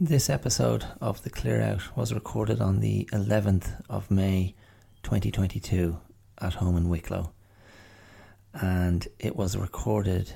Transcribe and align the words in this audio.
This 0.00 0.30
episode 0.30 0.84
of 1.00 1.24
The 1.24 1.30
Clear 1.30 1.60
Out 1.60 1.96
was 1.96 2.14
recorded 2.14 2.60
on 2.60 2.78
the 2.78 3.08
11th 3.12 3.82
of 3.90 4.12
May 4.12 4.54
2022 5.02 5.98
at 6.40 6.54
home 6.54 6.76
in 6.76 6.88
Wicklow. 6.88 7.32
And 8.52 9.08
it 9.18 9.34
was 9.34 9.56
recorded 9.56 10.34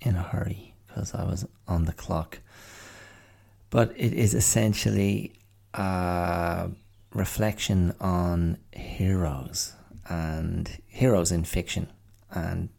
in 0.00 0.16
a 0.16 0.22
hurry 0.22 0.76
because 0.86 1.14
I 1.14 1.24
was 1.24 1.46
on 1.68 1.84
the 1.84 1.92
clock. 1.92 2.38
But 3.68 3.92
it 3.98 4.14
is 4.14 4.32
essentially 4.32 5.34
a 5.74 6.70
reflection 7.12 7.94
on 8.00 8.56
heroes 8.72 9.74
and 10.08 10.70
heroes 10.86 11.30
in 11.30 11.44
fiction, 11.44 11.92
and 12.30 12.70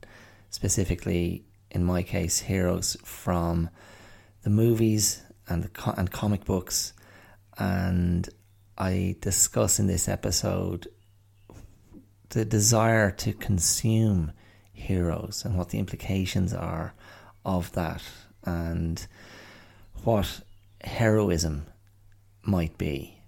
specifically, 0.49 1.45
in 1.69 1.83
my 1.83 2.01
case, 2.01 2.39
heroes 2.39 2.97
from 3.03 3.69
the 4.41 4.49
movies 4.49 5.21
and 5.47 5.63
the 5.63 5.93
and 5.97 6.11
comic 6.11 6.45
books, 6.45 6.93
and 7.57 8.29
I 8.77 9.15
discuss 9.21 9.79
in 9.79 9.87
this 9.87 10.07
episode 10.07 10.87
the 12.29 12.45
desire 12.45 13.11
to 13.11 13.33
consume 13.33 14.31
heroes 14.71 15.43
and 15.45 15.55
what 15.55 15.69
the 15.69 15.79
implications 15.79 16.53
are 16.53 16.93
of 17.45 17.71
that, 17.73 18.01
and 18.43 19.05
what 20.03 20.41
heroism 20.81 21.67
might 22.41 22.77
be, 22.77 23.21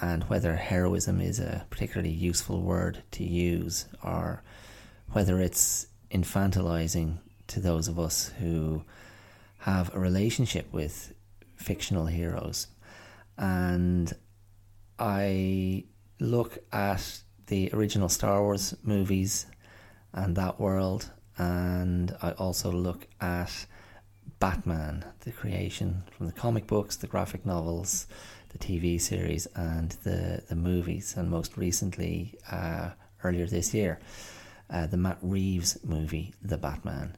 and 0.00 0.24
whether 0.24 0.56
heroism 0.56 1.20
is 1.20 1.38
a 1.38 1.66
particularly 1.70 2.10
useful 2.10 2.62
word 2.62 3.02
to 3.12 3.24
use, 3.24 3.86
or 4.02 4.42
whether 5.12 5.40
it's 5.40 5.86
infantilizing 6.10 7.18
to 7.46 7.60
those 7.60 7.88
of 7.88 7.98
us 7.98 8.32
who 8.38 8.84
have 9.58 9.94
a 9.94 9.98
relationship 9.98 10.70
with 10.72 11.14
fictional 11.56 12.06
heroes. 12.06 12.68
And 13.38 14.12
I 14.98 15.84
look 16.20 16.58
at 16.72 17.20
the 17.46 17.70
original 17.72 18.08
Star 18.08 18.42
Wars 18.42 18.74
movies 18.82 19.46
and 20.12 20.36
that 20.36 20.60
world, 20.60 21.10
and 21.38 22.14
I 22.22 22.32
also 22.32 22.70
look 22.70 23.06
at 23.20 23.66
Batman, 24.38 25.04
the 25.20 25.32
creation 25.32 26.04
from 26.10 26.26
the 26.26 26.32
comic 26.32 26.66
books, 26.66 26.96
the 26.96 27.06
graphic 27.06 27.46
novels, 27.46 28.06
the 28.50 28.58
TV 28.58 29.00
series, 29.00 29.46
and 29.54 29.92
the, 30.02 30.42
the 30.48 30.56
movies, 30.56 31.14
and 31.16 31.30
most 31.30 31.56
recently, 31.56 32.34
uh, 32.50 32.90
earlier 33.24 33.46
this 33.46 33.72
year, 33.72 34.00
uh, 34.70 34.86
the 34.86 34.96
Matt 34.96 35.18
Reeves 35.22 35.78
movie, 35.84 36.34
The 36.42 36.58
Batman. 36.58 37.16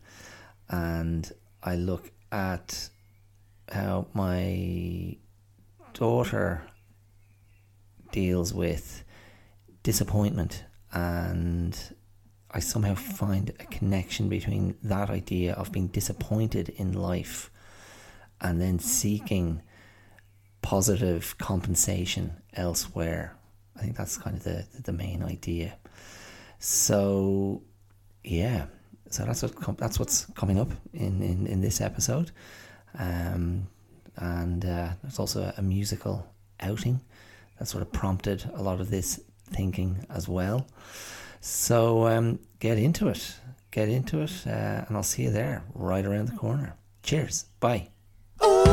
And 0.68 1.30
I 1.62 1.76
look 1.76 2.10
at 2.30 2.90
how 3.70 4.06
my 4.12 5.16
daughter 5.92 6.62
deals 8.12 8.52
with 8.52 9.04
disappointment 9.82 10.64
and 10.92 11.94
I 12.50 12.60
somehow 12.60 12.94
find 12.94 13.50
a 13.58 13.64
connection 13.64 14.28
between 14.28 14.76
that 14.84 15.10
idea 15.10 15.54
of 15.54 15.72
being 15.72 15.88
disappointed 15.88 16.68
in 16.68 16.92
life 16.92 17.50
and 18.40 18.60
then 18.60 18.78
seeking 18.78 19.60
positive 20.62 21.36
compensation 21.38 22.34
elsewhere. 22.54 23.36
I 23.76 23.80
think 23.80 23.96
that's 23.96 24.16
kind 24.16 24.36
of 24.36 24.44
the 24.44 24.66
the 24.84 24.92
main 24.92 25.22
idea. 25.24 25.76
So, 26.60 27.62
yeah, 28.22 28.66
so 29.10 29.24
that's 29.24 29.42
what 29.42 29.76
that's 29.76 29.98
what's 29.98 30.26
coming 30.36 30.58
up 30.58 30.70
in 30.92 31.22
in, 31.22 31.46
in 31.48 31.60
this 31.60 31.80
episode. 31.80 32.30
Um, 32.98 33.66
and 34.16 34.64
uh, 34.64 34.90
there's 35.02 35.18
also 35.18 35.52
a 35.56 35.62
musical 35.62 36.26
outing 36.60 37.00
that 37.58 37.66
sort 37.66 37.82
of 37.82 37.92
prompted 37.92 38.48
a 38.54 38.62
lot 38.62 38.80
of 38.80 38.90
this 38.90 39.20
thinking 39.50 40.06
as 40.10 40.28
well. 40.28 40.66
So 41.40 42.06
um, 42.06 42.38
get 42.60 42.78
into 42.78 43.08
it, 43.08 43.36
get 43.70 43.88
into 43.88 44.20
it, 44.20 44.46
uh, 44.46 44.84
and 44.86 44.96
I'll 44.96 45.02
see 45.02 45.24
you 45.24 45.30
there 45.30 45.62
right 45.74 46.04
around 46.04 46.28
the 46.28 46.36
corner. 46.36 46.74
Cheers, 47.02 47.46
bye. 47.60 47.88
Ooh, 48.42 48.64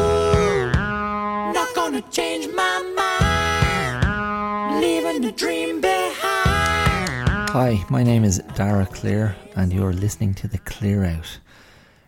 not 0.71 1.75
gonna 1.75 2.01
change 2.11 2.47
my 2.53 3.99
mind, 4.01 4.81
leaving 4.81 5.21
the 5.21 5.31
dream 5.31 5.81
behind. 5.81 7.49
Hi, 7.49 7.83
my 7.89 8.03
name 8.03 8.23
is 8.23 8.41
Dara 8.55 8.85
Clear, 8.85 9.35
and 9.55 9.73
you're 9.73 9.91
listening 9.91 10.33
to 10.35 10.47
The 10.47 10.59
Clear 10.59 11.03
Out. 11.03 11.39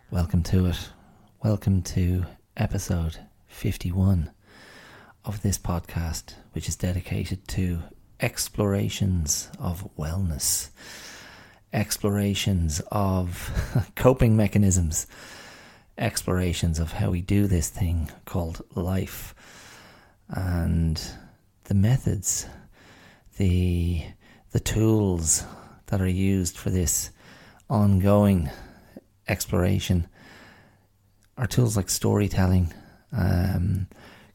Welcome 0.10 0.44
to 0.44 0.68
it. 0.68 0.90
Welcome 1.44 1.82
to 1.82 2.24
episode 2.56 3.20
51 3.48 4.32
of 5.26 5.42
this 5.42 5.58
podcast, 5.58 6.36
which 6.54 6.70
is 6.70 6.78
dedicated 6.78 7.50
to 7.50 7.80
explorations 8.22 9.50
of 9.60 9.90
wellness, 9.98 10.70
explorations 11.74 12.82
of 12.94 13.92
coping 13.98 14.38
mechanisms, 14.38 15.06
explorations 15.98 16.80
of 16.80 16.94
how 16.94 17.10
we 17.12 17.20
do 17.20 17.48
this 17.48 17.68
thing 17.68 18.10
called 18.24 18.64
life, 18.74 19.36
and 20.30 21.02
the 21.66 21.76
methods, 21.76 22.48
the 23.36 24.02
the 24.52 24.62
tools 24.62 25.44
that 25.88 26.00
are 26.00 26.08
used 26.08 26.56
for 26.56 26.70
this 26.70 27.10
ongoing 27.70 28.50
exploration 29.28 30.08
are 31.38 31.48
tools 31.48 31.76
like 31.76 31.90
storytelling, 31.90 32.74
um, 33.12 33.88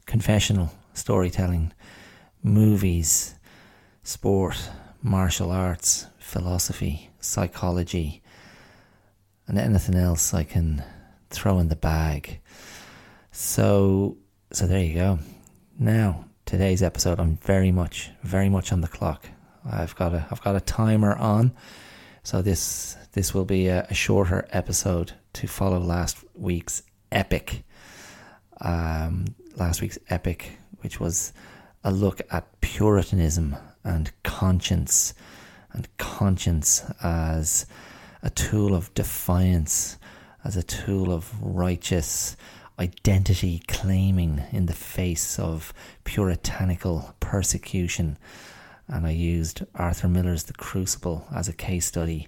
confessional 0.05 0.71
storytelling, 0.93 1.71
movies, 2.43 3.35
sport, 4.03 4.69
martial 5.01 5.51
arts, 5.51 6.07
philosophy, 6.17 7.09
psychology, 7.19 8.21
and 9.47 9.57
anything 9.57 9.95
else 9.95 10.33
I 10.33 10.43
can 10.43 10.83
throw 11.29 11.59
in 11.59 11.69
the 11.69 11.75
bag. 11.75 12.39
So, 13.31 14.17
so 14.51 14.67
there 14.67 14.83
you 14.83 14.95
go. 14.95 15.19
Now, 15.77 16.25
today's 16.45 16.83
episode, 16.83 17.19
I'm 17.19 17.37
very 17.37 17.71
much, 17.71 18.11
very 18.23 18.49
much 18.49 18.71
on 18.73 18.81
the 18.81 18.87
clock. 18.87 19.27
I've 19.69 19.95
got 19.95 20.13
a, 20.13 20.27
I've 20.29 20.41
got 20.41 20.55
a 20.55 20.61
timer 20.61 21.15
on, 21.15 21.53
so 22.23 22.41
this, 22.41 22.97
this 23.13 23.33
will 23.33 23.45
be 23.45 23.67
a, 23.67 23.85
a 23.89 23.93
shorter 23.93 24.47
episode 24.51 25.13
to 25.33 25.47
follow 25.47 25.79
last 25.79 26.23
week's 26.35 26.83
epic. 27.11 27.63
Um, 28.61 29.25
last 29.55 29.81
week's 29.81 29.99
epic, 30.09 30.57
which 30.81 30.99
was 30.99 31.33
a 31.83 31.91
look 31.91 32.21
at 32.31 32.59
Puritanism 32.61 33.55
and 33.83 34.11
conscience, 34.23 35.13
and 35.71 35.87
conscience 35.97 36.83
as 37.01 37.65
a 38.21 38.29
tool 38.29 38.75
of 38.75 38.93
defiance, 38.93 39.97
as 40.43 40.57
a 40.57 40.63
tool 40.63 41.11
of 41.11 41.31
righteous 41.41 42.35
identity 42.79 43.61
claiming 43.67 44.41
in 44.51 44.65
the 44.65 44.73
face 44.73 45.37
of 45.37 45.73
puritanical 46.03 47.13
persecution. 47.19 48.17
And 48.87 49.05
I 49.05 49.11
used 49.11 49.63
Arthur 49.75 50.07
Miller's 50.07 50.43
The 50.43 50.53
Crucible 50.53 51.27
as 51.33 51.47
a 51.47 51.53
case 51.53 51.85
study, 51.85 52.27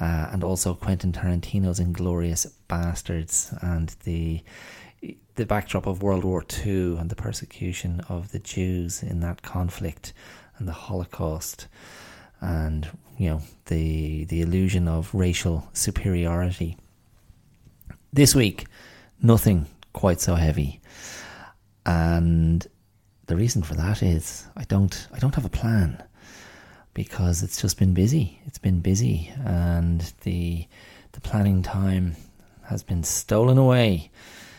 uh, 0.00 0.28
and 0.32 0.44
also 0.44 0.74
Quentin 0.74 1.12
Tarantino's 1.12 1.80
Inglourious 1.80 2.50
Basterds 2.68 3.56
and 3.62 3.94
the 4.04 4.42
the 5.36 5.46
backdrop 5.46 5.86
of 5.86 6.02
World 6.02 6.24
War 6.24 6.44
II 6.66 6.96
and 6.96 7.08
the 7.08 7.14
persecution 7.14 8.00
of 8.08 8.32
the 8.32 8.40
Jews 8.40 9.04
in 9.04 9.20
that 9.20 9.42
conflict 9.42 10.12
and 10.58 10.66
the 10.66 10.72
Holocaust 10.72 11.68
and 12.40 12.88
you 13.16 13.30
know 13.30 13.42
the 13.66 14.24
the 14.24 14.40
illusion 14.40 14.88
of 14.88 15.14
racial 15.14 15.68
superiority. 15.72 16.76
This 18.12 18.34
week, 18.34 18.66
nothing 19.20 19.66
quite 19.92 20.20
so 20.20 20.34
heavy, 20.34 20.80
and 21.84 22.66
the 23.26 23.36
reason 23.36 23.62
for 23.62 23.74
that 23.74 24.02
is 24.02 24.46
I 24.56 24.64
don't 24.64 25.08
I 25.12 25.18
don't 25.18 25.34
have 25.34 25.44
a 25.44 25.50
plan 25.50 26.02
because 26.98 27.44
it's 27.44 27.62
just 27.62 27.78
been 27.78 27.94
busy. 27.94 28.40
It's 28.44 28.58
been 28.58 28.80
busy, 28.80 29.32
and 29.44 30.00
the 30.22 30.66
the 31.12 31.20
planning 31.20 31.62
time 31.62 32.16
has 32.64 32.82
been 32.82 33.04
stolen 33.04 33.56
away, 33.56 34.10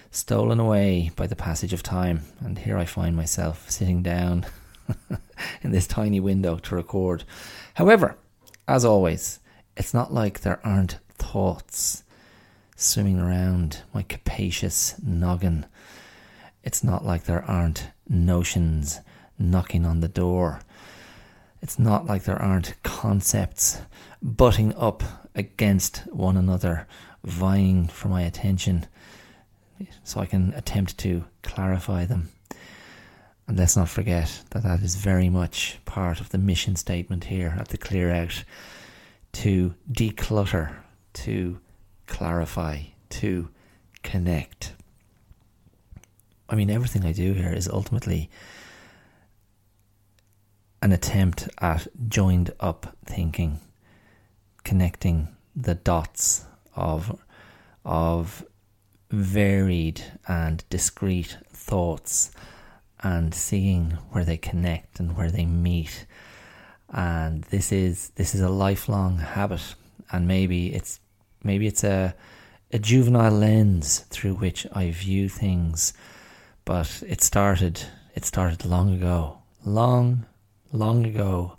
stolen 0.10 0.58
away 0.58 1.12
by 1.18 1.28
the 1.28 1.36
passage 1.36 1.74
of 1.74 1.84
time. 1.84 2.22
And 2.40 2.58
here 2.58 2.78
I 2.78 2.86
find 2.86 3.14
myself 3.14 3.70
sitting 3.70 4.02
down 4.02 4.46
in 5.64 5.72
this 5.72 5.86
tiny 5.86 6.22
window 6.22 6.56
to 6.60 6.76
record. 6.76 7.26
However, 7.74 8.16
as 8.70 8.86
always, 8.86 9.42
it's 9.76 9.94
not 9.94 10.14
like 10.14 10.40
there 10.40 10.66
aren't 10.66 11.00
thoughts 11.16 12.06
swimming 12.78 13.20
around 13.20 13.82
my 13.94 14.04
capacious 14.04 14.96
noggin. 15.04 15.66
It's 16.64 16.86
not 16.86 17.04
like 17.04 17.26
there 17.26 17.44
aren't 17.44 17.90
notions 18.08 19.02
knocking 19.38 19.86
on 19.86 20.00
the 20.00 20.08
door. 20.08 20.62
It's 21.62 21.78
not 21.80 22.06
like 22.06 22.24
there 22.24 22.42
aren't 22.42 22.82
concepts 22.84 23.82
butting 24.22 24.74
up 24.76 25.04
against 25.36 26.00
one 26.08 26.38
another, 26.38 26.88
vying 27.24 27.88
for 27.88 28.08
my 28.08 28.22
attention 28.22 28.88
so 30.04 30.20
I 30.20 30.26
can 30.26 30.54
attempt 30.54 30.98
to 31.00 31.26
clarify 31.44 32.06
them. 32.06 32.30
And 33.48 33.58
let's 33.58 33.76
not 33.76 33.90
forget 33.90 34.44
that 34.52 34.64
that 34.64 34.82
is 34.82 34.96
very 34.96 35.30
much 35.30 35.80
part 35.86 36.22
of 36.22 36.30
the 36.30 36.38
mission 36.38 36.76
statement 36.76 37.26
here 37.26 37.56
at 37.58 37.70
the 37.70 37.78
Clear 37.78 38.12
Out 38.12 38.44
to 39.34 39.74
declutter, 39.92 40.76
to 41.14 41.60
clarify, 42.08 42.82
to 43.10 43.50
connect. 44.04 44.74
I 46.48 46.56
mean, 46.56 46.70
everything 46.70 47.06
I 47.06 47.12
do 47.12 47.34
here 47.34 47.54
is 47.54 47.68
ultimately 47.68 48.30
an 50.82 50.92
attempt 50.92 51.50
at 51.60 51.88
joined 52.08 52.52
up 52.60 52.96
thinking, 53.06 53.60
connecting 54.64 55.30
the 55.56 55.76
dots 55.76 56.46
of 56.76 57.20
of 57.86 58.46
varied 59.10 60.04
and 60.28 60.64
discrete 60.70 61.38
thoughts 61.52 62.32
and 63.02 63.34
seeing 63.34 63.92
where 64.12 64.26
they 64.26 64.38
connect 64.38 65.00
and 65.00 65.16
where 65.18 65.32
they 65.32 65.46
meet. 65.46 66.06
And 66.90 67.44
this 67.46 67.72
is 67.72 68.10
this 68.16 68.36
is 68.36 68.42
a 68.42 68.50
lifelong 68.50 69.18
habit 69.18 69.76
and 70.12 70.28
maybe 70.28 70.74
it's 70.74 71.00
maybe 71.44 71.68
it's 71.68 71.84
a 71.84 72.16
a 72.72 72.80
juvenile 72.80 73.32
lens 73.32 74.00
through 74.10 74.36
which 74.36 74.68
I 74.74 74.92
view 74.92 75.28
things, 75.28 75.94
but 76.66 77.04
it 77.08 77.22
started 77.22 77.82
it 78.16 78.26
started 78.26 78.66
long 78.66 78.94
ago. 78.94 79.40
Long 79.66 80.26
long 80.72 81.06
ago 81.06 81.58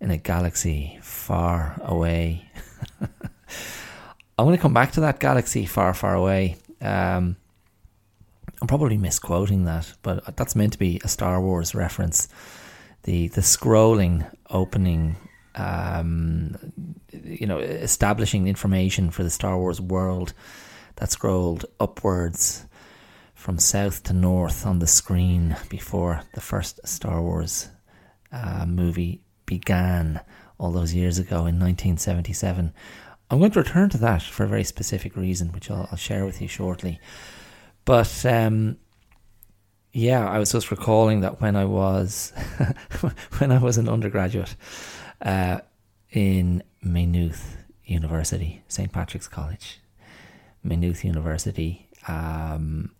in 0.00 0.10
a 0.10 0.16
galaxy 0.16 0.98
far 1.02 1.80
away. 1.84 2.48
I'm 3.00 4.44
going 4.44 4.56
to 4.56 4.62
come 4.62 4.74
back 4.74 4.92
to 4.92 5.00
that 5.00 5.18
galaxy 5.18 5.66
far, 5.66 5.92
far 5.94 6.14
away. 6.14 6.56
Um, 6.80 7.36
I'm 8.60 8.68
probably 8.68 8.96
misquoting 8.96 9.64
that, 9.64 9.92
but 10.02 10.36
that's 10.36 10.56
meant 10.56 10.72
to 10.74 10.78
be 10.78 11.00
a 11.04 11.08
Star 11.08 11.40
Wars 11.40 11.74
reference. 11.74 12.28
The 13.04 13.28
the 13.28 13.40
scrolling 13.40 14.28
opening, 14.50 15.16
um, 15.54 16.56
you 17.12 17.46
know, 17.46 17.58
establishing 17.58 18.48
information 18.48 19.10
for 19.10 19.22
the 19.22 19.30
Star 19.30 19.56
Wars 19.58 19.80
world 19.80 20.34
that 20.96 21.10
scrolled 21.10 21.66
upwards 21.78 22.66
from 23.34 23.58
south 23.58 24.02
to 24.04 24.12
north 24.12 24.66
on 24.66 24.80
the 24.80 24.86
screen 24.86 25.56
before 25.68 26.22
the 26.34 26.40
first 26.40 26.80
Star 26.86 27.22
Wars 27.22 27.68
uh, 28.32 28.64
movie 28.66 29.22
began 29.46 30.20
all 30.58 30.72
those 30.72 30.94
years 30.94 31.18
ago 31.18 31.38
in 31.38 31.58
1977. 31.58 32.72
I'm 33.30 33.38
going 33.38 33.50
to 33.50 33.60
return 33.60 33.90
to 33.90 33.98
that 33.98 34.22
for 34.22 34.44
a 34.44 34.48
very 34.48 34.64
specific 34.64 35.16
reason, 35.16 35.52
which 35.52 35.70
I'll, 35.70 35.88
I'll 35.90 35.98
share 35.98 36.24
with 36.24 36.40
you 36.40 36.48
shortly. 36.48 37.00
But 37.84 38.24
um, 38.26 38.78
yeah, 39.92 40.28
I 40.28 40.38
was 40.38 40.52
just 40.52 40.70
recalling 40.70 41.20
that 41.20 41.40
when 41.40 41.56
I 41.56 41.64
was 41.64 42.32
when 43.38 43.52
I 43.52 43.58
was 43.58 43.78
an 43.78 43.88
undergraduate 43.88 44.54
uh, 45.22 45.60
in 46.10 46.62
Maynooth 46.82 47.56
University, 47.84 48.62
St 48.68 48.92
Patrick's 48.92 49.28
College, 49.28 49.80
Maynooth 50.62 51.04
University, 51.04 51.88
um, 52.06 52.92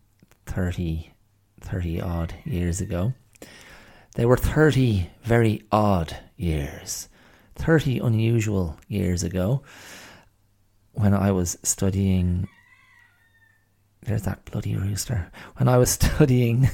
30, 0.47 1.13
30 1.61 2.01
odd 2.01 2.35
years 2.45 2.81
ago. 2.81 3.13
They 4.19 4.27
were 4.27 4.37
30 4.37 5.09
very 5.23 5.63
odd 5.71 6.17
years, 6.37 7.09
30 7.55 8.01
unusual 8.01 8.77
years 8.89 9.23
ago 9.23 9.63
when 10.91 11.15
I 11.15 11.31
was 11.31 11.57
studying. 11.63 12.49
There's 14.03 14.23
that 14.23 14.45
bloody 14.45 14.75
rooster. 14.75 15.31
When 15.59 15.69
I 15.69 15.79
was 15.79 15.91
studying. 16.01 16.69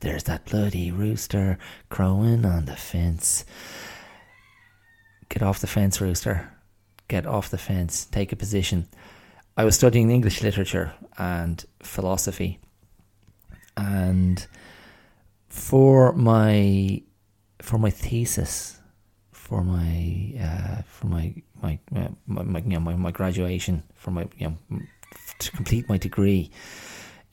there's 0.00 0.24
that 0.24 0.46
bloody 0.46 0.90
rooster 0.90 1.58
crowing 1.90 2.46
on 2.46 2.64
the 2.64 2.76
fence. 2.76 3.44
Get 5.28 5.42
off 5.42 5.60
the 5.60 5.66
fence, 5.66 6.00
rooster. 6.00 6.50
Get 7.08 7.26
off 7.26 7.50
the 7.50 7.58
fence. 7.58 8.06
Take 8.06 8.32
a 8.32 8.36
position. 8.36 8.88
I 9.58 9.64
was 9.66 9.74
studying 9.74 10.10
English 10.10 10.42
literature 10.42 10.94
and 11.18 11.62
philosophy. 11.82 12.60
And 13.76 14.46
for 15.48 16.12
my 16.12 17.02
for 17.60 17.78
my 17.78 17.90
thesis, 17.90 18.80
for 19.32 19.62
my 19.62 20.34
uh, 20.40 20.82
for 20.82 21.06
my 21.06 21.34
my 21.62 21.78
uh, 21.94 22.08
my, 22.26 22.42
my, 22.42 22.58
you 22.60 22.70
know, 22.70 22.80
my 22.80 22.94
my 22.94 23.10
graduation, 23.10 23.82
for 23.94 24.10
my 24.10 24.28
you 24.36 24.48
know 24.48 24.80
to 25.38 25.50
complete 25.52 25.88
my 25.88 25.98
degree 25.98 26.50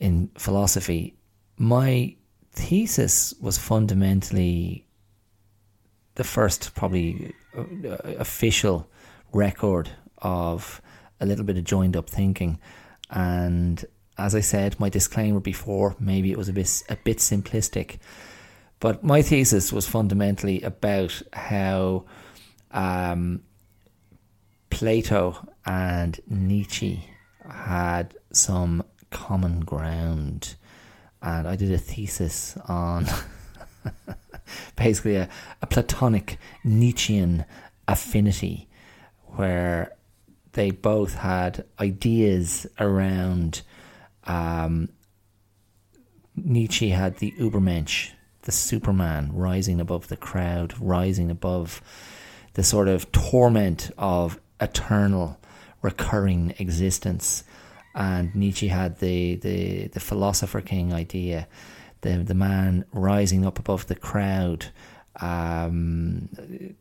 in 0.00 0.30
philosophy, 0.36 1.14
my 1.58 2.14
thesis 2.52 3.34
was 3.40 3.58
fundamentally 3.58 4.86
the 6.14 6.24
first 6.24 6.74
probably 6.74 7.34
uh, 7.56 7.96
official 8.18 8.88
record 9.32 9.90
of 10.18 10.80
a 11.20 11.26
little 11.26 11.44
bit 11.44 11.58
of 11.58 11.64
joined 11.64 11.96
up 11.96 12.08
thinking 12.08 12.58
and 13.10 13.84
as 14.18 14.34
I 14.34 14.40
said, 14.40 14.80
my 14.80 14.88
disclaimer 14.88 15.40
before, 15.40 15.94
maybe 16.00 16.30
it 16.30 16.38
was 16.38 16.48
a 16.48 16.52
bit 16.52 16.82
a 16.88 16.96
bit 16.96 17.18
simplistic, 17.18 17.98
but 18.80 19.04
my 19.04 19.22
thesis 19.22 19.72
was 19.72 19.86
fundamentally 19.86 20.62
about 20.62 21.22
how 21.32 22.04
um, 22.70 23.42
Plato 24.70 25.46
and 25.64 26.18
Nietzsche 26.28 27.04
had 27.48 28.14
some 28.32 28.82
common 29.10 29.60
ground, 29.60 30.56
and 31.20 31.46
I 31.46 31.56
did 31.56 31.72
a 31.72 31.78
thesis 31.78 32.56
on 32.68 33.06
basically 34.76 35.16
a, 35.16 35.28
a 35.60 35.66
Platonic 35.66 36.38
Nietzschean 36.64 37.44
affinity, 37.86 38.68
where 39.36 39.94
they 40.52 40.70
both 40.70 41.14
had 41.14 41.64
ideas 41.78 42.66
around 42.80 43.60
um, 44.26 44.88
Nietzsche 46.36 46.90
had 46.90 47.16
the 47.18 47.32
Übermensch, 47.32 48.10
the 48.42 48.52
Superman, 48.52 49.30
rising 49.32 49.80
above 49.80 50.08
the 50.08 50.16
crowd, 50.16 50.74
rising 50.78 51.30
above 51.30 51.80
the 52.54 52.62
sort 52.62 52.88
of 52.88 53.10
torment 53.12 53.90
of 53.98 54.40
eternal, 54.60 55.38
recurring 55.82 56.54
existence. 56.58 57.44
And 57.94 58.34
Nietzsche 58.34 58.68
had 58.68 58.98
the, 58.98 59.36
the, 59.36 59.88
the 59.88 60.00
philosopher 60.00 60.60
king 60.60 60.92
idea, 60.92 61.48
the, 62.02 62.18
the 62.18 62.34
man 62.34 62.84
rising 62.92 63.46
up 63.46 63.58
above 63.58 63.86
the 63.86 63.94
crowd 63.94 64.66
um, 65.20 66.28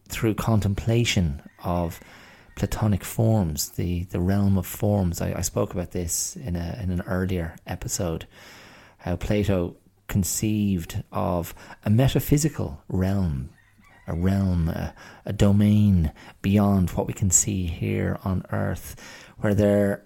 through 0.09 0.35
contemplation 0.35 1.41
of 1.63 1.99
platonic 2.55 3.03
forms, 3.03 3.69
the, 3.71 4.05
the 4.05 4.19
realm 4.19 4.57
of 4.57 4.65
forms. 4.65 5.21
I, 5.21 5.33
I 5.37 5.41
spoke 5.41 5.73
about 5.73 5.91
this 5.91 6.35
in 6.37 6.55
a 6.55 6.79
in 6.81 6.89
an 6.89 7.01
earlier 7.01 7.55
episode, 7.67 8.27
how 8.99 9.17
Plato 9.17 9.75
conceived 10.07 11.03
of 11.11 11.53
a 11.83 11.89
metaphysical 11.89 12.81
realm, 12.87 13.49
a 14.07 14.15
realm, 14.15 14.69
a, 14.69 14.93
a 15.25 15.33
domain 15.33 16.11
beyond 16.41 16.91
what 16.91 17.07
we 17.07 17.13
can 17.13 17.29
see 17.29 17.65
here 17.65 18.19
on 18.23 18.45
earth, 18.51 18.95
where 19.39 19.53
there 19.53 20.05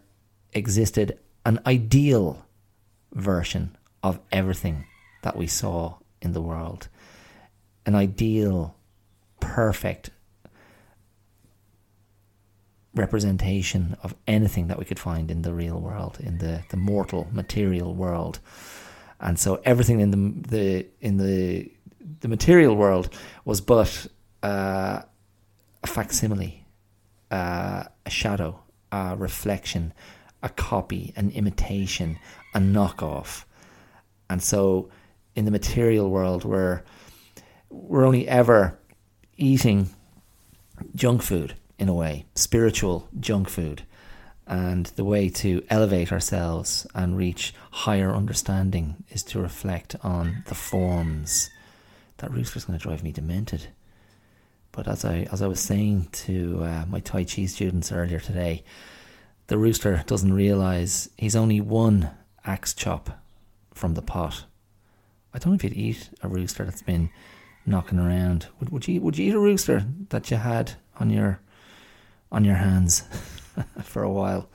existed 0.53 1.19
an 1.45 1.59
ideal 1.65 2.45
version 3.13 3.77
of 4.01 4.19
everything 4.31 4.85
that 5.21 5.35
we 5.35 5.47
saw 5.47 5.97
in 6.21 6.33
the 6.33 6.41
world. 6.41 6.87
An 7.85 7.95
ideal, 7.95 8.75
perfect 9.39 10.09
representation 12.99 13.95
of 14.03 14.13
anything 14.27 14.67
that 14.67 14.77
we 14.77 14.85
could 14.85 14.99
find 14.99 15.31
in 15.31 15.41
the 15.41 15.53
real 15.53 15.79
world, 15.79 16.17
in 16.19 16.37
the, 16.37 16.63
the 16.69 16.77
mortal 16.77 17.27
material 17.31 17.95
world. 17.95 18.39
And 19.19 19.39
so 19.39 19.61
everything 19.65 19.99
in 19.99 20.11
the 20.11 20.49
the 20.49 20.87
in 21.01 21.17
the 21.17 21.71
the 22.21 22.27
material 22.27 22.75
world 22.75 23.09
was 23.43 23.61
but 23.61 24.07
uh, 24.43 25.01
a 25.83 25.87
facsimile, 25.87 26.65
uh, 27.31 27.83
a 28.05 28.09
shadow, 28.09 28.61
a 28.91 29.15
reflection, 29.17 29.93
a 30.41 30.49
copy, 30.49 31.13
an 31.15 31.31
imitation, 31.31 32.17
a 32.53 32.59
knockoff. 32.59 33.43
And 34.29 34.41
so 34.41 34.89
in 35.35 35.45
the 35.45 35.51
material 35.51 36.09
world 36.09 36.43
we're 36.45 36.83
we're 37.69 38.05
only 38.05 38.27
ever 38.27 38.79
eating 39.37 39.89
junk 40.95 41.21
food 41.21 41.55
in 41.79 41.89
a 41.89 41.93
way, 41.93 42.25
spiritual 42.35 43.07
junk 43.19 43.49
food. 43.49 43.83
And 44.45 44.87
the 44.87 45.05
way 45.05 45.29
to 45.29 45.63
elevate 45.69 46.11
ourselves 46.11 46.85
and 46.93 47.15
reach 47.15 47.53
higher 47.71 48.13
understanding 48.13 49.03
is 49.09 49.23
to 49.23 49.39
reflect 49.39 49.95
on 50.03 50.43
the 50.47 50.55
forms. 50.55 51.49
That 52.17 52.31
rooster's 52.31 52.65
going 52.65 52.77
to 52.77 52.83
drive 52.83 53.03
me 53.03 53.11
demented. 53.11 53.67
But 54.71 54.87
as 54.87 55.05
I 55.05 55.27
as 55.31 55.41
I 55.41 55.47
was 55.47 55.59
saying 55.59 56.09
to 56.11 56.61
uh, 56.63 56.85
my 56.87 56.99
Tai 56.99 57.23
Chi 57.23 57.45
students 57.45 57.91
earlier 57.91 58.19
today, 58.19 58.63
the 59.47 59.57
rooster 59.57 60.03
doesn't 60.05 60.33
realize 60.33 61.09
he's 61.17 61.35
only 61.35 61.61
one 61.61 62.11
axe 62.45 62.73
chop 62.73 63.19
from 63.73 63.93
the 63.93 64.01
pot. 64.01 64.45
I 65.33 65.39
don't 65.39 65.53
know 65.53 65.55
if 65.55 65.63
you'd 65.63 65.73
eat 65.73 66.09
a 66.21 66.27
rooster 66.27 66.65
that's 66.65 66.81
been 66.81 67.09
knocking 67.65 67.99
around. 67.99 68.47
Would, 68.59 68.69
would 68.69 68.87
you 68.87 69.01
would 69.01 69.17
you 69.17 69.29
eat 69.29 69.35
a 69.35 69.39
rooster 69.39 69.85
that 70.09 70.31
you 70.31 70.37
had 70.37 70.73
on 70.99 71.09
your 71.09 71.39
on 72.31 72.45
your 72.45 72.55
hands 72.55 73.03
for 73.83 74.03
a 74.03 74.11
while? 74.11 74.49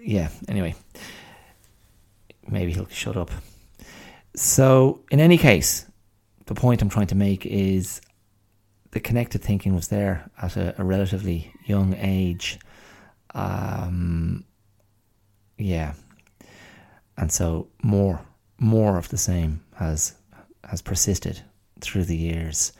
Yeah. 0.00 0.28
Anyway, 0.48 0.74
maybe 2.46 2.72
he'll 2.72 2.88
shut 2.88 3.16
up. 3.16 3.30
So, 4.36 5.00
in 5.10 5.20
any 5.20 5.38
case, 5.38 5.86
the 6.46 6.54
point 6.54 6.82
I'm 6.82 6.88
trying 6.88 7.06
to 7.08 7.14
make 7.14 7.46
is 7.46 8.00
the 8.90 9.00
connected 9.00 9.42
thinking 9.42 9.74
was 9.74 9.88
there 9.88 10.30
at 10.40 10.56
a, 10.56 10.74
a 10.80 10.84
relatively 10.84 11.52
young 11.66 11.94
age. 11.98 12.58
Um, 13.34 14.44
yeah, 15.56 15.94
and 17.16 17.30
so 17.30 17.68
more 17.82 18.20
more 18.58 18.96
of 18.96 19.08
the 19.08 19.16
same 19.16 19.64
has 19.76 20.14
has 20.64 20.82
persisted 20.82 21.42
through 21.80 22.04
the 22.04 22.16
years, 22.16 22.72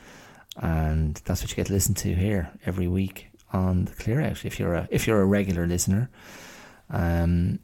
and 0.57 1.21
that's 1.25 1.43
what 1.43 1.51
you 1.51 1.57
get 1.57 1.67
to 1.67 1.73
listen 1.73 1.95
to 1.95 2.15
here 2.15 2.51
every 2.67 2.89
week 2.89 3.29
on 3.55 3.85
the 3.85 3.93
Clear 3.93 4.21
Out. 4.21 4.45
If 4.45 4.59
you're 4.59 4.75
a 4.75 4.89
if 4.91 5.07
you're 5.07 5.23
a 5.23 5.25
regular 5.27 5.67
listener, 5.67 6.11
um, 6.91 7.61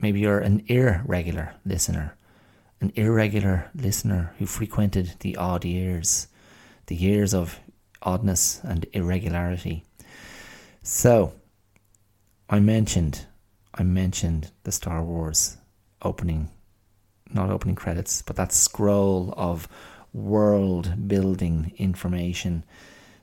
maybe 0.00 0.20
you're 0.20 0.40
an 0.40 0.64
irregular 0.66 1.54
listener, 1.64 2.16
an 2.80 2.90
irregular 2.96 3.70
listener 3.74 4.34
who 4.38 4.46
frequented 4.46 5.14
the 5.20 5.36
odd 5.36 5.64
years, 5.64 6.28
the 6.86 6.96
years 6.96 7.34
of 7.34 7.60
oddness 8.02 8.60
and 8.64 8.86
irregularity. 8.92 9.84
So, 10.82 11.34
I 12.48 12.60
mentioned, 12.60 13.26
I 13.74 13.82
mentioned 13.82 14.50
the 14.62 14.72
Star 14.72 15.02
Wars 15.02 15.58
opening, 16.00 16.48
not 17.30 17.50
opening 17.50 17.74
credits, 17.74 18.22
but 18.22 18.36
that 18.36 18.52
scroll 18.52 19.34
of 19.36 19.68
world 20.12 21.08
building 21.08 21.72
information, 21.76 22.64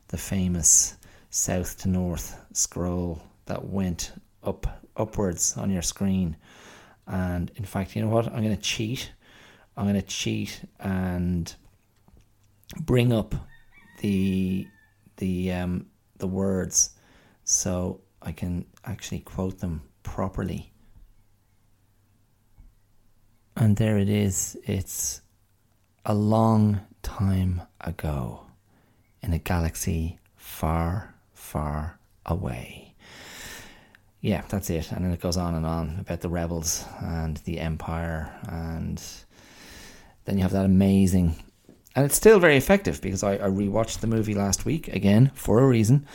the 0.09 0.17
famous 0.17 0.97
south 1.33 1.79
to 1.79 1.89
north 1.89 2.39
scroll 2.53 3.19
that 3.45 3.65
went 3.65 4.11
up 4.43 4.83
upwards 4.95 5.57
on 5.57 5.71
your 5.71 5.81
screen. 5.81 6.37
And 7.07 7.51
in 7.55 7.65
fact, 7.65 7.95
you 7.95 8.03
know 8.03 8.09
what? 8.09 8.27
I'm 8.27 8.43
going 8.43 8.55
to 8.55 8.61
cheat. 8.61 9.11
I'm 9.75 9.85
going 9.85 9.99
to 9.99 10.03
cheat 10.03 10.61
and 10.79 11.53
bring 12.79 13.11
up 13.11 13.33
the 14.01 14.67
the 15.17 15.51
um, 15.53 15.87
the 16.17 16.27
words 16.27 16.91
so 17.43 18.01
I 18.21 18.31
can 18.31 18.65
actually 18.85 19.21
quote 19.21 19.57
them 19.57 19.81
properly. 20.03 20.71
And 23.55 23.75
there 23.77 23.97
it 23.97 24.09
is. 24.09 24.55
It's 24.65 25.21
a 26.05 26.13
long 26.13 26.81
time 27.01 27.63
ago 27.81 28.45
in 29.23 29.33
a 29.33 29.39
galaxy 29.39 30.19
far, 30.35 31.12
far 31.53 31.99
away. 32.25 32.95
Yeah, 34.21 34.41
that's 34.49 34.71
it. 34.71 34.91
And 34.91 35.05
then 35.05 35.11
it 35.11 35.21
goes 35.21 35.37
on 35.37 35.53
and 35.53 35.65
on 35.65 35.99
about 35.99 36.21
the 36.21 36.29
rebels 36.29 36.83
and 36.99 37.37
the 37.45 37.59
empire. 37.59 38.33
And 38.47 38.99
then 40.25 40.37
you 40.37 40.41
have 40.41 40.53
that 40.53 40.65
amazing. 40.65 41.35
And 41.95 42.05
it's 42.05 42.15
still 42.15 42.39
very 42.39 42.57
effective 42.57 43.01
because 43.01 43.21
I, 43.21 43.33
I 43.35 43.49
rewatched 43.49 43.99
the 43.99 44.07
movie 44.07 44.33
last 44.33 44.65
week 44.65 44.87
again 44.87 45.31
for 45.35 45.59
a 45.59 45.67
reason. 45.67 46.07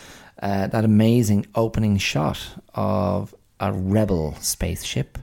Uh, 0.42 0.66
that 0.66 0.84
amazing 0.84 1.46
opening 1.54 1.98
shot 1.98 2.40
of 2.74 3.32
a 3.60 3.72
rebel 3.72 4.34
spaceship 4.40 5.18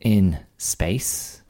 in 0.00 0.38
space, 0.58 1.40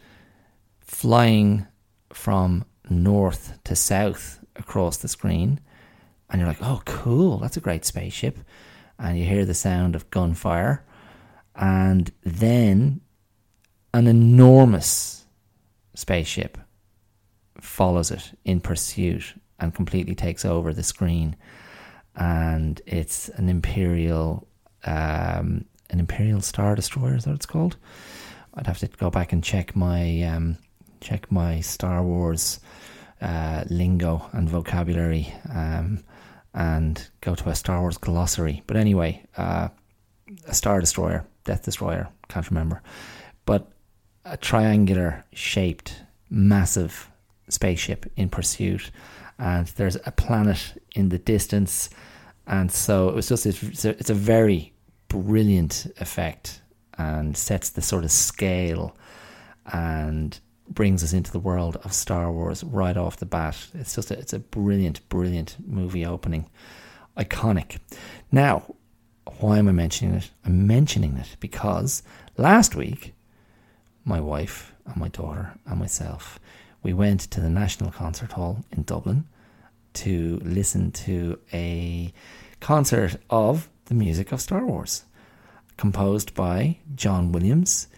flying 0.81 1.67
from 2.12 2.64
north 2.88 3.59
to 3.64 3.75
south 3.75 4.45
across 4.55 4.99
the 4.99 5.09
screen. 5.09 5.61
And 6.30 6.40
you're 6.40 6.49
like, 6.49 6.62
oh, 6.62 6.82
cool, 6.84 7.38
that's 7.38 7.56
a 7.56 7.60
great 7.60 7.84
spaceship. 7.84 8.38
And 8.99 9.18
you 9.18 9.25
hear 9.25 9.44
the 9.44 9.54
sound 9.54 9.94
of 9.94 10.10
gunfire. 10.10 10.84
And 11.56 12.10
then 12.22 13.00
an 13.92 14.06
enormous 14.06 15.26
spaceship 15.94 16.56
follows 17.60 18.10
it 18.10 18.32
in 18.44 18.60
pursuit 18.60 19.34
and 19.58 19.75
completely 19.75 20.14
takes 20.14 20.44
over 20.44 20.72
the 20.72 20.82
screen. 20.82 21.37
And 22.16 22.80
it's 22.87 23.28
an 23.30 23.49
Imperial, 23.49 24.46
um, 24.84 25.64
an 25.90 26.00
Imperial 26.00 26.40
Star 26.40 26.75
Destroyer, 26.75 27.16
is 27.16 27.25
that 27.25 27.30
what 27.30 27.37
it's 27.37 27.46
called? 27.46 27.76
I'd 28.54 28.66
have 28.66 28.78
to 28.78 28.87
go 28.88 29.10
back 29.10 29.32
and 29.32 29.42
check 29.44 29.76
my 29.76 30.22
um, 30.22 30.58
check 31.00 31.30
my 31.30 31.60
Star 31.60 32.02
Wars 32.02 32.60
uh, 33.20 33.64
lingo 33.70 34.28
and 34.32 34.49
vocabulary, 34.49 35.32
um, 35.54 36.02
and 36.54 37.09
go 37.21 37.35
to 37.35 37.49
a 37.49 37.54
Star 37.54 37.80
Wars 37.80 37.99
glossary. 37.99 38.62
But 38.66 38.76
anyway, 38.76 39.25
uh, 39.37 39.69
a 40.47 40.54
Star 40.54 40.80
Destroyer, 40.80 41.25
Death 41.45 41.64
Destroyer, 41.64 42.09
can't 42.28 42.49
remember, 42.50 42.83
but 43.47 43.71
a 44.25 44.37
triangular 44.37 45.25
shaped, 45.33 46.02
massive 46.28 47.11
spaceship 47.49 48.11
in 48.16 48.28
pursuit, 48.28 48.90
and 49.38 49.66
there's 49.69 49.97
a 50.07 50.12
planet 50.12 50.80
in 50.95 51.09
the 51.09 51.19
distance, 51.19 51.90
and 52.47 52.71
so 52.71 53.09
it 53.09 53.14
was 53.14 53.28
just 53.28 53.47
it's 53.47 53.85
it's 53.85 54.11
a 54.11 54.14
very 54.14 54.73
brilliant 55.09 55.87
effect 55.99 56.62
and 56.99 57.37
sets 57.37 57.71
the 57.71 57.83
sort 57.83 58.04
of 58.04 58.11
scale. 58.11 58.97
And 59.73 60.38
brings 60.70 61.02
us 61.02 61.12
into 61.12 61.32
the 61.32 61.38
world 61.38 61.76
of 61.84 61.92
Star 61.92 62.30
Wars 62.30 62.62
right 62.64 62.96
off 62.96 63.16
the 63.16 63.26
bat. 63.26 63.66
It's 63.74 63.94
just 63.94 64.10
a, 64.10 64.18
it's 64.18 64.32
a 64.32 64.38
brilliant, 64.38 65.06
brilliant 65.08 65.56
movie 65.66 66.06
opening, 66.06 66.48
iconic. 67.16 67.78
Now, 68.30 68.74
why 69.38 69.58
am 69.58 69.68
I 69.68 69.72
mentioning 69.72 70.14
it? 70.14 70.30
I'm 70.44 70.66
mentioning 70.66 71.16
it 71.16 71.36
because 71.40 72.02
last 72.36 72.74
week, 72.74 73.14
my 74.04 74.20
wife 74.20 74.74
and 74.86 74.96
my 74.96 75.08
daughter 75.08 75.54
and 75.66 75.78
myself, 75.78 76.38
we 76.82 76.92
went 76.92 77.20
to 77.22 77.40
the 77.40 77.50
National 77.50 77.90
Concert 77.90 78.32
Hall 78.32 78.64
in 78.70 78.82
Dublin 78.82 79.26
to 79.92 80.40
listen 80.42 80.92
to 80.92 81.38
a 81.52 82.12
concert 82.60 83.16
of 83.28 83.68
the 83.86 83.94
music 83.94 84.32
of 84.32 84.40
Star 84.40 84.64
Wars 84.64 85.04
composed 85.76 86.34
by 86.34 86.76
John 86.94 87.32
Williams, 87.32 87.88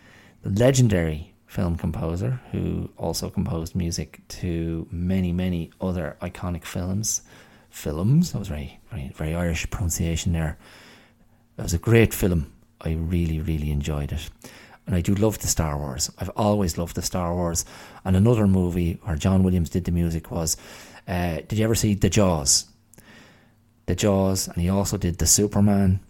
the 0.42 0.50
legendary 0.50 1.31
film 1.52 1.76
composer 1.76 2.40
who 2.50 2.88
also 2.96 3.28
composed 3.28 3.74
music 3.74 4.22
to 4.26 4.88
many, 4.90 5.32
many 5.32 5.70
other 5.82 6.16
iconic 6.22 6.64
films. 6.64 7.20
Films, 7.68 8.32
that 8.32 8.38
was 8.38 8.48
very, 8.48 8.80
very, 8.90 9.12
very 9.14 9.34
Irish 9.34 9.68
pronunciation 9.68 10.32
there. 10.32 10.56
It 11.58 11.62
was 11.62 11.74
a 11.74 11.78
great 11.78 12.14
film. 12.14 12.50
I 12.80 12.92
really, 12.92 13.38
really 13.38 13.70
enjoyed 13.70 14.12
it. 14.12 14.30
And 14.86 14.96
I 14.96 15.02
do 15.02 15.14
love 15.14 15.40
the 15.40 15.46
Star 15.46 15.76
Wars. 15.76 16.10
I've 16.18 16.30
always 16.30 16.78
loved 16.78 16.96
the 16.96 17.02
Star 17.02 17.34
Wars. 17.34 17.66
And 18.02 18.16
another 18.16 18.46
movie 18.46 18.98
where 19.02 19.16
John 19.16 19.42
Williams 19.42 19.68
did 19.68 19.84
the 19.84 19.92
music 19.92 20.30
was 20.30 20.56
uh, 21.06 21.36
Did 21.48 21.58
you 21.58 21.64
ever 21.64 21.74
see 21.74 21.92
The 21.92 22.08
Jaws? 22.08 22.64
The 23.84 23.94
Jaws, 23.94 24.48
and 24.48 24.56
he 24.56 24.70
also 24.70 24.96
did 24.96 25.18
The 25.18 25.26
Superman 25.26 26.00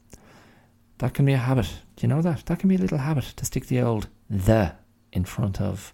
that 0.98 1.14
can 1.14 1.26
be 1.26 1.32
a 1.32 1.36
habit. 1.36 1.66
Do 1.96 2.06
you 2.06 2.08
know 2.08 2.22
that? 2.22 2.46
That 2.46 2.60
can 2.60 2.68
be 2.68 2.76
a 2.76 2.78
little 2.78 2.98
habit 2.98 3.24
to 3.24 3.44
stick 3.44 3.66
the 3.66 3.80
old 3.80 4.06
the 4.30 4.76
in 5.12 5.24
front 5.24 5.60
of 5.60 5.92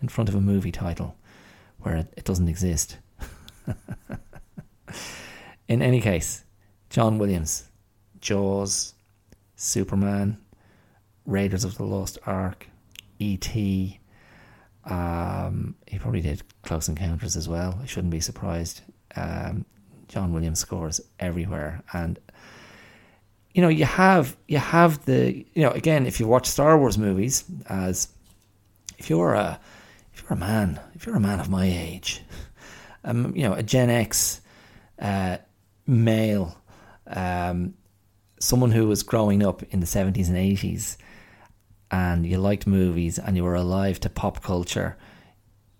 in 0.00 0.08
front 0.08 0.28
of 0.28 0.34
a 0.34 0.40
movie 0.40 0.72
title 0.72 1.16
where 1.78 1.96
it, 1.96 2.12
it 2.16 2.24
doesn't 2.24 2.48
exist. 2.48 2.98
in 5.68 5.82
any 5.82 6.00
case, 6.00 6.44
John 6.90 7.18
Williams, 7.18 7.68
Jaws, 8.20 8.94
Superman, 9.56 10.38
Raiders 11.26 11.64
of 11.64 11.76
the 11.76 11.84
Lost 11.84 12.18
Ark, 12.26 12.68
E.T. 13.18 13.98
Um, 14.84 15.74
he 15.86 15.98
probably 15.98 16.20
did 16.20 16.42
Close 16.62 16.88
Encounters 16.88 17.36
as 17.36 17.48
well. 17.48 17.78
I 17.82 17.86
shouldn't 17.86 18.10
be 18.10 18.20
surprised. 18.20 18.82
Um, 19.16 19.64
John 20.08 20.32
Williams 20.32 20.58
scores 20.58 21.00
everywhere, 21.18 21.82
and 21.92 22.18
you 23.54 23.62
know, 23.62 23.68
you 23.68 23.84
have 23.84 24.36
you 24.48 24.58
have 24.58 25.04
the 25.06 25.46
you 25.54 25.62
know 25.62 25.70
again 25.70 26.06
if 26.06 26.20
you 26.20 26.26
watch 26.26 26.46
Star 26.46 26.78
Wars 26.78 26.98
movies 26.98 27.44
as 27.68 28.08
if 28.98 29.10
you're 29.10 29.34
a 29.34 29.60
if 30.12 30.22
you're 30.22 30.32
a 30.32 30.36
man 30.36 30.80
if 30.94 31.06
you're 31.06 31.16
a 31.16 31.20
man 31.20 31.40
of 31.40 31.48
my 31.48 31.66
age, 31.66 32.22
um, 33.04 33.34
you 33.36 33.42
know 33.42 33.54
a 33.54 33.62
Gen 33.62 33.90
X 33.90 34.40
uh, 34.98 35.38
male, 35.86 36.56
um, 37.06 37.74
someone 38.38 38.70
who 38.72 38.86
was 38.86 39.02
growing 39.02 39.44
up 39.44 39.62
in 39.64 39.80
the 39.80 39.86
seventies 39.86 40.28
and 40.28 40.38
eighties, 40.38 40.98
and 41.90 42.26
you 42.26 42.38
liked 42.38 42.66
movies 42.66 43.18
and 43.18 43.36
you 43.36 43.44
were 43.44 43.54
alive 43.54 44.00
to 44.00 44.10
pop 44.10 44.42
culture. 44.42 44.96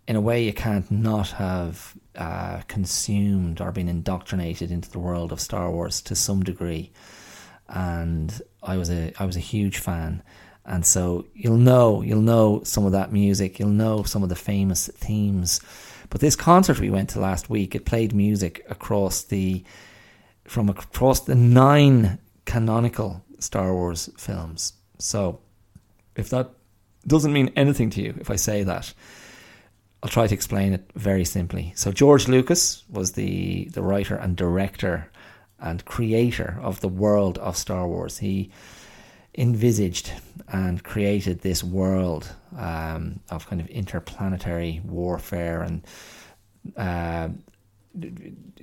In 0.06 0.16
a 0.16 0.20
way, 0.20 0.44
you 0.44 0.52
can't 0.52 0.90
not 0.90 1.30
have 1.30 1.94
uh, 2.14 2.60
consumed 2.68 3.60
or 3.62 3.72
been 3.72 3.88
indoctrinated 3.88 4.70
into 4.70 4.90
the 4.90 4.98
world 4.98 5.32
of 5.32 5.40
Star 5.40 5.70
Wars 5.70 6.02
to 6.02 6.14
some 6.14 6.42
degree 6.42 6.92
and 7.68 8.42
I 8.62 8.76
was 8.76 8.90
a 8.90 9.12
I 9.18 9.24
was 9.24 9.36
a 9.36 9.40
huge 9.40 9.78
fan, 9.78 10.22
And 10.66 10.84
so 10.86 11.26
you'll 11.34 11.58
know, 11.58 12.02
you'll 12.02 12.22
know 12.22 12.62
some 12.64 12.86
of 12.86 12.92
that 12.92 13.12
music, 13.12 13.58
you'll 13.58 13.68
know 13.68 14.02
some 14.02 14.22
of 14.22 14.28
the 14.28 14.36
famous 14.36 14.88
themes. 14.88 15.60
But 16.10 16.20
this 16.20 16.36
concert 16.36 16.80
we 16.80 16.90
went 16.90 17.10
to 17.10 17.20
last 17.20 17.50
week, 17.50 17.74
it 17.74 17.84
played 17.84 18.14
music 18.14 18.64
across 18.68 19.22
the 19.24 19.64
from 20.44 20.68
across 20.68 21.20
the 21.20 21.34
nine 21.34 22.18
canonical 22.44 23.24
Star 23.38 23.72
Wars 23.72 24.10
films. 24.16 24.74
So 24.98 25.40
if 26.16 26.28
that 26.30 26.50
doesn't 27.06 27.32
mean 27.32 27.52
anything 27.56 27.90
to 27.90 28.02
you 28.02 28.14
if 28.20 28.30
I 28.30 28.36
say 28.36 28.62
that, 28.62 28.92
I'll 30.02 30.10
try 30.10 30.26
to 30.26 30.34
explain 30.34 30.72
it 30.72 30.90
very 30.94 31.24
simply. 31.24 31.72
So 31.76 31.92
George 31.92 32.28
Lucas 32.28 32.84
was 32.90 33.12
the 33.12 33.66
the 33.72 33.82
writer 33.82 34.16
and 34.16 34.36
director 34.36 35.10
and 35.58 35.84
creator 35.84 36.58
of 36.62 36.80
the 36.80 36.88
world 36.88 37.38
of 37.38 37.56
Star 37.56 37.86
Wars. 37.88 38.18
He 38.18 38.50
envisaged 39.36 40.12
and 40.48 40.82
created 40.84 41.40
this 41.40 41.64
world 41.64 42.32
um, 42.56 43.20
of 43.30 43.48
kind 43.48 43.60
of 43.60 43.66
interplanetary 43.68 44.80
warfare 44.84 45.62
and 45.62 45.84
uh, 46.76 47.28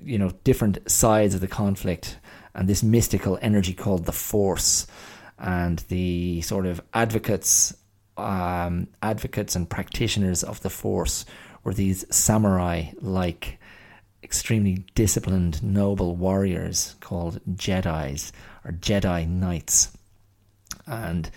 you 0.03 0.17
know 0.17 0.31
different 0.43 0.79
sides 0.89 1.33
of 1.35 1.41
the 1.41 1.47
conflict 1.47 2.17
and 2.53 2.67
this 2.67 2.83
mystical 2.83 3.37
energy 3.41 3.73
called 3.73 4.05
the 4.05 4.11
Force 4.11 4.87
and 5.39 5.79
the 5.89 6.41
sort 6.41 6.65
of 6.65 6.81
advocates 6.93 7.73
um, 8.17 8.87
advocates 9.01 9.55
and 9.55 9.69
practitioners 9.69 10.43
of 10.43 10.61
the 10.61 10.69
Force 10.69 11.25
were 11.63 11.73
these 11.73 12.05
samurai 12.13 12.85
like 12.99 13.59
extremely 14.23 14.85
disciplined 14.95 15.63
noble 15.63 16.15
warriors 16.15 16.95
called 16.99 17.41
Jedi's 17.55 18.31
or 18.63 18.71
Jedi 18.71 19.27
Knights 19.27 19.97
and 20.88 21.29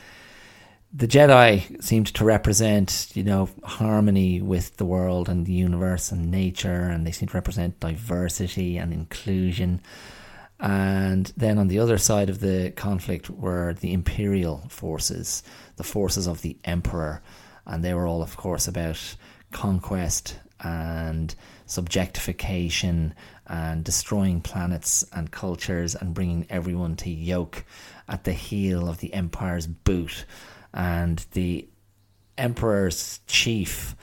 the 0.97 1.09
Jedi 1.09 1.83
seemed 1.83 2.07
to 2.15 2.25
represent, 2.25 3.09
you 3.15 3.25
know, 3.25 3.49
harmony 3.65 4.41
with 4.41 4.77
the 4.77 4.85
world 4.85 5.29
and 5.29 5.45
the 5.45 5.53
universe 5.53 6.13
and 6.13 6.31
nature, 6.31 6.83
and 6.83 7.05
they 7.05 7.11
seemed 7.11 7.31
to 7.31 7.37
represent 7.37 7.81
diversity 7.81 8.77
and 8.77 8.93
inclusion. 8.93 9.81
And 10.61 11.33
then 11.37 11.59
on 11.59 11.67
the 11.67 11.81
other 11.81 11.99
side 11.99 12.31
of 12.31 12.39
the 12.39 12.73
conflict 12.77 13.29
were 13.29 13.75
the 13.75 13.93
imperial 13.93 14.65
forces, 14.69 15.43
the 15.77 15.83
forces 15.83 16.29
of 16.29 16.43
the 16.43 16.57
emperor, 16.65 17.23
and 17.67 17.83
they 17.83 17.93
were 17.93 18.07
all, 18.07 18.23
of 18.23 18.37
course, 18.37 18.69
about 18.69 19.17
conquest 19.51 20.39
and 20.61 21.35
subjectification 21.67 23.13
and 23.47 23.85
destroying 23.85 24.41
planets 24.41 25.05
and 25.13 25.31
cultures 25.31 25.95
and 25.95 26.15
bringing 26.15 26.47
everyone 26.51 26.97
to 26.97 27.11
yoke 27.11 27.65
at 28.09 28.25
the 28.25 28.33
heel 28.33 28.89
of 28.89 28.99
the 28.99 29.13
empire's 29.15 29.67
boot. 29.67 30.25
And 30.73 31.25
the 31.33 31.69
emperor's 32.37 33.21
chief 33.27 33.95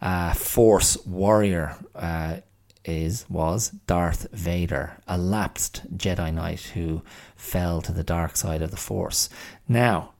uh, 0.00 0.32
force 0.32 0.96
warrior 1.06 1.76
uh, 1.94 2.38
is 2.84 3.28
was 3.28 3.70
Darth 3.86 4.28
Vader, 4.32 4.96
a 5.06 5.18
lapsed 5.18 5.96
Jedi 5.96 6.32
Knight 6.32 6.60
who 6.74 7.02
fell 7.36 7.82
to 7.82 7.92
the 7.92 8.04
dark 8.04 8.36
side 8.36 8.62
of 8.62 8.70
the 8.70 8.76
Force. 8.76 9.28
Now, 9.68 10.14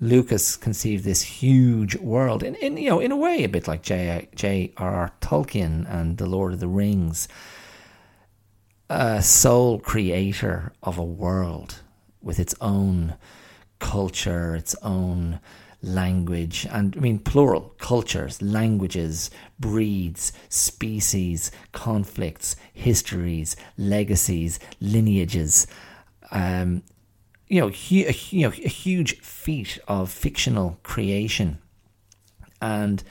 Lucas 0.00 0.56
conceived 0.56 1.04
this 1.04 1.22
huge 1.22 1.94
world, 1.96 2.42
in, 2.42 2.54
in 2.56 2.78
you 2.78 2.88
know, 2.88 3.00
in 3.00 3.12
a 3.12 3.16
way, 3.16 3.44
a 3.44 3.48
bit 3.48 3.68
like 3.68 3.82
J. 3.82 4.28
J.R.R. 4.34 5.12
Tolkien 5.20 5.86
and 5.88 6.16
the 6.16 6.26
Lord 6.26 6.54
of 6.54 6.60
the 6.60 6.68
Rings, 6.68 7.28
a 8.88 9.22
sole 9.22 9.78
creator 9.78 10.72
of 10.82 10.96
a 10.96 11.04
world 11.04 11.80
with 12.22 12.40
its 12.40 12.54
own 12.60 13.14
culture, 13.78 14.56
its 14.56 14.74
own 14.82 15.38
language, 15.82 16.66
and 16.70 16.94
I 16.96 17.00
mean 17.00 17.18
plural 17.18 17.74
cultures, 17.78 18.40
languages, 18.40 19.30
breeds, 19.58 20.32
species, 20.48 21.50
conflicts, 21.72 22.56
histories, 22.72 23.56
legacies, 23.76 24.60
lineages. 24.80 25.66
Um, 26.30 26.82
you 27.50 27.60
know, 27.60 27.68
hu- 27.68 28.06
a, 28.06 28.14
you 28.30 28.48
know, 28.48 28.54
a 28.64 28.68
huge 28.68 29.20
feat 29.20 29.78
of 29.86 30.10
fictional 30.10 30.78
creation, 30.82 31.58
and 32.62 33.02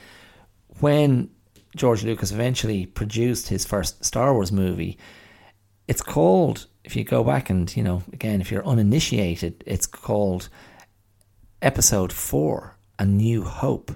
when 0.80 1.30
George 1.75 2.04
Lucas 2.04 2.32
eventually 2.32 2.86
produced 2.86 3.49
his 3.49 3.65
first 3.65 4.04
Star 4.04 4.34
Wars 4.34 4.52
movie, 4.52 4.97
it's 5.88 6.02
called 6.02 6.65
if 6.84 6.95
you 6.95 7.04
go 7.04 7.23
back 7.23 7.49
and, 7.49 7.75
you 7.75 7.84
know, 7.84 8.02
again, 8.13 8.41
if 8.41 8.52
you're 8.52 8.65
uninitiated, 8.65 9.63
it's 9.67 9.86
called 9.86 10.49
Episode 11.62 12.12
4 12.12 12.78
A 12.97 13.06
New 13.06 13.43
Hope. 13.43 13.91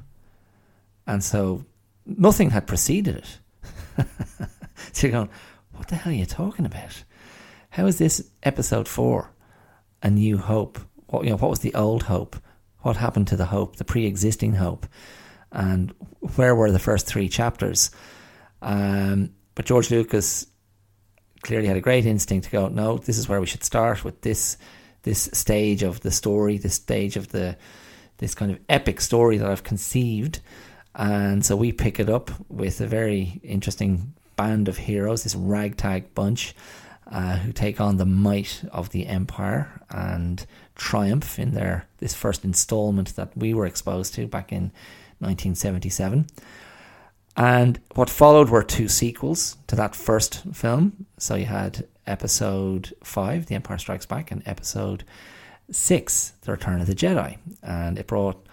And 1.07 1.23
so 1.23 1.65
nothing 2.05 2.51
had 2.51 2.67
preceded 2.67 3.15
it. 3.17 3.39
so 4.91 5.07
you're 5.07 5.11
going, 5.11 5.29
what 5.71 5.87
the 5.87 5.95
hell 5.95 6.11
are 6.11 6.15
you 6.15 6.25
talking 6.25 6.65
about? 6.65 7.03
How 7.71 7.87
is 7.87 7.97
this 7.97 8.29
Episode 8.43 8.87
4 8.87 9.31
A 10.03 10.11
New 10.11 10.37
Hope? 10.37 10.79
What, 11.07 11.23
you 11.23 11.31
know, 11.31 11.37
what 11.37 11.49
was 11.49 11.59
the 11.59 11.73
old 11.73 12.03
hope? 12.03 12.35
What 12.81 12.97
happened 12.97 13.27
to 13.29 13.35
the 13.35 13.45
hope, 13.45 13.77
the 13.77 13.85
pre 13.85 14.05
existing 14.05 14.53
hope? 14.53 14.85
And 15.51 15.93
where 16.35 16.55
were 16.55 16.71
the 16.71 16.79
first 16.79 17.07
three 17.07 17.29
chapters? 17.29 17.91
Um, 18.61 19.31
but 19.55 19.65
George 19.65 19.89
Lucas 19.89 20.47
clearly 21.43 21.67
had 21.67 21.77
a 21.77 21.81
great 21.81 22.05
instinct 22.05 22.45
to 22.45 22.51
go, 22.51 22.67
no, 22.67 22.97
this 22.97 23.17
is 23.17 23.29
where 23.29 23.39
we 23.39 23.45
should 23.45 23.63
start 23.63 24.03
with 24.03 24.21
this 24.21 24.57
this 25.03 25.29
stage 25.33 25.83
of 25.83 25.99
the 25.99 26.11
story, 26.11 26.57
this 26.57 26.75
stage 26.75 27.17
of 27.17 27.29
the 27.29 27.57
this 28.17 28.33
kind 28.33 28.51
of 28.51 28.59
epic 28.69 29.01
story 29.01 29.37
that 29.37 29.49
I've 29.49 29.63
conceived. 29.63 30.39
And 30.95 31.45
so 31.45 31.55
we 31.55 31.71
pick 31.71 31.99
it 31.99 32.09
up 32.09 32.31
with 32.49 32.79
a 32.79 32.87
very 32.87 33.41
interesting 33.43 34.13
band 34.35 34.67
of 34.67 34.77
heroes, 34.77 35.23
this 35.23 35.35
ragtag 35.35 36.13
bunch, 36.15 36.55
uh, 37.13 37.37
who 37.37 37.53
take 37.53 37.79
on 37.79 37.97
the 37.97 38.05
might 38.05 38.63
of 38.71 38.89
the 38.89 39.05
empire 39.05 39.81
and 39.91 40.47
triumph 40.75 41.37
in 41.37 41.53
their 41.53 41.87
this 41.99 42.15
first 42.15 42.43
installment 42.43 43.15
that 43.15 43.37
we 43.37 43.53
were 43.53 43.67
exposed 43.67 44.15
to 44.15 44.25
back 44.25 44.51
in 44.51 44.71
1977. 45.19 46.25
And 47.37 47.79
what 47.93 48.09
followed 48.09 48.49
were 48.49 48.63
two 48.63 48.87
sequels 48.87 49.57
to 49.67 49.75
that 49.75 49.95
first 49.95 50.41
film. 50.53 51.05
So 51.19 51.35
you 51.35 51.45
had 51.45 51.87
episode 52.07 52.93
5, 53.03 53.45
The 53.45 53.55
Empire 53.55 53.77
Strikes 53.77 54.07
Back, 54.07 54.31
and 54.31 54.41
episode 54.47 55.03
6, 55.71 56.33
The 56.41 56.51
Return 56.51 56.81
of 56.81 56.87
the 56.87 56.95
Jedi. 56.95 57.37
And 57.61 57.99
it 57.99 58.07
brought 58.07 58.43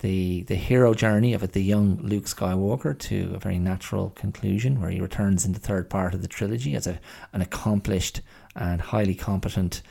the 0.00 0.42
the 0.44 0.54
hero 0.54 0.94
journey 0.94 1.32
of 1.32 1.52
the 1.52 1.62
young 1.62 1.98
Luke 2.02 2.24
Skywalker 2.24 2.98
to 2.98 3.32
a 3.34 3.38
very 3.38 3.58
natural 3.58 4.10
conclusion 4.10 4.80
where 4.80 4.90
he 4.90 5.00
returns 5.00 5.44
in 5.44 5.52
the 5.52 5.58
third 5.58 5.88
part 5.88 6.14
of 6.14 6.22
the 6.22 6.28
trilogy 6.28 6.74
as 6.74 6.86
a 6.86 7.00
an 7.32 7.40
accomplished 7.40 8.20
and 8.56 8.80
highly 8.80 9.14
competent 9.14 9.82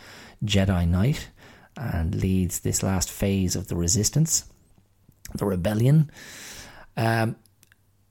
Jedi 0.43 0.87
Knight 0.87 1.29
and 1.77 2.15
leads 2.15 2.59
this 2.59 2.83
last 2.83 3.09
phase 3.09 3.55
of 3.55 3.67
the 3.67 3.75
resistance, 3.75 4.45
the 5.33 5.45
rebellion. 5.45 6.11
Um, 6.97 7.37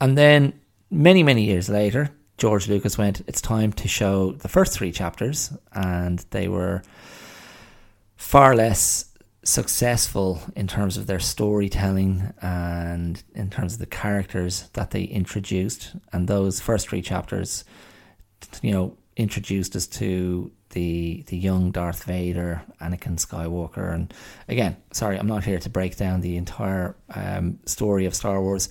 and 0.00 0.16
then 0.16 0.58
many, 0.90 1.22
many 1.22 1.44
years 1.44 1.68
later, 1.68 2.11
George 2.38 2.68
Lucas 2.68 2.96
went, 2.96 3.20
It's 3.26 3.42
time 3.42 3.72
to 3.74 3.88
show 3.88 4.32
the 4.32 4.48
first 4.48 4.72
three 4.72 4.92
chapters. 4.92 5.52
And 5.72 6.24
they 6.30 6.48
were 6.48 6.82
far 8.16 8.54
less 8.54 9.08
successful 9.48 10.42
in 10.54 10.66
terms 10.66 10.98
of 10.98 11.06
their 11.06 11.18
storytelling 11.18 12.34
and 12.42 13.22
in 13.34 13.48
terms 13.48 13.72
of 13.72 13.78
the 13.78 13.87
characters 13.87 14.68
that 14.74 14.90
they 14.90 15.04
introduced. 15.04 15.96
And 16.12 16.28
those 16.28 16.61
first 16.61 16.88
three 16.88 17.00
chapters, 17.00 17.64
you 18.61 18.72
know, 18.72 18.98
introduced 19.16 19.74
us 19.74 19.87
to 19.87 20.52
the 20.70 21.24
the 21.28 21.37
young 21.38 21.70
Darth 21.70 22.04
Vader, 22.04 22.62
Anakin 22.78 23.16
Skywalker, 23.16 23.92
and 23.92 24.12
again, 24.48 24.76
sorry, 24.92 25.16
I'm 25.18 25.26
not 25.26 25.44
here 25.44 25.58
to 25.58 25.70
break 25.70 25.96
down 25.96 26.20
the 26.20 26.37
entire 26.37 26.94
um, 27.14 27.58
story 27.64 28.04
of 28.04 28.14
Star 28.14 28.42
Wars. 28.42 28.68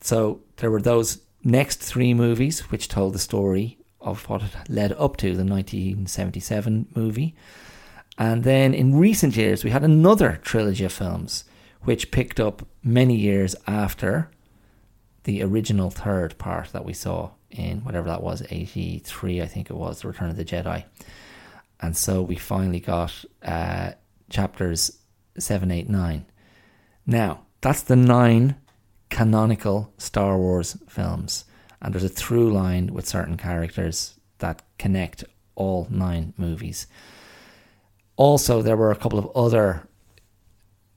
So 0.00 0.40
there 0.56 0.70
were 0.70 0.80
those 0.80 1.20
next 1.44 1.82
three 1.82 2.14
movies 2.14 2.70
which 2.70 2.88
told 2.88 3.12
the 3.12 3.18
story 3.18 3.76
of 4.00 4.26
what 4.30 4.42
led 4.70 4.92
up 4.92 5.18
to 5.18 5.36
the 5.36 5.44
1977 5.44 6.88
movie. 6.94 7.34
And 8.20 8.44
then 8.44 8.74
in 8.74 8.98
recent 8.98 9.34
years, 9.34 9.64
we 9.64 9.70
had 9.70 9.82
another 9.82 10.38
trilogy 10.42 10.84
of 10.84 10.92
films 10.92 11.44
which 11.84 12.10
picked 12.10 12.38
up 12.38 12.68
many 12.84 13.16
years 13.16 13.56
after 13.66 14.30
the 15.24 15.42
original 15.42 15.88
third 15.88 16.36
part 16.36 16.68
that 16.72 16.84
we 16.84 16.92
saw 16.92 17.30
in 17.50 17.80
whatever 17.80 18.08
that 18.08 18.22
was, 18.22 18.42
83, 18.50 19.40
I 19.40 19.46
think 19.46 19.70
it 19.70 19.74
was, 19.74 20.02
The 20.02 20.08
Return 20.08 20.28
of 20.28 20.36
the 20.36 20.44
Jedi. 20.44 20.84
And 21.80 21.96
so 21.96 22.20
we 22.20 22.36
finally 22.36 22.80
got 22.80 23.24
uh, 23.42 23.92
chapters 24.28 24.98
7, 25.38 25.70
8, 25.70 25.88
9. 25.88 26.26
Now, 27.06 27.46
that's 27.62 27.82
the 27.82 27.96
nine 27.96 28.56
canonical 29.08 29.94
Star 29.96 30.36
Wars 30.36 30.76
films. 30.86 31.46
And 31.80 31.94
there's 31.94 32.04
a 32.04 32.10
through 32.10 32.52
line 32.52 32.92
with 32.92 33.08
certain 33.08 33.38
characters 33.38 34.20
that 34.40 34.60
connect 34.78 35.24
all 35.54 35.88
nine 35.90 36.34
movies. 36.36 36.86
Also, 38.20 38.60
there 38.60 38.76
were 38.76 38.90
a 38.90 38.96
couple 38.96 39.18
of 39.18 39.30
other 39.34 39.88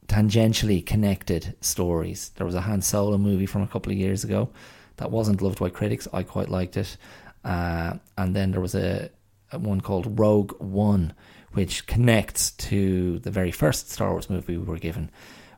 tangentially 0.08 0.86
connected 0.86 1.56
stories. 1.62 2.32
There 2.36 2.46
was 2.46 2.54
a 2.54 2.60
Han 2.60 2.82
Solo 2.82 3.18
movie 3.18 3.46
from 3.46 3.62
a 3.62 3.68
couple 3.68 3.94
of 3.94 3.98
years 3.98 4.26
ago 4.26 4.50
that 4.98 5.10
wasn't 5.10 5.42
loved 5.42 5.58
by 5.58 5.70
critics. 5.70 6.06
I 6.12 6.24
quite 6.24 6.50
liked 6.50 6.76
it. 6.76 6.98
Uh, 7.46 7.94
and 8.18 8.36
then 8.36 8.52
there 8.52 8.60
was 8.60 8.76
a, 8.76 9.10
a, 9.54 9.58
one 9.58 9.80
called 9.80 10.20
Rogue 10.20 10.52
One, 10.60 11.14
which 11.54 11.88
connects 11.88 12.52
to 12.52 13.20
the 13.20 13.32
very 13.32 13.52
first 13.52 13.90
Star 13.90 14.12
Wars 14.12 14.30
movie 14.30 14.58
we 14.58 14.66
were 14.66 14.78
given. 14.78 15.10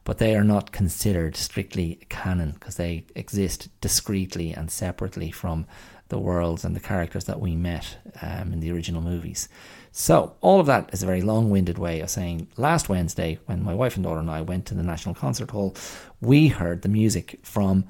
But 0.03 0.19
they 0.19 0.35
are 0.35 0.43
not 0.43 0.71
considered 0.71 1.35
strictly 1.35 2.05
canon 2.09 2.51
because 2.51 2.75
they 2.75 3.05
exist 3.15 3.69
discreetly 3.81 4.53
and 4.53 4.69
separately 4.69 5.31
from 5.31 5.65
the 6.09 6.19
worlds 6.19 6.63
and 6.63 6.75
the 6.75 6.79
characters 6.79 7.25
that 7.25 7.39
we 7.39 7.55
met 7.55 7.97
um, 8.21 8.53
in 8.53 8.59
the 8.59 8.71
original 8.71 9.01
movies. 9.01 9.49
So, 9.97 10.35
all 10.41 10.59
of 10.59 10.65
that 10.65 10.89
is 10.91 11.03
a 11.03 11.05
very 11.05 11.21
long 11.21 11.49
winded 11.49 11.77
way 11.77 12.01
of 12.01 12.09
saying 12.09 12.49
last 12.57 12.89
Wednesday, 12.89 13.39
when 13.45 13.63
my 13.63 13.73
wife 13.73 13.95
and 13.95 14.03
daughter 14.03 14.19
and 14.19 14.29
I 14.29 14.41
went 14.41 14.65
to 14.65 14.73
the 14.73 14.83
National 14.83 15.15
Concert 15.15 15.51
Hall, 15.51 15.73
we 16.19 16.49
heard 16.49 16.81
the 16.81 16.89
music 16.89 17.39
from 17.43 17.85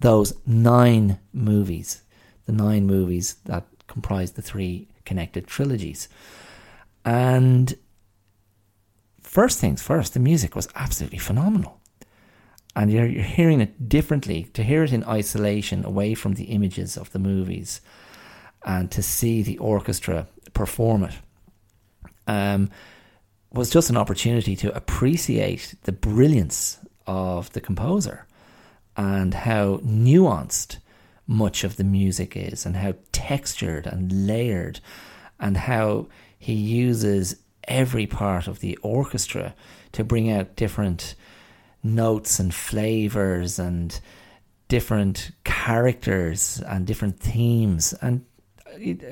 those 0.00 0.32
nine 0.44 1.20
movies, 1.32 2.02
the 2.46 2.52
nine 2.52 2.84
movies 2.84 3.36
that 3.44 3.64
comprise 3.86 4.32
the 4.32 4.42
three 4.42 4.88
connected 5.04 5.46
trilogies. 5.46 6.08
And 7.04 7.78
first 9.22 9.60
things 9.60 9.80
first, 9.80 10.14
the 10.14 10.20
music 10.20 10.56
was 10.56 10.68
absolutely 10.74 11.18
phenomenal. 11.18 11.80
And 12.74 12.90
you're, 12.90 13.06
you're 13.06 13.22
hearing 13.22 13.60
it 13.60 13.88
differently. 13.88 14.50
To 14.54 14.64
hear 14.64 14.82
it 14.82 14.92
in 14.92 15.04
isolation, 15.04 15.84
away 15.84 16.14
from 16.14 16.34
the 16.34 16.46
images 16.46 16.96
of 16.96 17.12
the 17.12 17.20
movies, 17.20 17.80
and 18.64 18.90
to 18.90 19.00
see 19.00 19.42
the 19.42 19.58
orchestra 19.58 20.26
perform 20.52 21.04
it 21.04 21.14
um, 22.26 22.70
was 23.52 23.70
just 23.70 23.90
an 23.90 23.96
opportunity 23.96 24.56
to 24.56 24.74
appreciate 24.74 25.74
the 25.82 25.92
brilliance 25.92 26.78
of 27.06 27.52
the 27.52 27.60
composer 27.60 28.26
and 28.96 29.34
how 29.34 29.78
nuanced 29.78 30.78
much 31.26 31.64
of 31.64 31.76
the 31.76 31.84
music 31.84 32.36
is 32.36 32.64
and 32.64 32.76
how 32.76 32.94
textured 33.12 33.86
and 33.86 34.26
layered 34.26 34.80
and 35.40 35.56
how 35.56 36.06
he 36.38 36.54
uses 36.54 37.36
every 37.64 38.06
part 38.06 38.46
of 38.46 38.60
the 38.60 38.76
orchestra 38.78 39.54
to 39.92 40.04
bring 40.04 40.30
out 40.30 40.56
different 40.56 41.14
notes 41.82 42.38
and 42.38 42.54
flavors 42.54 43.58
and 43.58 44.00
different 44.68 45.30
characters 45.44 46.60
and 46.66 46.86
different 46.86 47.18
themes. 47.20 47.94
And 48.00 48.24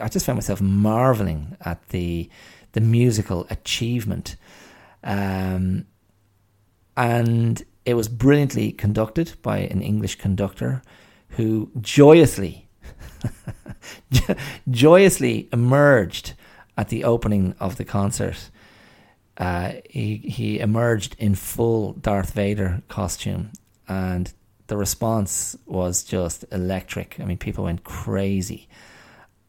I 0.00 0.08
just 0.08 0.26
found 0.26 0.36
myself 0.36 0.60
marveling 0.60 1.56
at 1.60 1.88
the 1.88 2.28
the 2.74 2.80
musical 2.80 3.46
achievement. 3.50 4.36
Um, 5.02 5.86
and 6.96 7.64
it 7.84 7.94
was 7.94 8.08
brilliantly 8.08 8.72
conducted 8.72 9.34
by 9.42 9.58
an 9.58 9.80
English 9.80 10.16
conductor 10.16 10.82
who 11.30 11.70
joyously, 11.80 12.68
joyously 14.70 15.48
emerged 15.52 16.34
at 16.76 16.88
the 16.88 17.04
opening 17.04 17.54
of 17.58 17.76
the 17.76 17.84
concert. 17.84 18.50
Uh, 19.36 19.72
he 19.88 20.16
he 20.16 20.60
emerged 20.60 21.16
in 21.18 21.34
full 21.34 21.92
Darth 21.94 22.32
Vader 22.32 22.82
costume, 22.88 23.50
and 23.88 24.32
the 24.68 24.76
response 24.76 25.56
was 25.66 26.04
just 26.04 26.44
electric. 26.52 27.18
I 27.18 27.24
mean, 27.24 27.38
people 27.38 27.64
went 27.64 27.82
crazy 27.82 28.68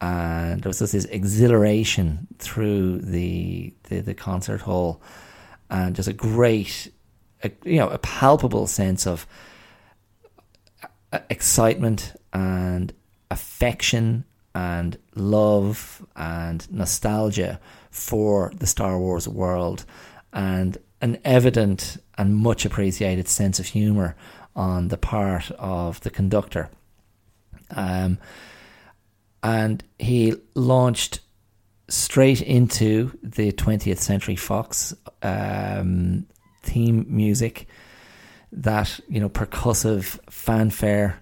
and 0.00 0.62
there 0.62 0.70
was 0.70 0.78
just 0.78 0.92
this 0.92 1.06
exhilaration 1.06 2.26
through 2.38 2.98
the, 2.98 3.72
the, 3.84 4.00
the 4.00 4.14
concert 4.14 4.60
hall, 4.60 5.00
and 5.70 5.96
just 5.96 6.08
a 6.08 6.12
great, 6.12 6.92
a, 7.42 7.50
you 7.64 7.78
know, 7.78 7.88
a 7.88 7.98
palpable 7.98 8.66
sense 8.66 9.06
of 9.06 9.26
uh, 11.12 11.18
excitement 11.30 12.14
and 12.32 12.92
affection 13.30 14.24
and 14.54 14.98
love 15.14 16.06
and 16.16 16.70
nostalgia 16.72 17.60
for 17.90 18.52
the 18.56 18.66
Star 18.66 18.98
Wars 18.98 19.26
world, 19.26 19.84
and 20.32 20.78
an 21.00 21.18
evident 21.24 21.98
and 22.18 22.36
much 22.36 22.64
appreciated 22.64 23.28
sense 23.28 23.58
of 23.58 23.66
humor 23.66 24.16
on 24.54 24.88
the 24.88 24.96
part 24.96 25.50
of 25.52 26.00
the 26.00 26.10
conductor. 26.10 26.70
Um, 27.70 28.18
and 29.42 29.82
he 29.98 30.34
launched 30.54 31.20
straight 31.88 32.42
into 32.42 33.16
the 33.22 33.52
20th 33.52 33.98
Century 33.98 34.36
Fox 34.36 34.94
um, 35.22 36.26
theme 36.62 37.06
music. 37.08 37.68
That 38.52 39.00
you 39.08 39.20
know, 39.20 39.28
percussive 39.28 40.18
fanfare 40.30 41.20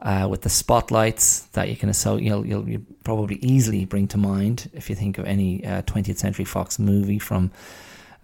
uh, 0.00 0.26
with 0.28 0.42
the 0.42 0.48
spotlights 0.48 1.40
that 1.52 1.68
you 1.68 1.76
can 1.76 1.92
so 1.92 2.16
you'll, 2.16 2.44
you'll, 2.44 2.68
you'll 2.68 2.82
probably 3.04 3.36
easily 3.36 3.84
bring 3.84 4.08
to 4.08 4.18
mind 4.18 4.68
if 4.72 4.90
you 4.90 4.96
think 4.96 5.18
of 5.18 5.26
any 5.26 5.64
uh, 5.64 5.82
20th 5.82 6.16
Century 6.16 6.44
Fox 6.44 6.78
movie 6.78 7.18
from. 7.18 7.50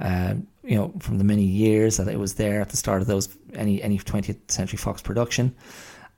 Uh, 0.00 0.34
you 0.62 0.76
know, 0.76 0.92
from 1.00 1.18
the 1.18 1.24
many 1.24 1.42
years 1.42 1.96
that 1.96 2.06
it 2.06 2.20
was 2.20 2.34
there 2.34 2.60
at 2.60 2.68
the 2.68 2.76
start 2.76 3.00
of 3.00 3.08
those 3.08 3.28
any 3.54 3.82
any 3.82 3.98
20th 3.98 4.48
Century 4.48 4.76
Fox 4.76 5.02
production, 5.02 5.56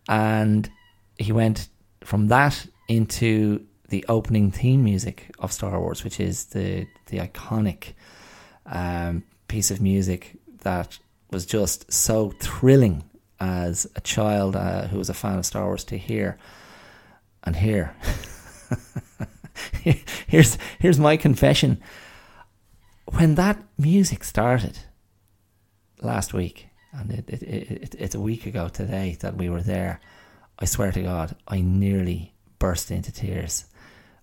and 0.09 0.69
he 1.17 1.33
went 1.33 1.69
from 2.05 2.29
that 2.29 2.67
into 2.91 3.65
the 3.89 4.05
opening 4.09 4.51
theme 4.51 4.83
music 4.83 5.31
of 5.39 5.53
Star 5.53 5.79
Wars, 5.79 6.03
which 6.03 6.19
is 6.19 6.47
the 6.47 6.87
the 7.07 7.19
iconic 7.19 7.95
um, 8.67 9.23
piece 9.47 9.71
of 9.71 9.81
music 9.81 10.37
that 10.63 10.99
was 11.31 11.47
just 11.47 11.91
so 11.93 12.31
thrilling 12.41 13.05
as 13.39 13.87
a 13.95 14.01
child 14.01 14.57
uh, 14.57 14.89
who 14.89 14.99
was 14.99 15.09
a 15.09 15.15
fan 15.15 15.39
of 15.39 15.47
Star 15.47 15.67
Wars 15.67 15.85
to 15.85 15.97
hear 15.97 16.37
and 17.45 17.55
hear. 17.55 17.95
here's 20.27 20.59
here's 20.81 20.99
my 20.99 21.17
confession. 21.17 21.81
When 23.07 23.37
that 23.37 23.57
music 23.79 24.25
started 24.25 24.79
last 26.01 26.35
week, 26.35 26.69
and 26.93 27.13
it, 27.13 27.31
it, 27.31 27.43
it, 27.43 27.95
it's 27.97 28.15
a 28.17 28.21
week 28.21 28.47
ago 28.47 28.69
today 28.69 29.17
that 29.21 29.37
we 29.37 29.49
were 29.49 29.63
there, 29.63 30.01
I 30.59 30.65
swear 30.65 30.91
to 30.91 31.03
God, 31.03 31.37
I 31.47 31.61
nearly 31.61 32.30
burst 32.61 32.93
into 32.93 33.11
tears. 33.11 33.65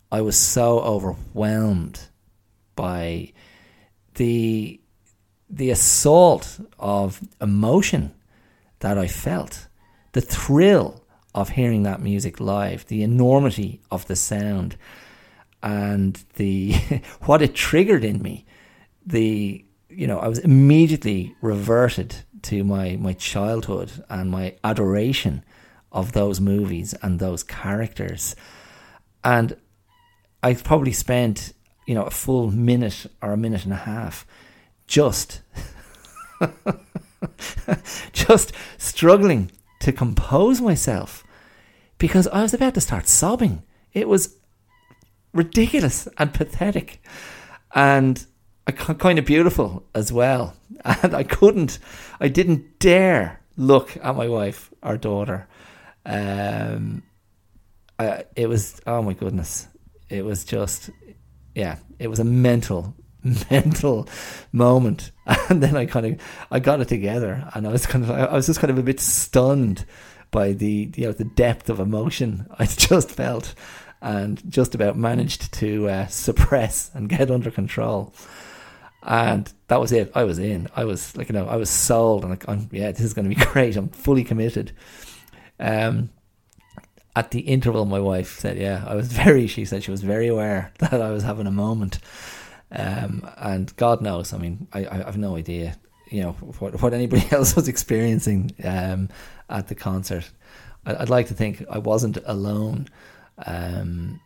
I 0.09 0.21
was 0.21 0.37
so 0.37 0.79
overwhelmed 0.79 1.99
by 2.75 3.33
the 4.15 4.79
the 5.49 5.69
assault 5.69 6.59
of 6.77 7.21
emotion 7.41 8.13
that 8.79 8.97
I 8.97 9.07
felt, 9.07 9.67
the 10.11 10.21
thrill 10.21 11.03
of 11.33 11.49
hearing 11.49 11.83
that 11.83 12.01
music 12.01 12.39
live, 12.39 12.85
the 12.87 13.01
enormity 13.03 13.81
of 13.89 14.05
the 14.07 14.15
sound, 14.15 14.77
and 15.63 16.21
the 16.35 16.73
what 17.21 17.41
it 17.41 17.53
triggered 17.53 18.05
in 18.05 18.21
me. 18.21 18.45
The 19.05 19.65
you 19.89 20.07
know 20.07 20.19
I 20.19 20.27
was 20.27 20.39
immediately 20.39 21.35
reverted 21.41 22.15
to 22.43 22.63
my 22.63 22.95
my 22.97 23.13
childhood 23.13 23.91
and 24.09 24.31
my 24.31 24.55
adoration 24.63 25.43
of 25.97 26.11
those 26.11 26.39
movies 26.39 26.93
and 27.01 27.17
those 27.17 27.41
characters. 27.41 28.35
And 29.23 29.57
I 30.43 30.53
probably 30.53 30.91
spent, 30.91 31.53
you 31.87 31.95
know, 31.95 32.03
a 32.03 32.11
full 32.11 32.51
minute 32.51 33.07
or 33.19 33.33
a 33.33 33.37
minute 33.37 33.63
and 33.63 33.73
a 33.73 33.77
half 33.77 34.25
just 34.85 35.41
just 38.13 38.53
struggling 38.77 39.51
to 39.79 39.91
compose 39.91 40.61
myself 40.61 41.25
because 41.97 42.27
I 42.27 42.43
was 42.43 42.53
about 42.53 42.75
to 42.75 42.81
start 42.81 43.07
sobbing. 43.07 43.63
It 43.91 44.07
was 44.07 44.35
ridiculous 45.33 46.07
and 46.19 46.31
pathetic 46.31 47.01
and 47.73 48.23
kind 48.99 49.17
of 49.17 49.25
beautiful 49.25 49.83
as 49.95 50.13
well. 50.13 50.53
And 50.85 51.15
I 51.15 51.23
couldn't, 51.23 51.79
I 52.19 52.27
didn't 52.27 52.79
dare 52.79 53.41
look 53.57 53.97
at 53.97 54.15
my 54.15 54.27
wife 54.27 54.71
or 54.83 54.95
daughter 54.95 55.47
um, 56.07 57.03
it 58.35 58.47
was 58.47 58.79
oh 58.87 59.01
my 59.01 59.13
goodness, 59.13 59.67
it 60.09 60.23
was 60.23 60.45
just 60.45 60.89
yeah, 61.53 61.77
it 61.99 62.07
was 62.07 62.19
a 62.19 62.23
mental 62.23 62.95
mental 63.51 64.07
moment, 64.51 65.11
and 65.49 65.61
then 65.61 65.75
I 65.75 65.85
kind 65.85 66.05
of 66.05 66.21
I 66.49 66.59
got 66.59 66.79
it 66.79 66.87
together, 66.87 67.49
and 67.53 67.67
I 67.67 67.71
was 67.71 67.85
kind 67.85 68.03
of 68.03 68.11
I 68.11 68.33
was 68.33 68.47
just 68.47 68.59
kind 68.59 68.71
of 68.71 68.77
a 68.77 68.83
bit 68.83 68.99
stunned 68.99 69.85
by 70.31 70.53
the 70.53 70.91
you 70.95 71.05
know 71.05 71.11
the 71.11 71.25
depth 71.25 71.69
of 71.69 71.79
emotion 71.79 72.47
I 72.59 72.65
just 72.65 73.11
felt, 73.11 73.53
and 74.01 74.41
just 74.49 74.75
about 74.75 74.97
managed 74.97 75.51
to 75.53 75.89
uh, 75.89 76.07
suppress 76.07 76.89
and 76.93 77.09
get 77.09 77.29
under 77.29 77.51
control. 77.51 78.13
And 79.03 79.51
that 79.67 79.79
was 79.79 79.91
it. 79.93 80.11
I 80.15 80.25
was 80.25 80.37
in. 80.37 80.67
I 80.75 80.83
was 80.83 81.15
like, 81.15 81.29
you 81.29 81.33
know, 81.33 81.47
I 81.47 81.55
was 81.55 81.69
sold, 81.69 82.23
and 82.23 82.31
like, 82.31 82.49
I'm, 82.49 82.67
yeah, 82.71 82.91
this 82.91 83.01
is 83.01 83.13
going 83.13 83.29
to 83.29 83.33
be 83.33 83.41
great. 83.45 83.77
I'm 83.77 83.89
fully 83.89 84.23
committed. 84.23 84.73
Um, 85.59 86.09
at 87.15 87.31
the 87.31 87.39
interval, 87.39 87.85
my 87.85 87.99
wife 87.99 88.39
said, 88.39 88.57
"Yeah, 88.57 88.83
I 88.87 88.95
was 88.95 89.07
very." 89.23 89.47
She 89.47 89.65
said 89.65 89.83
she 89.83 89.91
was 89.91 90.01
very 90.01 90.27
aware 90.27 90.71
that 90.79 91.01
I 91.01 91.11
was 91.11 91.23
having 91.23 91.47
a 91.47 91.51
moment, 91.51 91.99
um, 92.71 93.27
and 93.37 93.75
God 93.75 94.01
knows. 94.01 94.33
I 94.33 94.37
mean, 94.37 94.67
I, 94.73 94.85
I 94.85 94.97
have 94.97 95.17
no 95.17 95.35
idea 95.35 95.77
you 96.09 96.21
know 96.21 96.31
what 96.59 96.81
what 96.81 96.93
anybody 96.93 97.25
else 97.31 97.55
was 97.55 97.67
experiencing 97.67 98.51
um, 98.63 99.09
at 99.49 99.67
the 99.67 99.75
concert. 99.75 100.29
I'd 100.85 101.09
like 101.09 101.27
to 101.27 101.33
think 101.33 101.65
I 101.69 101.79
wasn't 101.79 102.17
alone, 102.25 102.87
um, 103.45 104.21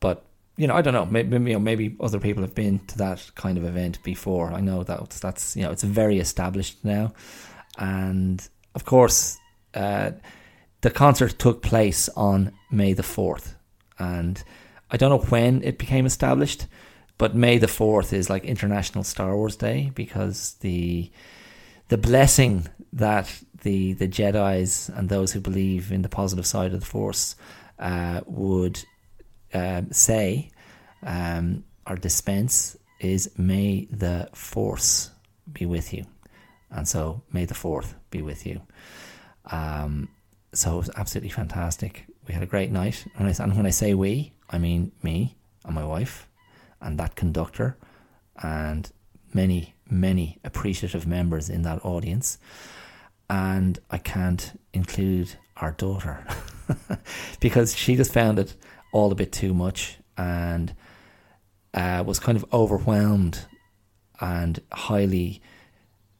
but 0.00 0.24
you 0.56 0.66
know 0.66 0.74
I 0.74 0.82
don't 0.82 0.94
know. 0.94 1.06
Maybe 1.06 1.36
you 1.36 1.54
know 1.54 1.58
maybe 1.58 1.96
other 2.00 2.20
people 2.20 2.42
have 2.42 2.54
been 2.54 2.78
to 2.86 2.98
that 2.98 3.30
kind 3.34 3.58
of 3.58 3.64
event 3.64 4.02
before. 4.02 4.52
I 4.52 4.60
know 4.60 4.84
that 4.84 5.10
that's 5.10 5.56
you 5.56 5.62
know 5.62 5.70
it's 5.70 5.82
very 5.82 6.18
established 6.18 6.84
now, 6.84 7.12
and 7.78 8.46
of 8.74 8.84
course 8.84 9.38
uh, 9.74 10.12
the 10.84 10.90
concert 10.90 11.38
took 11.38 11.62
place 11.62 12.10
on 12.10 12.52
May 12.70 12.92
the 12.92 13.02
fourth, 13.02 13.56
and 13.98 14.44
I 14.90 14.98
don't 14.98 15.08
know 15.08 15.26
when 15.30 15.62
it 15.62 15.78
became 15.78 16.04
established, 16.04 16.66
but 17.16 17.34
May 17.34 17.56
the 17.56 17.68
fourth 17.68 18.12
is 18.12 18.28
like 18.28 18.44
International 18.44 19.02
Star 19.02 19.34
Wars 19.34 19.56
Day 19.56 19.90
because 19.94 20.56
the 20.60 21.10
the 21.88 21.96
blessing 21.96 22.68
that 22.92 23.34
the 23.62 23.94
the 23.94 24.06
Jedi's 24.06 24.90
and 24.90 25.08
those 25.08 25.32
who 25.32 25.40
believe 25.40 25.90
in 25.90 26.02
the 26.02 26.10
positive 26.10 26.46
side 26.46 26.74
of 26.74 26.80
the 26.80 26.86
Force 26.86 27.34
uh, 27.78 28.20
would 28.26 28.78
uh, 29.54 29.82
say 29.90 30.50
um, 31.02 31.64
or 31.86 31.96
dispense 31.96 32.76
is 33.00 33.30
May 33.38 33.88
the 33.90 34.28
Force 34.34 35.10
be 35.50 35.64
with 35.64 35.94
you, 35.94 36.04
and 36.70 36.86
so 36.86 37.22
May 37.32 37.46
the 37.46 37.54
Fourth 37.54 37.94
be 38.10 38.20
with 38.20 38.44
you. 38.44 38.60
Um, 39.50 40.08
so 40.54 40.74
it 40.74 40.76
was 40.76 40.90
absolutely 40.96 41.30
fantastic. 41.30 42.06
We 42.26 42.34
had 42.34 42.42
a 42.42 42.46
great 42.46 42.70
night, 42.70 43.04
and, 43.16 43.28
I, 43.28 43.42
and 43.42 43.56
when 43.56 43.66
I 43.66 43.70
say 43.70 43.94
we, 43.94 44.32
I 44.48 44.58
mean 44.58 44.92
me 45.02 45.36
and 45.64 45.74
my 45.74 45.84
wife, 45.84 46.28
and 46.80 46.98
that 46.98 47.16
conductor, 47.16 47.76
and 48.42 48.90
many 49.32 49.74
many 49.90 50.38
appreciative 50.44 51.06
members 51.06 51.50
in 51.50 51.62
that 51.62 51.84
audience 51.84 52.38
and 53.28 53.78
I 53.90 53.98
can't 53.98 54.58
include 54.72 55.34
our 55.56 55.72
daughter 55.72 56.26
because 57.40 57.76
she 57.76 57.96
just 57.96 58.12
found 58.12 58.38
it 58.38 58.54
all 58.92 59.12
a 59.12 59.14
bit 59.14 59.32
too 59.32 59.54
much 59.54 59.98
and 60.16 60.74
uh, 61.72 62.02
was 62.06 62.18
kind 62.18 62.36
of 62.36 62.44
overwhelmed 62.52 63.40
and 64.20 64.60
highly 64.72 65.40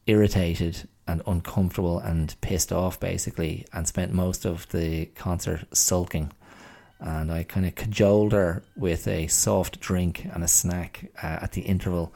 irritated 0.07 0.87
and 1.07 1.21
uncomfortable 1.27 1.99
and 1.99 2.35
pissed 2.41 2.71
off 2.71 2.99
basically 2.99 3.65
and 3.73 3.87
spent 3.87 4.13
most 4.13 4.45
of 4.45 4.67
the 4.69 5.05
concert 5.07 5.65
sulking 5.73 6.31
and 6.99 7.31
I 7.31 7.43
kind 7.43 7.65
of 7.65 7.75
cajoled 7.75 8.31
her 8.31 8.63
with 8.75 9.07
a 9.07 9.27
soft 9.27 9.79
drink 9.79 10.25
and 10.33 10.43
a 10.43 10.47
snack 10.47 11.11
uh, 11.21 11.39
at 11.41 11.51
the 11.51 11.61
interval 11.61 12.13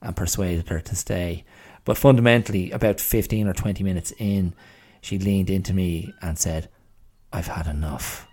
and 0.00 0.16
persuaded 0.16 0.68
her 0.68 0.80
to 0.80 0.96
stay 0.96 1.44
but 1.84 1.98
fundamentally, 1.98 2.70
about 2.70 3.00
15 3.00 3.48
or 3.48 3.52
20 3.52 3.82
minutes 3.82 4.12
in, 4.18 4.54
she 5.00 5.18
leaned 5.18 5.50
into 5.50 5.74
me 5.74 6.12
and 6.22 6.38
said, 6.38 6.68
I've 7.32 7.48
had 7.48 7.66
enough. 7.66 8.28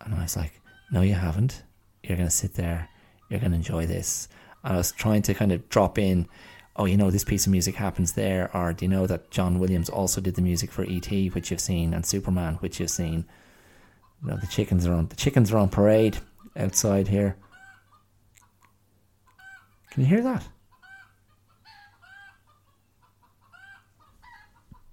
And 0.00 0.14
I 0.14 0.22
was 0.22 0.36
like, 0.36 0.60
No, 0.90 1.02
you 1.02 1.14
haven't. 1.14 1.62
You're 2.02 2.16
going 2.16 2.28
to 2.28 2.34
sit 2.34 2.54
there. 2.54 2.88
You're 3.28 3.40
going 3.40 3.52
to 3.52 3.56
enjoy 3.56 3.86
this. 3.86 4.28
And 4.64 4.74
I 4.74 4.76
was 4.76 4.92
trying 4.92 5.22
to 5.22 5.34
kind 5.34 5.52
of 5.52 5.68
drop 5.68 5.98
in, 5.98 6.28
oh, 6.76 6.86
you 6.86 6.96
know, 6.96 7.10
this 7.10 7.24
piece 7.24 7.46
of 7.46 7.52
music 7.52 7.74
happens 7.74 8.12
there. 8.12 8.50
Or 8.56 8.72
do 8.72 8.84
you 8.84 8.88
know 8.88 9.06
that 9.06 9.30
John 9.30 9.58
Williams 9.58 9.88
also 9.88 10.20
did 10.20 10.34
the 10.34 10.42
music 10.42 10.70
for 10.70 10.84
E.T., 10.84 11.28
which 11.28 11.50
you've 11.50 11.60
seen, 11.60 11.92
and 11.92 12.04
Superman, 12.04 12.54
which 12.56 12.80
you've 12.80 12.90
seen? 12.90 13.24
You 14.22 14.30
know, 14.30 14.36
the 14.36 14.46
chickens 14.46 14.86
are 14.86 14.94
on 14.94 15.08
the 15.08 15.16
chickens 15.16 15.52
are 15.52 15.58
on 15.58 15.68
parade 15.68 16.18
outside 16.56 17.08
here. 17.08 17.36
Can 19.90 20.02
you 20.02 20.08
hear 20.08 20.22
that? 20.22 20.46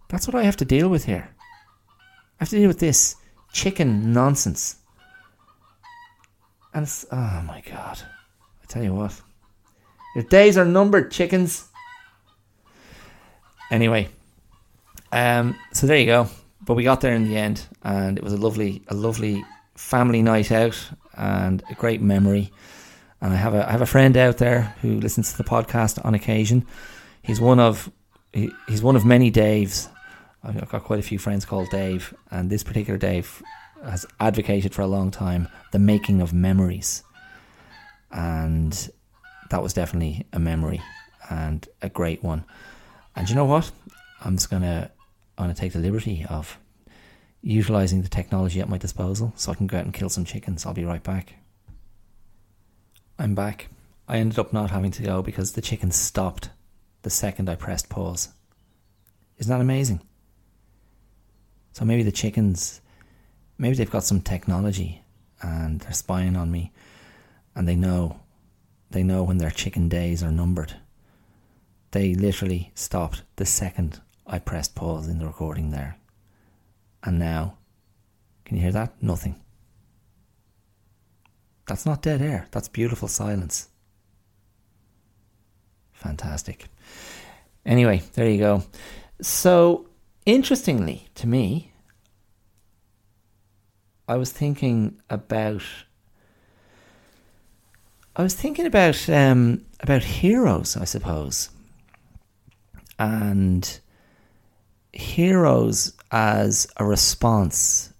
That's 0.09 0.27
what 0.27 0.35
I 0.35 0.43
have 0.43 0.57
to 0.57 0.65
deal 0.65 0.89
with 0.89 1.05
here. 1.05 1.29
I 2.39 2.43
have 2.43 2.49
to 2.49 2.57
deal 2.57 2.67
with 2.67 2.79
this 2.79 3.15
chicken 3.53 4.11
nonsense. 4.11 4.77
And 6.73 6.83
it's, 6.83 7.05
oh 7.11 7.43
my 7.45 7.63
god. 7.69 8.01
I 8.61 8.65
tell 8.67 8.83
you 8.83 8.93
what. 8.93 9.21
Your 10.15 10.23
days 10.25 10.57
are 10.57 10.65
numbered, 10.65 11.11
chickens. 11.11 11.68
Anyway, 13.71 14.09
um, 15.11 15.55
so 15.73 15.87
there 15.87 15.97
you 15.97 16.05
go. 16.05 16.27
But 16.61 16.75
we 16.75 16.83
got 16.83 17.01
there 17.01 17.13
in 17.13 17.27
the 17.27 17.37
end, 17.37 17.65
and 17.83 18.17
it 18.17 18.23
was 18.23 18.33
a 18.33 18.37
lovely, 18.37 18.83
a 18.87 18.93
lovely 18.93 19.43
family 19.75 20.21
night 20.21 20.51
out, 20.51 20.77
and 21.17 21.63
a 21.69 21.73
great 21.73 22.01
memory. 22.01 22.51
And 23.21 23.33
I 23.33 23.35
have 23.35 23.53
a, 23.53 23.67
I 23.67 23.71
have 23.71 23.81
a 23.81 23.85
friend 23.85 24.15
out 24.17 24.37
there 24.37 24.75
who 24.81 24.99
listens 24.99 25.31
to 25.31 25.37
the 25.37 25.43
podcast 25.43 26.03
on 26.05 26.13
occasion. 26.13 26.65
He's 27.21 27.41
one 27.41 27.59
of, 27.59 27.91
he, 28.33 28.51
he's 28.67 28.81
one 28.81 28.95
of 28.95 29.05
many 29.05 29.31
Daves 29.31 29.89
I've 30.43 30.69
got 30.69 30.83
quite 30.83 30.99
a 30.99 31.03
few 31.03 31.19
friends 31.19 31.45
called 31.45 31.69
Dave, 31.69 32.13
and 32.31 32.49
this 32.49 32.63
particular 32.63 32.97
Dave 32.97 33.41
has 33.83 34.05
advocated 34.19 34.73
for 34.73 34.81
a 34.81 34.87
long 34.87 35.11
time 35.11 35.47
the 35.71 35.79
making 35.79 36.21
of 36.21 36.33
memories. 36.33 37.03
And 38.11 38.89
that 39.49 39.61
was 39.61 39.73
definitely 39.73 40.25
a 40.31 40.39
memory 40.39 40.81
and 41.29 41.67
a 41.81 41.89
great 41.89 42.23
one. 42.23 42.45
And 43.19 43.29
you 43.29 43.35
know 43.35 43.43
what? 43.43 43.69
I'm 44.21 44.37
just 44.37 44.49
gonna 44.49 44.89
I'm 45.37 45.43
gonna 45.43 45.53
take 45.53 45.73
the 45.73 45.79
liberty 45.79 46.25
of 46.29 46.57
utilizing 47.41 48.01
the 48.01 48.07
technology 48.07 48.61
at 48.61 48.69
my 48.69 48.77
disposal 48.77 49.33
so 49.35 49.51
I 49.51 49.55
can 49.55 49.67
go 49.67 49.77
out 49.77 49.83
and 49.83 49.93
kill 49.93 50.07
some 50.07 50.23
chickens. 50.23 50.65
I'll 50.65 50.73
be 50.73 50.85
right 50.85 51.03
back. 51.03 51.33
I'm 53.17 53.35
back. 53.35 53.67
I 54.07 54.19
ended 54.19 54.39
up 54.39 54.53
not 54.53 54.71
having 54.71 54.91
to 54.91 55.03
go 55.03 55.21
because 55.21 55.51
the 55.51 55.61
chickens 55.61 55.97
stopped 55.97 56.49
the 57.01 57.09
second 57.09 57.49
I 57.49 57.55
pressed 57.55 57.89
pause. 57.89 58.29
Isn't 59.37 59.51
that 59.51 59.59
amazing? 59.59 59.99
So 61.73 61.83
maybe 61.83 62.03
the 62.03 62.13
chickens, 62.13 62.79
maybe 63.57 63.75
they've 63.75 63.91
got 63.91 64.05
some 64.05 64.21
technology 64.21 65.03
and 65.41 65.81
they're 65.81 65.91
spying 65.91 66.37
on 66.37 66.51
me 66.51 66.71
and 67.53 67.67
they 67.67 67.75
know, 67.75 68.21
they 68.91 69.03
know 69.03 69.23
when 69.23 69.39
their 69.39 69.51
chicken 69.51 69.89
days 69.89 70.23
are 70.23 70.31
numbered. 70.31 70.75
They 71.91 72.13
literally 72.13 72.71
stopped 72.75 73.23
the 73.35 73.45
second 73.45 74.01
I 74.27 74.39
pressed 74.39 74.75
pause 74.75 75.07
in 75.07 75.19
the 75.19 75.25
recording 75.25 75.71
there. 75.71 75.97
And 77.03 77.17
now, 77.17 77.57
can 78.45 78.57
you 78.57 78.63
hear 78.63 78.71
that? 78.73 79.01
Nothing. 79.01 79.39
That's 81.67 81.85
not 81.85 82.01
dead 82.01 82.21
air. 82.21 82.47
That's 82.51 82.67
beautiful 82.67 83.07
silence. 83.07 83.69
Fantastic. 85.93 86.65
Anyway, 87.65 88.03
there 88.13 88.29
you 88.29 88.39
go. 88.39 88.63
So, 89.21 89.89
Interestingly, 90.29 91.07
to 91.15 91.25
me, 91.25 91.71
I 94.07 94.15
was 94.15 94.31
thinking 94.31 95.01
about. 95.09 95.63
I 98.15 98.21
was 98.21 98.35
thinking 98.35 98.67
about 98.67 99.09
um, 99.09 99.65
about 99.79 100.03
heroes, 100.03 100.77
I 100.77 100.83
suppose, 100.83 101.49
and 102.99 103.79
heroes 104.93 105.93
as 106.11 106.67
a 106.77 106.85
response. 106.85 107.93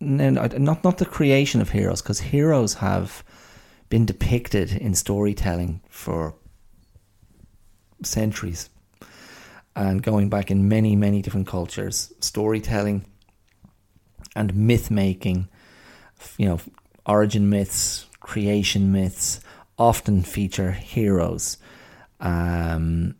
Not 0.00 0.58
not 0.58 0.98
the 0.98 1.06
creation 1.06 1.60
of 1.60 1.70
heroes, 1.70 2.02
because 2.02 2.20
heroes 2.20 2.74
have 2.74 3.24
been 3.88 4.06
depicted 4.06 4.72
in 4.72 4.94
storytelling 4.94 5.80
for 5.88 6.34
centuries 8.02 8.68
and 9.76 10.02
going 10.02 10.30
back 10.30 10.50
in 10.50 10.68
many, 10.68 10.96
many 10.96 11.20
different 11.20 11.46
cultures, 11.46 12.12
storytelling 12.18 13.04
and 14.34 14.54
myth 14.54 14.90
making, 14.90 15.48
you 16.38 16.46
know, 16.46 16.60
origin 17.06 17.48
myths, 17.50 18.06
creation 18.20 18.90
myths 18.90 19.40
often 19.78 20.22
feature 20.22 20.72
heroes, 20.72 21.58
um, 22.20 23.14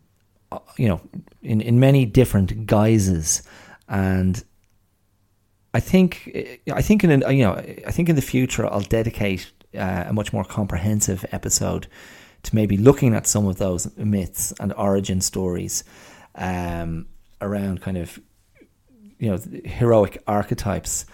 you 0.77 0.87
know, 0.87 1.01
in, 1.41 1.61
in 1.61 1.79
many 1.79 2.05
different 2.05 2.65
guises. 2.65 3.43
And 3.87 4.43
I 5.73 5.79
think, 5.79 6.63
I 6.71 6.81
think 6.81 7.03
in, 7.03 7.23
you 7.29 7.43
know, 7.43 7.53
I 7.53 7.91
think 7.91 8.09
in 8.09 8.15
the 8.15 8.21
future 8.21 8.65
I'll 8.65 8.81
dedicate 8.81 9.51
uh, 9.75 10.05
a 10.07 10.13
much 10.13 10.33
more 10.33 10.43
comprehensive 10.43 11.25
episode 11.31 11.87
to 12.43 12.55
maybe 12.55 12.77
looking 12.77 13.13
at 13.13 13.27
some 13.27 13.45
of 13.47 13.57
those 13.57 13.95
myths 13.97 14.53
and 14.59 14.73
origin 14.73 15.21
stories 15.21 15.83
um, 16.35 17.07
around 17.41 17.81
kind 17.81 17.97
of 17.97 18.19
you 19.19 19.29
know 19.29 19.37
heroic 19.65 20.21
archetypes. 20.27 21.05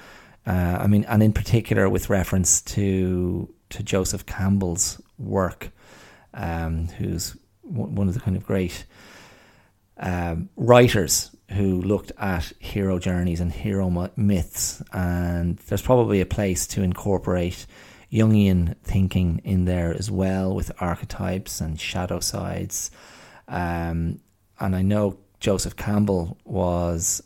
Uh, 0.45 0.77
I 0.79 0.87
mean, 0.87 1.05
and 1.05 1.23
in 1.23 1.33
particular 1.33 1.89
with 1.89 2.09
reference 2.09 2.61
to 2.61 3.53
to 3.69 3.83
Joseph 3.83 4.25
Campbell's 4.25 5.01
work, 5.17 5.71
um, 6.33 6.87
who's 6.87 7.35
one 7.61 8.07
of 8.07 8.13
the 8.13 8.19
kind 8.19 8.35
of 8.35 8.45
great 8.45 8.85
um, 9.97 10.49
writers 10.55 11.31
who 11.51 11.81
looked 11.81 12.11
at 12.17 12.51
hero 12.59 12.99
journeys 12.99 13.39
and 13.39 13.51
hero 13.51 14.11
myths. 14.15 14.81
And 14.91 15.57
there's 15.67 15.81
probably 15.81 16.21
a 16.21 16.25
place 16.25 16.67
to 16.67 16.81
incorporate 16.81 17.65
Jungian 18.11 18.75
thinking 18.83 19.41
in 19.43 19.65
there 19.65 19.93
as 19.93 20.09
well, 20.09 20.55
with 20.55 20.71
archetypes 20.79 21.61
and 21.61 21.79
shadow 21.79 22.19
sides. 22.19 22.91
Um, 23.47 24.19
and 24.59 24.75
I 24.75 24.81
know 24.81 25.17
Joseph 25.39 25.75
Campbell 25.75 26.37
was 26.45 27.21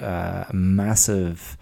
uh, 0.00 0.44
a 0.48 0.54
massive 0.54 1.56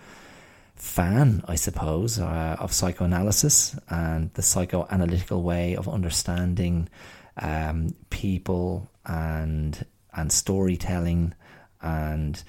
fan, 0.74 1.44
I 1.46 1.56
suppose, 1.56 2.18
uh, 2.18 2.56
of 2.58 2.72
psychoanalysis 2.72 3.78
and 3.88 4.32
the 4.34 4.42
psychoanalytical 4.42 5.42
way 5.42 5.76
of 5.76 5.88
understanding 5.88 6.88
um, 7.36 7.94
people 8.08 8.90
and 9.04 9.84
and 10.14 10.32
storytelling 10.32 11.34
and 11.82 12.42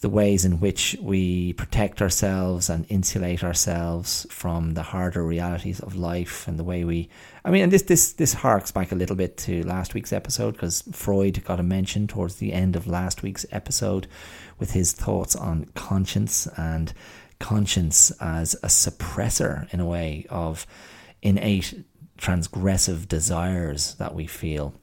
the 0.00 0.08
ways 0.08 0.46
in 0.46 0.60
which 0.60 0.96
we 1.02 1.52
protect 1.54 2.00
ourselves 2.00 2.70
and 2.70 2.86
insulate 2.88 3.44
ourselves 3.44 4.26
from 4.30 4.72
the 4.72 4.82
harder 4.82 5.22
realities 5.22 5.78
of 5.80 5.94
life 5.94 6.48
and 6.48 6.58
the 6.58 6.64
way 6.64 6.84
we 6.84 7.08
I 7.44 7.50
mean 7.50 7.64
and 7.64 7.72
this 7.72 7.82
this 7.82 8.14
this 8.14 8.32
harks 8.32 8.70
back 8.70 8.92
a 8.92 8.94
little 8.94 9.16
bit 9.16 9.36
to 9.38 9.62
last 9.64 9.92
week's 9.92 10.12
episode 10.12 10.52
because 10.52 10.82
Freud 10.92 11.44
got 11.44 11.60
a 11.60 11.62
mention 11.62 12.06
towards 12.06 12.36
the 12.36 12.54
end 12.54 12.76
of 12.76 12.86
last 12.86 13.22
week's 13.22 13.44
episode 13.52 14.06
with 14.58 14.72
his 14.72 14.92
thoughts 14.92 15.36
on 15.36 15.66
conscience 15.74 16.46
and 16.56 16.94
conscience 17.38 18.10
as 18.20 18.54
a 18.62 18.68
suppressor 18.68 19.72
in 19.72 19.80
a 19.80 19.86
way 19.86 20.26
of 20.30 20.66
innate 21.20 21.84
transgressive 22.16 23.08
desires 23.08 23.94
that 23.94 24.14
we 24.14 24.26
feel. 24.26 24.74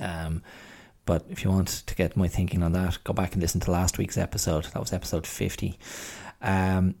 Um, 0.00 0.42
but 1.10 1.24
if 1.28 1.42
you 1.42 1.50
want 1.50 1.82
to 1.86 1.94
get 1.96 2.16
my 2.16 2.28
thinking 2.28 2.62
on 2.62 2.70
that, 2.74 2.96
go 3.02 3.12
back 3.12 3.32
and 3.32 3.42
listen 3.42 3.60
to 3.62 3.72
last 3.72 3.98
week's 3.98 4.16
episode. 4.16 4.66
That 4.66 4.78
was 4.78 4.92
episode 4.92 5.26
fifty. 5.26 5.76
Um, 6.40 6.94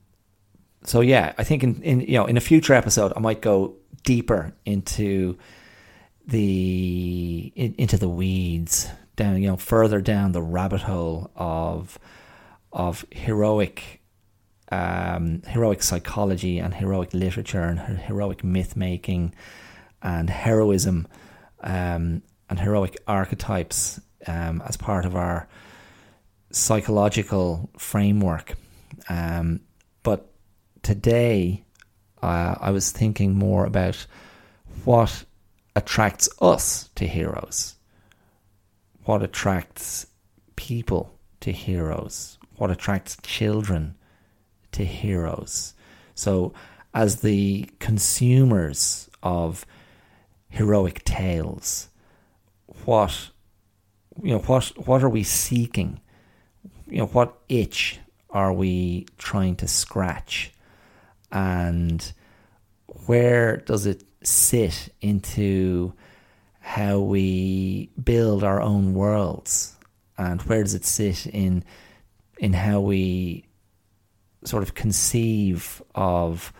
so 0.82 1.00
yeah, 1.00 1.32
I 1.38 1.44
think 1.44 1.62
in, 1.62 1.80
in 1.80 2.00
you 2.00 2.14
know 2.14 2.26
in 2.26 2.36
a 2.36 2.40
future 2.40 2.74
episode 2.74 3.12
I 3.14 3.20
might 3.20 3.40
go 3.40 3.76
deeper 4.02 4.52
into 4.64 5.38
the 6.26 7.52
in, 7.54 7.76
into 7.78 7.98
the 7.98 8.08
weeds 8.08 8.88
down 9.14 9.40
you 9.40 9.46
know 9.46 9.56
further 9.56 10.00
down 10.00 10.32
the 10.32 10.42
rabbit 10.42 10.80
hole 10.80 11.30
of 11.36 11.96
of 12.72 13.06
heroic 13.12 14.00
um, 14.72 15.42
heroic 15.46 15.84
psychology 15.84 16.58
and 16.58 16.74
heroic 16.74 17.14
literature 17.14 17.62
and 17.62 17.78
heroic 17.78 18.42
myth 18.42 18.76
making 18.76 19.36
and 20.02 20.28
heroism 20.28 21.06
um, 21.60 22.22
and 22.50 22.58
heroic 22.58 22.98
archetypes 23.06 24.00
um, 24.26 24.62
as 24.66 24.76
part 24.76 25.06
of 25.06 25.16
our 25.16 25.48
psychological 26.50 27.70
framework. 27.78 28.56
Um, 29.08 29.60
but 30.02 30.30
today, 30.82 31.64
uh, 32.22 32.56
I 32.60 32.72
was 32.72 32.90
thinking 32.90 33.34
more 33.34 33.64
about 33.64 34.04
what 34.84 35.24
attracts 35.76 36.28
us 36.42 36.90
to 36.96 37.06
heroes, 37.06 37.76
what 39.04 39.22
attracts 39.22 40.06
people 40.56 41.14
to 41.40 41.52
heroes, 41.52 42.36
what 42.56 42.70
attracts 42.70 43.16
children 43.22 43.94
to 44.72 44.84
heroes. 44.84 45.74
So, 46.14 46.52
as 46.92 47.20
the 47.20 47.70
consumers 47.78 49.08
of 49.22 49.64
heroic 50.48 51.04
tales, 51.04 51.89
what 52.86 53.30
you 54.22 54.32
know 54.32 54.38
what 54.40 54.72
what 54.86 55.02
are 55.02 55.08
we 55.08 55.22
seeking? 55.22 56.00
You 56.86 56.98
know 56.98 57.06
what 57.06 57.38
itch 57.48 57.98
are 58.30 58.52
we 58.52 59.06
trying 59.18 59.56
to 59.56 59.68
scratch? 59.68 60.52
And 61.32 62.12
where 63.06 63.58
does 63.58 63.86
it 63.86 64.04
sit 64.22 64.92
into 65.00 65.94
how 66.60 67.00
we 67.00 67.90
build 68.02 68.44
our 68.44 68.60
own 68.60 68.94
worlds? 68.94 69.76
And 70.18 70.42
where 70.42 70.62
does 70.62 70.74
it 70.74 70.84
sit 70.84 71.26
in 71.26 71.64
in 72.38 72.52
how 72.52 72.80
we 72.80 73.44
sort 74.44 74.62
of 74.62 74.74
conceive 74.74 75.82
of 75.94 76.52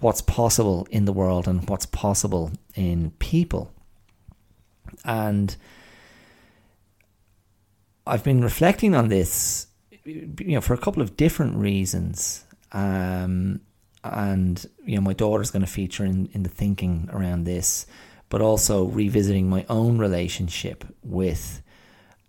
what's 0.00 0.20
possible 0.20 0.86
in 0.90 1.04
the 1.04 1.12
world 1.12 1.46
and 1.46 1.68
what's 1.68 1.86
possible 1.86 2.52
in 2.74 3.10
people 3.18 3.72
and 5.04 5.56
I've 8.06 8.24
been 8.24 8.42
reflecting 8.42 8.94
on 8.94 9.08
this, 9.08 9.66
you 10.04 10.34
know, 10.38 10.60
for 10.60 10.74
a 10.74 10.78
couple 10.78 11.02
of 11.02 11.16
different 11.16 11.56
reasons. 11.56 12.44
Um, 12.72 13.60
and 14.04 14.64
you 14.84 14.96
know, 14.96 15.00
my 15.00 15.12
daughter's 15.12 15.50
going 15.50 15.64
to 15.64 15.70
feature 15.70 16.04
in, 16.04 16.28
in 16.32 16.42
the 16.42 16.48
thinking 16.48 17.08
around 17.12 17.44
this, 17.44 17.86
but 18.28 18.40
also 18.40 18.84
revisiting 18.84 19.48
my 19.48 19.64
own 19.68 19.98
relationship 19.98 20.84
with 21.02 21.62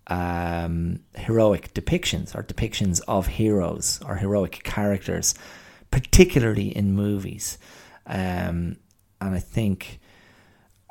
um, 0.07 0.99
heroic 1.15 1.73
depictions 1.73 2.35
or 2.35 2.43
depictions 2.43 3.01
of 3.07 3.27
heroes 3.27 3.99
or 4.05 4.15
heroic 4.15 4.61
characters, 4.63 5.33
particularly 5.91 6.75
in 6.75 6.93
movies. 6.93 7.57
Um, 8.05 8.77
and 9.21 9.35
I 9.35 9.39
think, 9.39 9.99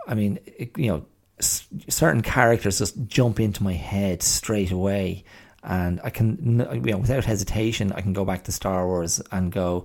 I 0.09 0.15
mean, 0.15 0.39
it, 0.47 0.77
you 0.79 0.89
know, 0.89 1.05
certain 1.43 2.23
characters 2.23 2.79
just 2.79 3.07
jump 3.07 3.41
into 3.41 3.63
my 3.63 3.75
head 3.75 4.23
straight 4.23 4.71
away, 4.71 5.25
and 5.63 6.01
I 6.03 6.11
can, 6.11 6.39
you 6.43 6.81
know, 6.83 6.99
without 6.99 7.25
hesitation, 7.25 7.93
I 7.93 8.01
can 8.01 8.13
go 8.13 8.25
back 8.25 8.45
to 8.45 8.53
Star 8.53 8.87
Wars 8.87 9.21
and 9.31 9.53
go, 9.53 9.85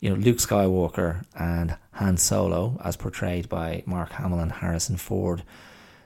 you 0.00 0.10
know, 0.10 0.16
Luke 0.16 0.38
Skywalker 0.38 1.24
and 1.38 1.76
Han 1.92 2.16
Solo, 2.16 2.80
as 2.84 2.96
portrayed 2.96 3.48
by 3.48 3.82
Mark 3.86 4.12
Hamill 4.12 4.38
and 4.40 4.52
Harrison 4.52 4.96
Ford. 4.96 5.42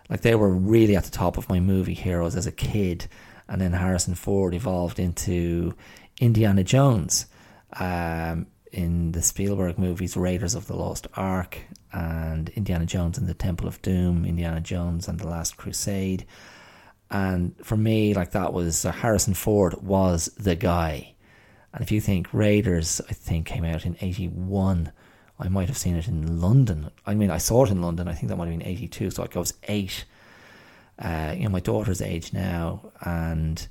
Like 0.08 0.22
they 0.22 0.34
were 0.34 0.50
really 0.50 0.96
at 0.96 1.04
the 1.04 1.10
top 1.10 1.36
of 1.36 1.48
my 1.48 1.60
movie 1.60 1.94
heroes 1.94 2.36
as 2.36 2.46
a 2.46 2.52
kid, 2.52 3.06
and 3.48 3.60
then 3.60 3.72
Harrison 3.72 4.14
Ford 4.14 4.54
evolved 4.54 4.98
into 4.98 5.74
Indiana 6.20 6.64
Jones. 6.64 7.26
Um, 7.78 8.46
in 8.72 9.12
the 9.12 9.22
Spielberg 9.22 9.78
movies 9.78 10.16
Raiders 10.16 10.54
of 10.54 10.66
the 10.66 10.74
Lost 10.74 11.06
Ark 11.14 11.58
and 11.92 12.48
Indiana 12.50 12.86
Jones 12.86 13.18
and 13.18 13.28
the 13.28 13.34
Temple 13.34 13.68
of 13.68 13.80
Doom, 13.82 14.24
Indiana 14.24 14.60
Jones 14.60 15.06
and 15.06 15.20
the 15.20 15.28
Last 15.28 15.56
Crusade. 15.56 16.26
And 17.10 17.54
for 17.62 17.76
me, 17.76 18.14
like 18.14 18.30
that 18.30 18.54
was 18.54 18.84
uh, 18.86 18.92
Harrison 18.92 19.34
Ford 19.34 19.74
was 19.82 20.26
the 20.38 20.56
guy. 20.56 21.14
And 21.74 21.82
if 21.82 21.92
you 21.92 22.00
think 22.00 22.32
Raiders, 22.32 23.00
I 23.08 23.12
think 23.12 23.46
came 23.46 23.64
out 23.64 23.84
in 23.84 23.96
81. 24.00 24.90
I 25.38 25.48
might 25.48 25.68
have 25.68 25.78
seen 25.78 25.96
it 25.96 26.08
in 26.08 26.40
London. 26.40 26.90
I 27.06 27.14
mean, 27.14 27.30
I 27.30 27.38
saw 27.38 27.64
it 27.64 27.70
in 27.70 27.82
London. 27.82 28.08
I 28.08 28.14
think 28.14 28.28
that 28.28 28.36
might 28.36 28.48
have 28.48 28.58
been 28.58 28.66
82. 28.66 29.10
So 29.10 29.28
I 29.34 29.38
was 29.38 29.54
eight. 29.64 30.04
Uh, 30.98 31.34
you 31.36 31.44
know, 31.44 31.50
my 31.50 31.60
daughter's 31.60 32.00
age 32.00 32.32
now. 32.32 32.92
And 33.02 33.66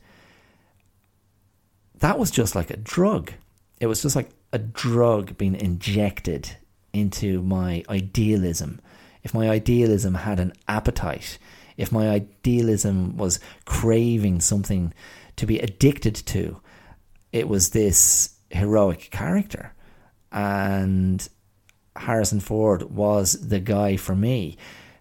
that 1.96 2.20
was 2.20 2.30
just 2.30 2.56
like 2.56 2.70
a 2.70 2.78
drug. 2.78 3.32
It 3.80 3.88
was 3.88 4.04
just 4.04 4.16
like 4.16 4.30
a 4.54 4.60
drug 4.60 5.38
being 5.38 5.56
injected 5.56 6.58
into 6.94 7.42
my 7.42 7.84
idealism, 7.90 8.82
if 9.24 9.34
my 9.34 9.50
idealism 9.50 10.16
had 10.16 10.40
an 10.40 10.54
appetite, 10.68 11.38
if 11.78 11.92
my 11.92 12.10
idealism 12.10 13.18
was 13.18 13.40
craving 13.66 14.42
something 14.42 14.94
to 15.38 15.46
be 15.46 15.60
addicted 15.60 16.16
to, 16.16 16.62
it 17.32 17.48
was 17.48 17.70
this 17.70 18.36
heroic 18.50 19.10
character. 19.12 19.74
And 20.32 21.28
Harrison 21.96 22.40
Ford 22.40 22.84
was 22.84 23.34
the 23.48 23.60
guy 23.60 23.98
for 23.98 24.16
me. 24.16 24.58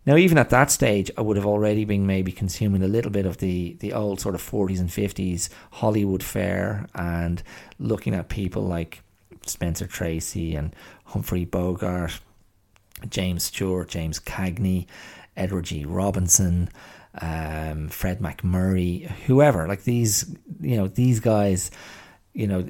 Now, 0.06 0.16
even 0.16 0.38
at 0.38 0.50
that 0.50 0.70
stage, 0.70 1.10
I 1.18 1.20
would 1.20 1.36
have 1.36 1.46
already 1.46 1.84
been 1.84 2.06
maybe 2.06 2.32
consuming 2.32 2.82
a 2.82 2.88
little 2.88 3.10
bit 3.10 3.26
of 3.26 3.38
the, 3.38 3.76
the 3.80 3.92
old 3.92 4.20
sort 4.20 4.34
of 4.34 4.42
40s 4.42 4.80
and 4.80 4.88
50s 4.88 5.50
Hollywood 5.72 6.22
fare 6.22 6.86
and 6.94 7.42
looking 7.78 8.14
at 8.14 8.28
people 8.28 8.62
like 8.62 9.02
Spencer 9.46 9.86
Tracy 9.86 10.54
and 10.54 10.74
Humphrey 11.04 11.44
Bogart, 11.44 12.20
James 13.08 13.44
Stewart, 13.44 13.88
James 13.88 14.18
Cagney, 14.18 14.86
Edward 15.36 15.64
G. 15.64 15.84
Robinson, 15.84 16.68
um, 17.20 17.88
Fred 17.88 18.20
MacMurray, 18.20 19.10
whoever. 19.26 19.66
Like 19.66 19.84
these, 19.84 20.34
you 20.60 20.76
know, 20.76 20.88
these 20.88 21.20
guys, 21.20 21.70
you 22.34 22.46
know, 22.46 22.68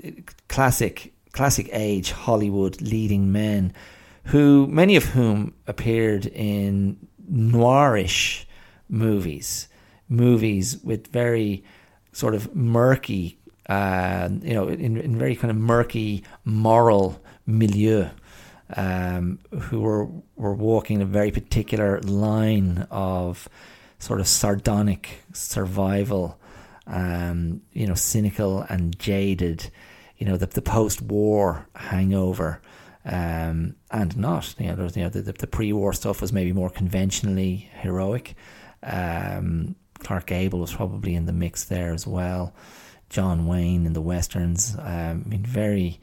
classic, 0.49 1.13
classic 1.33 1.69
age 1.73 2.13
Hollywood 2.13 2.81
leading 2.81 3.33
men, 3.33 3.73
who 4.25 4.67
many 4.69 4.97
of 4.97 5.05
whom 5.05 5.55
appeared 5.67 6.27
in 6.27 6.97
noirish 7.31 8.45
movies, 8.89 9.69
movies 10.09 10.79
with 10.83 11.09
very 11.09 11.65
sort 12.13 12.35
of 12.35 12.55
murky 12.55 13.39
uh, 13.71 14.29
you 14.43 14.53
know, 14.53 14.67
in, 14.69 14.97
in 14.97 15.17
very 15.17 15.37
kind 15.37 15.51
of 15.51 15.57
murky 15.57 16.25
moral 16.45 17.23
milieu, 17.47 18.09
um, 18.77 19.39
who 19.61 19.81
were 19.81 20.09
were 20.35 20.55
walking 20.55 21.01
a 21.01 21.05
very 21.05 21.31
particular 21.31 22.01
line 22.01 22.89
of 22.91 23.49
sort 24.01 24.19
of 24.19 24.27
sardonic 24.27 25.23
survival, 25.33 26.41
um, 26.89 27.63
you 27.73 27.87
know, 27.87 27.95
cynical 27.95 28.67
and 28.69 28.99
jaded, 28.99 29.71
you 30.19 30.27
know, 30.27 30.37
the 30.37 30.47
the 30.47 30.63
post 30.63 31.01
war 31.01 31.69
hangover. 31.77 32.61
Um, 33.03 33.77
and 33.91 34.15
not, 34.19 34.55
you 34.59 34.67
know, 34.67 34.91
you 34.95 35.03
know 35.05 35.09
the, 35.09 35.23
the, 35.23 35.33
the 35.33 35.47
pre-war 35.47 35.95
stuff 35.95 36.21
was 36.21 36.35
maybe 36.35 36.53
more 36.53 36.69
conventionally 36.69 37.71
heroic, 37.81 38.35
um, 38.83 39.75
Clark 40.01 40.27
Gable 40.27 40.59
was 40.59 40.75
probably 40.75 41.15
in 41.15 41.27
the 41.27 41.33
mix 41.33 41.65
there 41.65 41.95
as 41.95 42.07
well. 42.07 42.53
John 43.11 43.47
Wayne 43.47 43.87
and 43.87 43.95
the 43.95 44.01
westerns. 44.01 44.75
Um, 44.79 45.25
I 45.27 45.29
mean, 45.29 45.45
very, 45.45 46.01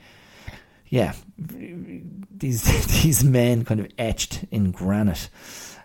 yeah, 0.88 1.14
these 1.38 2.64
these 3.04 3.24
men 3.24 3.66
kind 3.66 3.80
of 3.80 3.88
etched 3.98 4.44
in 4.52 4.72
granite. 4.72 5.30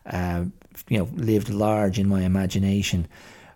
Uh, 0.05 0.47
you 0.89 0.99
know, 0.99 1.09
lived 1.15 1.49
large 1.49 1.99
in 1.99 2.09
my 2.09 2.23
imagination. 2.23 3.07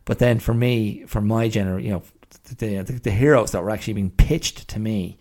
But 0.05 0.21
then 0.21 0.39
for 0.39 0.55
me, 0.55 1.05
for 1.07 1.21
my 1.21 1.49
general, 1.49 1.81
you 1.81 1.91
know, 1.91 2.03
the, 2.45 2.83
the, 2.83 2.93
the 3.01 3.11
heroes 3.11 3.51
that 3.51 3.63
were 3.63 3.71
actually 3.71 3.95
being 3.95 4.11
pitched 4.11 4.69
to 4.69 4.79
me, 4.79 5.19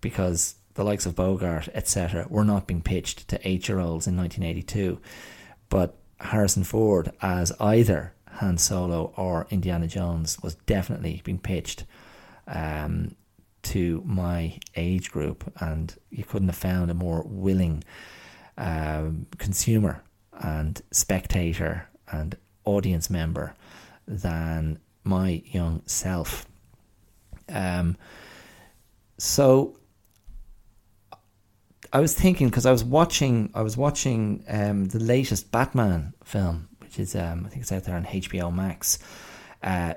because 0.00 0.54
the 0.74 0.84
likes 0.84 1.06
of 1.06 1.16
Bogart, 1.16 1.68
etc., 1.74 2.26
were 2.28 2.44
not 2.44 2.66
being 2.66 2.82
pitched 2.82 3.28
to 3.28 3.48
eight 3.48 3.68
year 3.68 3.80
olds 3.80 4.06
in 4.06 4.16
1982. 4.16 5.00
But 5.68 5.96
Harrison 6.20 6.64
Ford 6.64 7.10
as 7.20 7.52
either 7.58 8.14
Han 8.34 8.58
Solo 8.58 9.12
or 9.16 9.46
Indiana 9.50 9.86
Jones 9.86 10.42
was 10.42 10.54
definitely 10.66 11.20
being 11.24 11.38
pitched 11.38 11.84
um, 12.46 13.14
to 13.62 14.02
my 14.04 14.58
age 14.76 15.10
group, 15.10 15.50
and 15.60 15.94
you 16.10 16.24
couldn't 16.24 16.48
have 16.48 16.56
found 16.56 16.90
a 16.90 16.94
more 16.94 17.22
willing 17.26 17.82
um, 18.58 19.26
consumer 19.38 20.02
and 20.32 20.82
spectator 20.90 21.88
and 22.10 22.36
audience 22.64 23.08
member 23.08 23.54
than 24.06 24.78
my 25.04 25.42
young 25.46 25.82
self. 25.86 26.46
Um, 27.48 27.96
so 29.18 29.78
I 31.92 32.00
was 32.00 32.14
thinking 32.14 32.48
because 32.48 32.66
I 32.66 32.72
was 32.72 32.84
watching, 32.84 33.50
I 33.54 33.62
was 33.62 33.76
watching 33.76 34.44
um, 34.48 34.86
the 34.86 34.98
latest 34.98 35.52
Batman 35.52 36.12
film 36.24 36.68
which 36.94 37.08
is 37.08 37.16
um, 37.16 37.44
I 37.46 37.48
think 37.48 37.62
it's 37.62 37.72
out 37.72 37.84
there 37.84 37.96
on 37.96 38.04
HBO 38.04 38.54
Max. 38.54 38.98
Uh, 39.62 39.94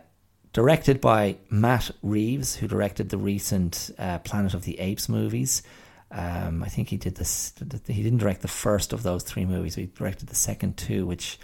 directed 0.54 1.00
by 1.00 1.38
Matt 1.50 1.92
Reeves, 2.02 2.56
who 2.56 2.68
directed 2.68 3.10
the 3.10 3.18
recent 3.18 3.92
uh, 4.00 4.18
Planet 4.20 4.54
of 4.54 4.64
the 4.64 4.80
Apes 4.80 5.08
movies. 5.08 5.62
Um, 6.10 6.64
I 6.64 6.70
think 6.70 6.90
he 6.90 6.98
did 6.98 7.16
this. 7.16 7.54
He 7.86 8.02
didn't 8.02 8.20
direct 8.20 8.42
the 8.42 8.48
first 8.48 8.94
of 8.94 9.04
those 9.04 9.24
three 9.24 9.46
movies. 9.46 9.76
He 9.76 9.86
directed 9.86 10.30
the 10.30 10.36
second 10.36 10.78
two, 10.78 11.06
which 11.06 11.38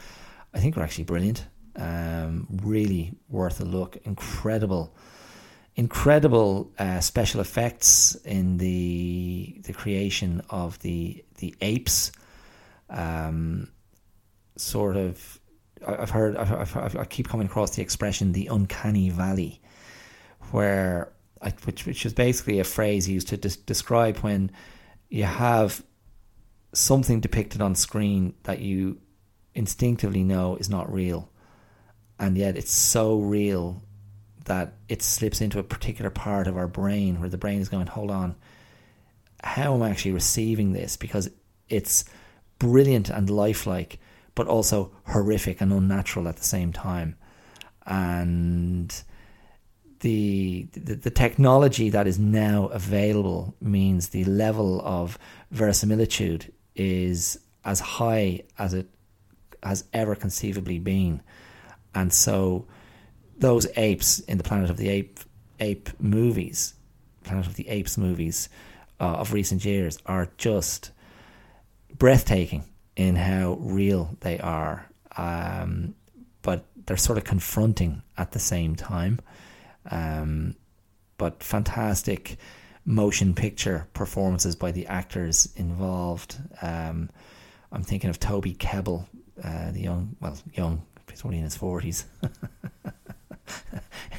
I 0.53 0.59
think 0.59 0.75
were 0.75 0.83
actually 0.83 1.03
brilliant. 1.03 1.45
Um, 1.75 2.47
really 2.63 3.13
worth 3.29 3.59
a 3.59 3.65
look. 3.65 3.97
Incredible, 4.05 4.95
incredible 5.75 6.71
uh, 6.79 6.99
special 7.01 7.41
effects 7.41 8.15
in 8.25 8.57
the 8.57 9.61
the 9.65 9.73
creation 9.73 10.41
of 10.49 10.79
the 10.79 11.23
the 11.37 11.53
apes. 11.61 12.11
Um, 12.89 13.67
sort 14.55 14.97
of 14.97 15.39
I've 15.87 16.09
heard, 16.09 16.35
I've, 16.37 16.75
I've, 16.75 16.95
i 16.95 17.05
keep 17.05 17.27
coming 17.27 17.47
across 17.47 17.75
the 17.75 17.81
expression 17.81 18.31
the 18.31 18.47
uncanny 18.47 19.09
valley, 19.09 19.61
where, 20.51 21.11
I, 21.41 21.49
which, 21.65 21.85
which 21.85 22.05
is 22.05 22.13
basically 22.13 22.59
a 22.59 22.63
phrase 22.63 23.07
used 23.07 23.29
to 23.29 23.37
des- 23.37 23.61
describe 23.65 24.17
when 24.19 24.51
you 25.09 25.23
have 25.23 25.83
something 26.73 27.19
depicted 27.19 27.61
on 27.61 27.75
screen 27.75 28.33
that 28.43 28.59
you 28.59 28.99
instinctively 29.55 30.23
know 30.23 30.55
is 30.55 30.69
not 30.69 30.91
real, 30.91 31.29
and 32.19 32.37
yet 32.37 32.57
it's 32.57 32.73
so 32.73 33.19
real 33.19 33.83
that 34.45 34.73
it 34.89 35.01
slips 35.01 35.41
into 35.41 35.59
a 35.59 35.63
particular 35.63 36.09
part 36.09 36.47
of 36.47 36.57
our 36.57 36.67
brain 36.67 37.19
where 37.19 37.29
the 37.29 37.37
brain 37.37 37.61
is 37.61 37.69
going, 37.69 37.87
hold 37.87 38.11
on, 38.11 38.35
how 39.43 39.73
am 39.73 39.81
I 39.81 39.89
actually 39.89 40.11
receiving 40.11 40.73
this? 40.73 40.97
Because 40.97 41.29
it's 41.69 42.05
brilliant 42.59 43.09
and 43.09 43.29
lifelike 43.29 43.99
but 44.35 44.47
also 44.47 44.91
horrific 45.07 45.61
and 45.61 45.71
unnatural 45.71 46.27
at 46.27 46.37
the 46.37 46.43
same 46.43 46.73
time. 46.73 47.15
And 47.85 48.93
the, 49.99 50.67
the, 50.73 50.95
the 50.95 51.11
technology 51.11 51.89
that 51.89 52.07
is 52.07 52.19
now 52.19 52.67
available 52.67 53.55
means 53.61 54.09
the 54.09 54.25
level 54.25 54.81
of 54.81 55.17
verisimilitude 55.51 56.51
is 56.75 57.39
as 57.63 57.79
high 57.79 58.41
as 58.57 58.73
it 58.73 58.87
has 59.61 59.85
ever 59.93 60.15
conceivably 60.15 60.79
been. 60.79 61.21
And 61.95 62.11
so 62.11 62.67
those 63.37 63.67
apes 63.75 64.19
in 64.19 64.37
the 64.37 64.43
Planet 64.43 64.69
of 64.69 64.77
the 64.77 64.89
Ape 64.89 65.19
ape 65.59 65.89
movies, 65.99 66.73
Planet 67.23 67.47
of 67.47 67.55
the 67.55 67.69
Apes 67.69 67.97
movies 67.97 68.49
uh, 68.99 69.05
of 69.05 69.31
recent 69.31 69.63
years 69.63 69.97
are 70.05 70.29
just 70.37 70.91
breathtaking 71.97 72.65
in 72.95 73.15
how 73.15 73.57
real 73.59 74.15
they 74.21 74.39
are, 74.39 74.89
um, 75.17 75.95
but 76.41 76.65
they're 76.85 76.97
sort 76.97 77.17
of 77.17 77.23
confronting 77.23 78.01
at 78.17 78.31
the 78.31 78.39
same 78.39 78.75
time. 78.75 79.19
Um, 79.89 80.55
but 81.17 81.43
fantastic 81.43 82.37
motion 82.85 83.33
picture 83.33 83.87
performances 83.93 84.55
by 84.55 84.71
the 84.71 84.87
actors 84.87 85.47
involved. 85.55 86.37
Um, 86.61 87.09
I'm 87.71 87.83
thinking 87.83 88.09
of 88.09 88.19
Toby 88.19 88.53
Kebbell, 88.53 89.07
uh, 89.43 89.71
the 89.71 89.81
young, 89.81 90.15
well, 90.19 90.37
young, 90.53 90.83
he's 91.09 91.23
only 91.23 91.37
in 91.37 91.43
his 91.43 91.57
40s. 91.57 92.03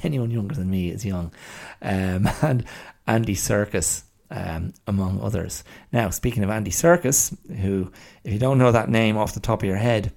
Anyone 0.02 0.30
younger 0.30 0.54
than 0.54 0.70
me 0.70 0.90
is 0.90 1.04
young. 1.04 1.32
Um, 1.80 2.28
and 2.42 2.64
Andy 3.06 3.34
Serkis 3.34 4.02
um, 4.30 4.72
among 4.86 5.20
others. 5.20 5.64
Now, 5.92 6.10
speaking 6.10 6.44
of 6.44 6.50
Andy 6.50 6.70
Serkis, 6.70 7.36
who, 7.58 7.92
if 8.24 8.32
you 8.32 8.38
don't 8.38 8.58
know 8.58 8.72
that 8.72 8.88
name 8.88 9.16
off 9.16 9.34
the 9.34 9.40
top 9.40 9.62
of 9.62 9.68
your 9.68 9.76
head, 9.76 10.12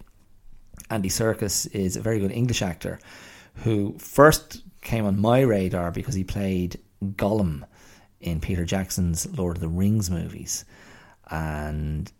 Andy 0.89 1.10
Serkis 1.10 1.74
is 1.74 1.95
a 1.95 2.01
very 2.01 2.20
good 2.20 2.32
English 2.32 2.62
actor 2.62 2.99
who 3.64 3.97
first 3.97 4.64
came 4.82 5.05
on 5.05 5.20
my 5.20 5.41
radar 5.41 5.91
because 5.91 6.16
he 6.16 6.24
played 6.24 6.80
Gollum 7.03 7.64
in 8.20 8.39
Peter 8.39 8.66
Jackson's 8.66 9.28
Lord 9.38 9.58
of 9.58 9.62
the 9.62 9.68
Rings 9.68 10.10
movies. 10.10 10.66
And 11.30 12.12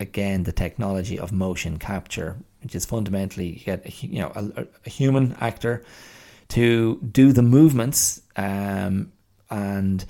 again, 0.00 0.42
the 0.42 0.52
technology 0.52 1.18
of 1.18 1.32
motion 1.32 1.78
capture, 1.78 2.36
which 2.62 2.74
is 2.74 2.84
fundamentally 2.84 3.50
you 3.50 3.64
get 3.64 3.86
a, 3.86 4.06
you 4.06 4.20
know 4.20 4.32
a, 4.34 4.66
a 4.84 4.90
human 4.90 5.36
actor 5.40 5.84
to 6.48 7.00
do 7.10 7.32
the 7.32 7.42
movements 7.42 8.20
um, 8.36 9.12
and 9.50 10.04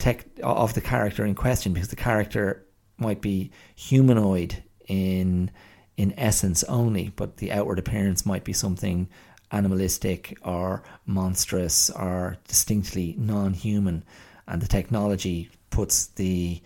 tech 0.00 0.26
of 0.42 0.74
the 0.74 0.80
character 0.80 1.24
in 1.24 1.34
question 1.34 1.72
because 1.72 1.88
the 1.88 1.96
character 1.96 2.66
might 2.98 3.20
be 3.20 3.50
humanoid 3.76 4.62
in 4.88 5.50
in 5.96 6.14
essence 6.16 6.64
only, 6.64 7.12
but 7.14 7.36
the 7.36 7.52
outward 7.52 7.78
appearance 7.78 8.24
might 8.24 8.42
be 8.42 8.54
something 8.54 9.08
animalistic 9.52 10.38
or 10.42 10.82
monstrous 11.04 11.90
or 11.90 12.38
distinctly 12.48 13.14
non-human, 13.18 14.02
and 14.46 14.62
the 14.62 14.68
technology 14.68 15.50
puts 15.68 16.06
the 16.06 16.62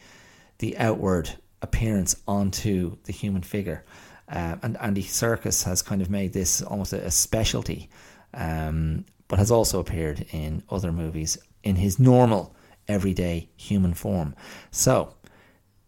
the 0.59 0.79
outward 0.79 1.31
appearance 1.63 2.15
onto 2.29 2.97
the 3.05 3.13
human 3.13 3.43
figure. 3.43 3.85
Uh, 4.29 4.57
and 4.63 4.77
Andy 4.81 5.03
Serkis 5.03 5.65
has 5.65 5.83
kind 5.83 6.01
of 6.01 6.09
made 6.09 6.33
this 6.33 6.63
almost 6.63 6.93
a, 6.93 7.05
a 7.05 7.11
specialty, 7.11 7.91
um, 8.33 9.05
but 9.29 9.39
has 9.39 9.51
also 9.51 9.81
appeared 9.81 10.27
in 10.33 10.63
other 10.71 10.93
movies 10.93 11.37
in 11.63 11.77
his 11.77 11.99
normal 11.99 12.54
everyday 12.89 13.49
human 13.57 13.95
form. 13.95 14.35
So, 14.71 15.15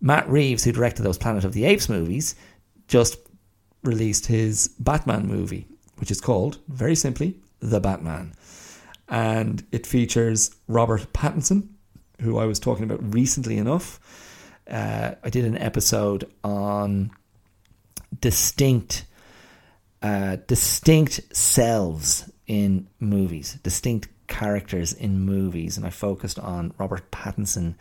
Matt 0.00 0.28
Reeves, 0.28 0.64
who 0.64 0.72
directed 0.72 1.02
those 1.02 1.18
Planet 1.18 1.44
of 1.44 1.52
the 1.52 1.64
Apes 1.64 1.88
movies, 1.88 2.34
just 2.88 3.18
released 3.82 4.26
his 4.26 4.68
Batman 4.78 5.26
movie, 5.26 5.66
which 5.96 6.10
is 6.10 6.20
called, 6.20 6.58
very 6.68 6.94
simply, 6.94 7.36
The 7.60 7.80
Batman. 7.80 8.34
And 9.08 9.64
it 9.72 9.86
features 9.86 10.54
Robert 10.68 11.12
Pattinson, 11.12 11.68
who 12.20 12.38
I 12.38 12.46
was 12.46 12.58
talking 12.58 12.84
about 12.84 13.14
recently 13.14 13.56
enough. 13.56 14.00
Uh, 14.68 15.14
I 15.22 15.30
did 15.30 15.44
an 15.44 15.56
episode 15.58 16.30
on 16.42 17.10
distinct, 18.20 19.04
uh, 20.02 20.36
distinct 20.46 21.20
selves 21.34 22.30
in 22.46 22.88
movies, 23.00 23.58
distinct 23.62 24.08
characters 24.26 24.92
in 24.92 25.20
movies, 25.20 25.76
and 25.76 25.86
I 25.86 25.90
focused 25.90 26.38
on 26.38 26.74
Robert 26.78 27.10
Pattinson 27.10 27.74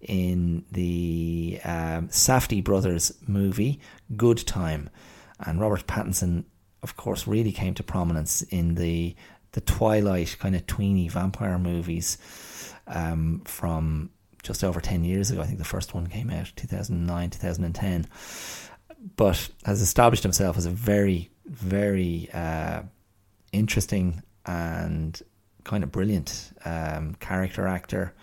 in 0.00 0.64
the 0.72 1.60
um, 1.64 2.08
Safdie 2.08 2.64
brothers 2.64 3.12
movie 3.26 3.80
Good 4.16 4.38
Time, 4.46 4.90
and 5.40 5.60
Robert 5.60 5.86
Pattinson, 5.86 6.44
of 6.82 6.96
course, 6.96 7.26
really 7.26 7.52
came 7.52 7.74
to 7.74 7.82
prominence 7.82 8.42
in 8.42 8.74
the 8.74 9.14
the 9.52 9.60
Twilight 9.60 10.36
kind 10.38 10.56
of 10.56 10.66
tweeny 10.66 11.08
vampire 11.08 11.58
movies 11.58 12.16
um, 12.86 13.42
from 13.44 14.10
just 14.42 14.64
over 14.64 14.80
10 14.80 15.04
years 15.04 15.30
ago. 15.30 15.40
I 15.40 15.46
think 15.46 15.58
the 15.58 15.64
first 15.64 15.94
one 15.94 16.06
came 16.06 16.30
out 16.30 16.52
2009, 16.56 17.30
2010. 17.30 18.06
But 19.16 19.48
has 19.64 19.80
established 19.82 20.22
himself 20.22 20.56
as 20.56 20.66
a 20.66 20.70
very, 20.70 21.30
very 21.46 22.28
uh, 22.32 22.82
interesting 23.52 24.22
and 24.46 25.20
kind 25.64 25.84
of 25.84 25.92
brilliant 25.92 26.52
um, 26.64 27.14
character 27.20 27.66
actor. 27.66 28.14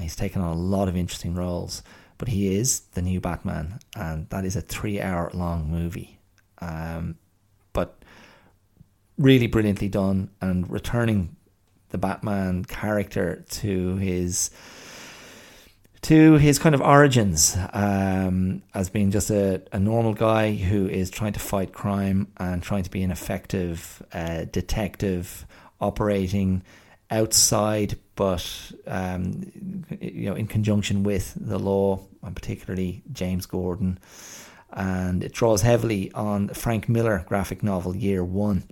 he's 0.00 0.16
taken 0.16 0.42
on 0.42 0.56
a 0.56 0.60
lot 0.60 0.88
of 0.88 0.96
interesting 0.96 1.34
roles. 1.34 1.82
But 2.18 2.28
he 2.28 2.54
is 2.54 2.80
the 2.92 3.02
new 3.02 3.20
Batman, 3.20 3.80
and 3.96 4.28
that 4.30 4.44
is 4.44 4.54
a 4.54 4.60
three 4.60 5.00
hour 5.00 5.30
long 5.34 5.68
movie. 5.68 6.20
Um, 6.60 7.16
but 7.72 8.00
really 9.18 9.48
brilliantly 9.48 9.88
done 9.88 10.30
and 10.40 10.70
returning 10.70 11.34
the 11.88 11.98
Batman 11.98 12.64
character 12.64 13.44
to 13.50 13.96
his 13.96 14.50
to 16.02 16.32
his 16.34 16.58
kind 16.58 16.74
of 16.74 16.80
origins 16.80 17.56
um, 17.72 18.62
as 18.74 18.90
being 18.90 19.12
just 19.12 19.30
a, 19.30 19.62
a 19.72 19.78
normal 19.78 20.14
guy 20.14 20.52
who 20.52 20.88
is 20.88 21.10
trying 21.10 21.32
to 21.32 21.38
fight 21.38 21.72
crime 21.72 22.26
and 22.38 22.60
trying 22.60 22.82
to 22.82 22.90
be 22.90 23.04
an 23.04 23.12
effective 23.12 24.02
uh, 24.12 24.44
detective 24.50 25.46
operating 25.82 26.62
outside, 27.10 27.98
but 28.16 28.72
um, 28.86 29.52
you 30.00 30.30
know, 30.30 30.34
in 30.34 30.46
conjunction 30.46 31.02
with 31.02 31.34
the 31.36 31.58
law, 31.58 32.00
and 32.22 32.34
particularly 32.34 33.02
James 33.12 33.46
Gordon. 33.46 33.98
And 34.72 35.22
it 35.22 35.32
draws 35.32 35.60
heavily 35.60 36.10
on 36.12 36.48
Frank 36.48 36.88
Miller 36.88 37.24
graphic 37.28 37.62
novel 37.62 37.94
Year 37.94 38.24
One, 38.24 38.64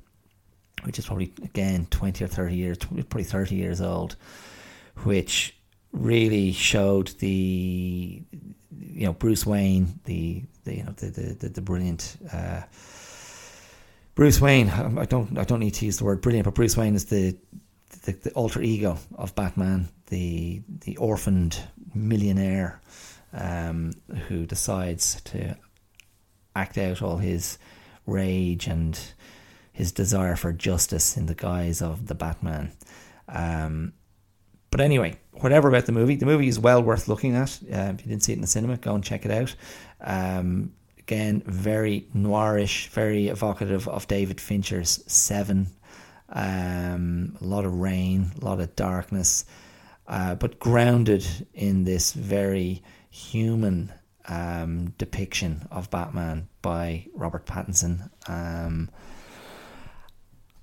which 0.85 0.99
is 0.99 1.07
probably 1.07 1.35
again 1.45 1.87
twenty 1.91 2.25
or 2.25 2.29
thirty 2.29 2.57
years, 2.57 2.79
probably 2.79 3.25
thirty 3.25 3.57
years 3.57 3.83
old, 3.83 4.17
which 5.03 5.55
really 5.93 6.53
showed 6.53 7.09
the 7.19 8.23
you 8.79 9.05
know 9.05 9.13
Bruce 9.13 9.45
Wayne, 9.45 10.01
the, 10.05 10.43
the 10.65 10.77
you 10.77 10.85
know 10.85 10.93
the 10.93 11.07
the 11.07 11.35
the, 11.35 11.49
the 11.51 11.61
brilliant. 11.61 12.17
Uh, 12.33 12.63
Bruce 14.21 14.39
Wayne, 14.39 14.69
I 14.69 15.07
don't, 15.07 15.39
I 15.39 15.45
don't 15.45 15.61
need 15.61 15.73
to 15.77 15.87
use 15.87 15.97
the 15.97 16.05
word 16.05 16.21
brilliant, 16.21 16.45
but 16.45 16.55
Bruce 16.55 16.77
Wayne 16.77 16.95
is 16.95 17.07
the 17.07 17.39
the, 18.05 18.13
the 18.13 18.31
alter 18.33 18.61
ego 18.61 18.99
of 19.15 19.35
Batman, 19.35 19.89
the 20.09 20.61
the 20.85 20.99
orphaned 20.99 21.59
millionaire 21.95 22.83
um, 23.33 23.95
who 24.29 24.45
decides 24.45 25.23
to 25.23 25.57
act 26.55 26.77
out 26.77 27.01
all 27.01 27.17
his 27.17 27.57
rage 28.05 28.67
and 28.67 29.01
his 29.73 29.91
desire 29.91 30.37
for 30.37 30.53
justice 30.53 31.17
in 31.17 31.25
the 31.25 31.35
guise 31.35 31.81
of 31.81 32.07
the 32.07 32.15
Batman. 32.15 32.73
Um, 33.27 33.95
but 34.71 34.83
anyway, 34.83 35.19
whatever 35.33 35.67
about 35.67 35.87
the 35.87 35.93
movie, 35.93 36.17
the 36.17 36.27
movie 36.27 36.49
is 36.49 36.59
well 36.59 36.83
worth 36.83 37.09
looking 37.09 37.35
at. 37.35 37.59
Uh, 37.63 37.95
if 37.95 38.03
you 38.03 38.11
didn't 38.11 38.23
see 38.23 38.33
it 38.33 38.37
in 38.37 38.43
the 38.43 38.47
cinema, 38.47 38.77
go 38.77 38.95
and 38.95 39.03
check 39.03 39.25
it 39.25 39.31
out. 39.31 39.55
Um, 39.99 40.75
again, 41.11 41.43
very 41.45 42.07
noirish, 42.15 42.89
very 42.89 43.29
evocative 43.29 43.89
of 43.89 44.07
David 44.07 44.41
Fincher's 44.41 45.03
Seven 45.07 45.67
um, 46.33 47.37
a 47.41 47.45
lot 47.45 47.65
of 47.65 47.75
rain, 47.75 48.31
a 48.41 48.45
lot 48.45 48.61
of 48.61 48.77
darkness, 48.77 49.45
uh, 50.07 50.35
but 50.37 50.59
grounded 50.59 51.27
in 51.55 51.85
this 51.85 52.13
very 52.13 52.83
human 53.11 53.93
um, 54.29 54.95
depiction 54.99 55.67
of 55.71 55.91
Batman 55.91 56.49
by 56.63 57.07
Robert 57.15 57.47
Pattinson. 57.47 58.11
Um, 58.29 58.91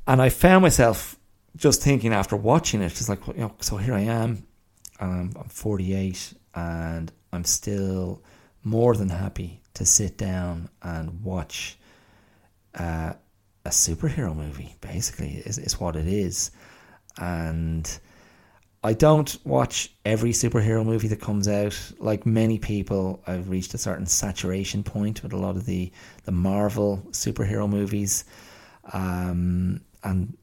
and 0.07 0.21
I 0.21 0.29
found 0.29 0.61
myself 0.61 1.17
just 1.57 1.81
thinking 1.81 2.13
after 2.13 2.35
watching 2.35 2.81
it, 2.81 2.89
just 2.89 3.09
like, 3.09 3.25
you 3.27 3.33
know, 3.35 3.55
so 3.59 3.77
here 3.77 3.93
I 3.93 4.01
am, 4.01 4.47
um, 5.01 5.33
I'm 5.37 5.49
48, 5.49 6.33
and 6.55 7.11
I'm 7.33 7.43
still 7.43 8.23
more 8.63 8.95
than 8.95 9.09
happy 9.09 9.61
to 9.77 9.85
sit 9.85 10.17
down 10.17 10.69
and 10.81 11.23
watch 11.23 11.77
uh, 12.75 13.13
a 13.63 13.69
superhero 13.69 14.35
movie, 14.35 14.75
basically, 14.81 15.35
is, 15.45 15.59
is 15.59 15.79
what 15.79 15.95
it 15.95 16.07
is. 16.07 16.49
And 17.19 17.99
I 18.83 18.93
don't 18.93 19.37
watch 19.45 19.91
every 20.03 20.31
superhero 20.31 20.83
movie 20.83 21.07
that 21.09 21.21
comes 21.21 21.47
out. 21.47 21.79
Like 21.99 22.25
many 22.25 22.57
people, 22.57 23.21
I've 23.27 23.49
reached 23.49 23.75
a 23.75 23.77
certain 23.77 24.07
saturation 24.07 24.83
point 24.83 25.21
with 25.21 25.33
a 25.33 25.37
lot 25.37 25.55
of 25.55 25.65
the, 25.65 25.91
the 26.25 26.31
Marvel 26.31 27.03
superhero 27.11 27.69
movies. 27.69 28.25
Um, 28.93 29.81
and 30.03 30.35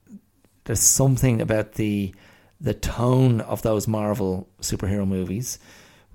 there's 0.64 0.80
something 0.80 1.40
about 1.40 1.72
the 1.72 2.14
the 2.60 2.72
tone 2.74 3.40
of 3.42 3.60
those 3.62 3.86
Marvel 3.86 4.48
superhero 4.60 5.06
movies, 5.06 5.58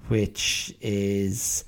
which 0.08 0.74
is 0.82 1.64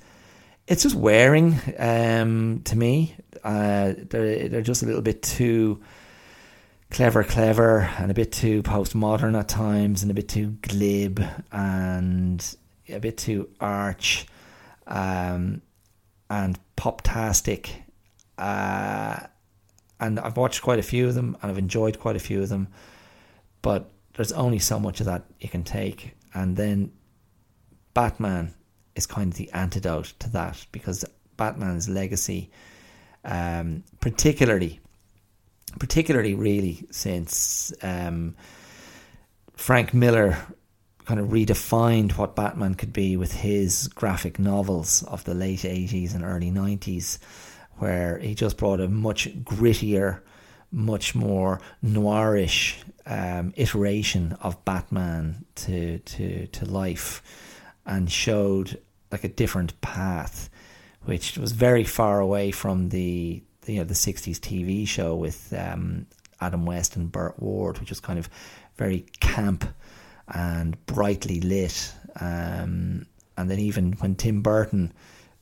it's 0.66 0.82
just 0.82 0.94
wearing 0.94 1.58
um, 1.78 2.62
to 2.64 2.76
me. 2.76 3.16
Uh, 3.42 3.94
they're 4.10 4.48
they're 4.48 4.62
just 4.62 4.82
a 4.82 4.86
little 4.86 5.02
bit 5.02 5.22
too 5.22 5.80
clever, 6.90 7.24
clever, 7.24 7.90
and 7.98 8.10
a 8.10 8.14
bit 8.14 8.32
too 8.32 8.62
postmodern 8.62 9.38
at 9.38 9.48
times, 9.48 10.02
and 10.02 10.10
a 10.10 10.14
bit 10.14 10.28
too 10.28 10.56
glib, 10.62 11.22
and 11.50 12.56
a 12.88 13.00
bit 13.00 13.16
too 13.16 13.48
arch, 13.60 14.26
um, 14.86 15.62
and 16.30 16.58
poptastic. 16.76 17.70
Uh, 18.38 19.18
and 19.98 20.18
I've 20.20 20.36
watched 20.36 20.62
quite 20.62 20.78
a 20.78 20.82
few 20.82 21.08
of 21.08 21.14
them, 21.14 21.36
and 21.42 21.50
I've 21.50 21.58
enjoyed 21.58 21.98
quite 21.98 22.16
a 22.16 22.20
few 22.20 22.42
of 22.42 22.48
them, 22.48 22.68
but 23.62 23.90
there's 24.14 24.32
only 24.32 24.58
so 24.58 24.78
much 24.78 25.00
of 25.00 25.06
that 25.06 25.24
you 25.40 25.48
can 25.48 25.64
take, 25.64 26.14
and 26.34 26.56
then 26.56 26.92
Batman 27.94 28.54
is 28.94 29.06
kind 29.06 29.32
of 29.32 29.38
the 29.38 29.50
antidote 29.52 30.12
to 30.20 30.30
that 30.30 30.66
because 30.72 31.04
Batman's 31.36 31.88
legacy, 31.88 32.50
um, 33.24 33.84
particularly, 34.00 34.80
particularly 35.78 36.34
really 36.34 36.86
since 36.90 37.72
um, 37.82 38.36
Frank 39.54 39.94
Miller 39.94 40.36
kind 41.04 41.18
of 41.18 41.28
redefined 41.28 42.12
what 42.12 42.36
Batman 42.36 42.74
could 42.74 42.92
be 42.92 43.16
with 43.16 43.32
his 43.32 43.88
graphic 43.88 44.38
novels 44.38 45.02
of 45.04 45.24
the 45.24 45.34
late 45.34 45.60
80s 45.60 46.14
and 46.14 46.24
early 46.24 46.50
90s, 46.50 47.18
where 47.78 48.18
he 48.18 48.34
just 48.34 48.56
brought 48.56 48.80
a 48.80 48.88
much 48.88 49.28
grittier, 49.42 50.20
much 50.70 51.14
more 51.14 51.60
noirish 51.84 52.76
um, 53.06 53.52
iteration 53.56 54.36
of 54.40 54.64
Batman 54.64 55.44
to, 55.56 55.98
to, 55.98 56.46
to 56.46 56.64
life 56.66 57.22
and 57.86 58.10
showed 58.10 58.80
like 59.10 59.24
a 59.24 59.28
different 59.28 59.78
path, 59.80 60.48
which 61.04 61.36
was 61.36 61.52
very 61.52 61.84
far 61.84 62.20
away 62.20 62.50
from 62.50 62.88
the, 62.88 63.42
you 63.66 63.76
know 63.78 63.84
the 63.84 63.94
'60s 63.94 64.38
TV 64.38 64.86
show 64.86 65.14
with 65.14 65.52
um, 65.52 66.06
Adam 66.40 66.66
West 66.66 66.96
and 66.96 67.10
Burt 67.10 67.38
Ward, 67.40 67.78
which 67.78 67.90
was 67.90 68.00
kind 68.00 68.18
of 68.18 68.28
very 68.76 69.06
camp 69.20 69.64
and 70.28 70.84
brightly 70.86 71.40
lit. 71.40 71.92
Um, 72.20 73.06
and 73.36 73.50
then 73.50 73.58
even 73.58 73.92
when 73.94 74.14
Tim 74.14 74.42
Burton 74.42 74.92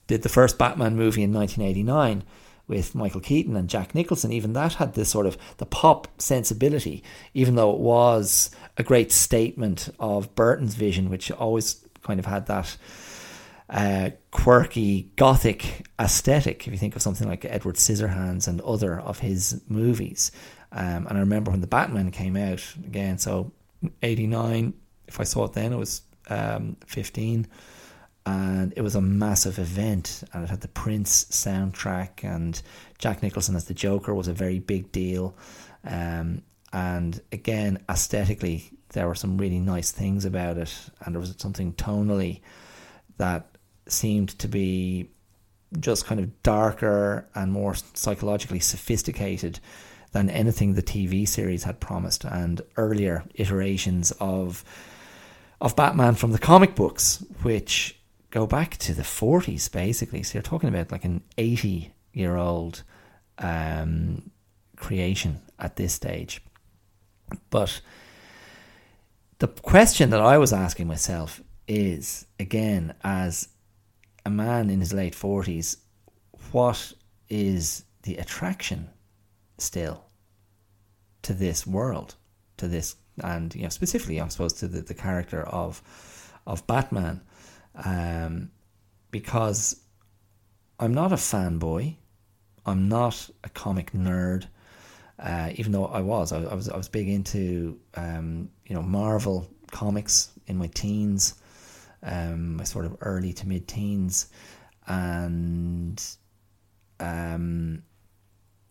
did 0.06 0.22
the 0.22 0.28
first 0.28 0.58
Batman 0.58 0.96
movie 0.96 1.22
in 1.22 1.32
1989 1.32 2.24
with 2.66 2.94
Michael 2.94 3.20
Keaton 3.20 3.56
and 3.56 3.68
Jack 3.68 3.94
Nicholson, 3.94 4.32
even 4.32 4.52
that 4.52 4.74
had 4.74 4.94
this 4.94 5.08
sort 5.08 5.26
of 5.26 5.36
the 5.56 5.66
pop 5.66 6.08
sensibility, 6.18 7.02
even 7.34 7.56
though 7.56 7.72
it 7.72 7.80
was 7.80 8.50
a 8.76 8.82
great 8.82 9.10
statement 9.10 9.88
of 9.98 10.34
Burton's 10.34 10.74
vision, 10.74 11.10
which 11.10 11.30
always 11.32 11.84
kind 12.02 12.20
of 12.20 12.26
had 12.26 12.46
that 12.46 12.76
uh, 13.68 14.10
quirky 14.30 15.12
gothic 15.16 15.86
aesthetic. 15.98 16.66
If 16.66 16.72
you 16.72 16.78
think 16.78 16.96
of 16.96 17.02
something 17.02 17.28
like 17.28 17.44
Edward 17.44 17.76
Scissorhands 17.76 18.48
and 18.48 18.60
other 18.62 18.98
of 19.00 19.20
his 19.20 19.62
movies, 19.68 20.32
um, 20.72 21.06
and 21.06 21.16
I 21.16 21.20
remember 21.20 21.50
when 21.50 21.60
the 21.60 21.66
Batman 21.66 22.10
came 22.10 22.36
out 22.36 22.62
again, 22.84 23.18
so 23.18 23.52
eighty 24.02 24.26
nine. 24.26 24.74
If 25.06 25.20
I 25.20 25.24
saw 25.24 25.44
it 25.44 25.52
then, 25.52 25.72
it 25.72 25.76
was 25.76 26.02
um, 26.28 26.76
fifteen, 26.86 27.46
and 28.24 28.72
it 28.76 28.82
was 28.82 28.94
a 28.94 29.00
massive 29.00 29.58
event, 29.58 30.22
and 30.32 30.44
it 30.44 30.50
had 30.50 30.60
the 30.60 30.68
Prince 30.68 31.24
soundtrack, 31.24 32.22
and 32.22 32.60
Jack 32.98 33.22
Nicholson 33.22 33.56
as 33.56 33.64
the 33.64 33.74
Joker 33.74 34.14
was 34.14 34.28
a 34.28 34.32
very 34.32 34.58
big 34.58 34.92
deal. 34.92 35.34
Um, 35.84 36.42
and 36.72 37.20
again, 37.32 37.82
aesthetically, 37.88 38.70
there 38.92 39.06
were 39.06 39.14
some 39.14 39.38
really 39.38 39.58
nice 39.58 39.90
things 39.90 40.24
about 40.24 40.58
it, 40.58 40.74
and 41.04 41.14
there 41.14 41.20
was 41.20 41.34
something 41.38 41.72
tonally 41.74 42.40
that 43.18 43.46
seemed 43.86 44.30
to 44.38 44.48
be 44.48 45.10
just 45.78 46.06
kind 46.06 46.20
of 46.20 46.42
darker 46.42 47.28
and 47.34 47.52
more 47.52 47.74
psychologically 47.94 48.60
sophisticated 48.60 49.60
than 50.12 50.28
anything 50.28 50.74
the 50.74 50.82
TV 50.82 51.26
series 51.26 51.62
had 51.64 51.78
promised 51.78 52.24
and 52.24 52.60
earlier 52.76 53.24
iterations 53.34 54.12
of 54.18 54.64
of 55.60 55.76
Batman 55.76 56.14
from 56.14 56.32
the 56.32 56.38
comic 56.38 56.74
books 56.74 57.24
which 57.42 58.00
go 58.30 58.46
back 58.46 58.76
to 58.78 58.94
the 58.94 59.02
40s 59.02 59.70
basically. 59.70 60.22
So 60.22 60.38
you're 60.38 60.42
talking 60.42 60.68
about 60.68 60.90
like 60.90 61.04
an 61.04 61.22
80 61.38 61.92
year 62.12 62.36
old 62.36 62.82
um, 63.38 64.30
creation 64.76 65.40
at 65.58 65.76
this 65.76 65.92
stage. 65.92 66.42
But 67.50 67.80
the 69.40 69.48
question 69.48 70.10
that 70.10 70.20
I 70.20 70.36
was 70.38 70.52
asking 70.52 70.86
myself 70.86 71.40
is 71.66 72.26
again 72.38 72.94
as 73.02 73.48
a 74.26 74.30
man 74.30 74.68
in 74.68 74.80
his 74.80 74.92
late 74.92 75.14
40s, 75.14 75.78
what 76.52 76.92
is 77.30 77.84
the 78.02 78.16
attraction 78.16 78.90
still 79.56 80.04
to 81.22 81.32
this 81.32 81.66
world, 81.66 82.16
to 82.58 82.68
this, 82.68 82.96
and 83.22 83.54
you 83.54 83.62
know, 83.62 83.70
specifically, 83.70 84.20
I 84.20 84.28
suppose, 84.28 84.52
to 84.54 84.68
the, 84.68 84.82
the 84.82 84.94
character 84.94 85.42
of 85.42 85.82
of 86.46 86.66
Batman, 86.66 87.22
um, 87.84 88.50
because 89.10 89.80
I'm 90.78 90.92
not 90.92 91.12
a 91.12 91.16
fanboy, 91.16 91.96
I'm 92.66 92.88
not 92.88 93.30
a 93.44 93.48
comic 93.48 93.92
nerd, 93.92 94.48
Uh, 95.18 95.50
even 95.56 95.72
though 95.72 95.86
I 95.86 96.00
was, 96.00 96.32
I, 96.32 96.42
I, 96.42 96.54
was, 96.54 96.68
I 96.68 96.76
was 96.76 96.88
big 96.88 97.08
into 97.08 97.78
um, 97.94 98.48
you 98.70 98.76
know 98.76 98.82
Marvel 98.82 99.50
comics 99.72 100.30
in 100.46 100.56
my 100.56 100.68
teens, 100.68 101.34
um, 102.04 102.56
my 102.56 102.64
sort 102.64 102.86
of 102.86 102.96
early 103.00 103.32
to 103.32 103.48
mid 103.48 103.66
teens, 103.66 104.28
and 104.86 106.00
um, 107.00 107.82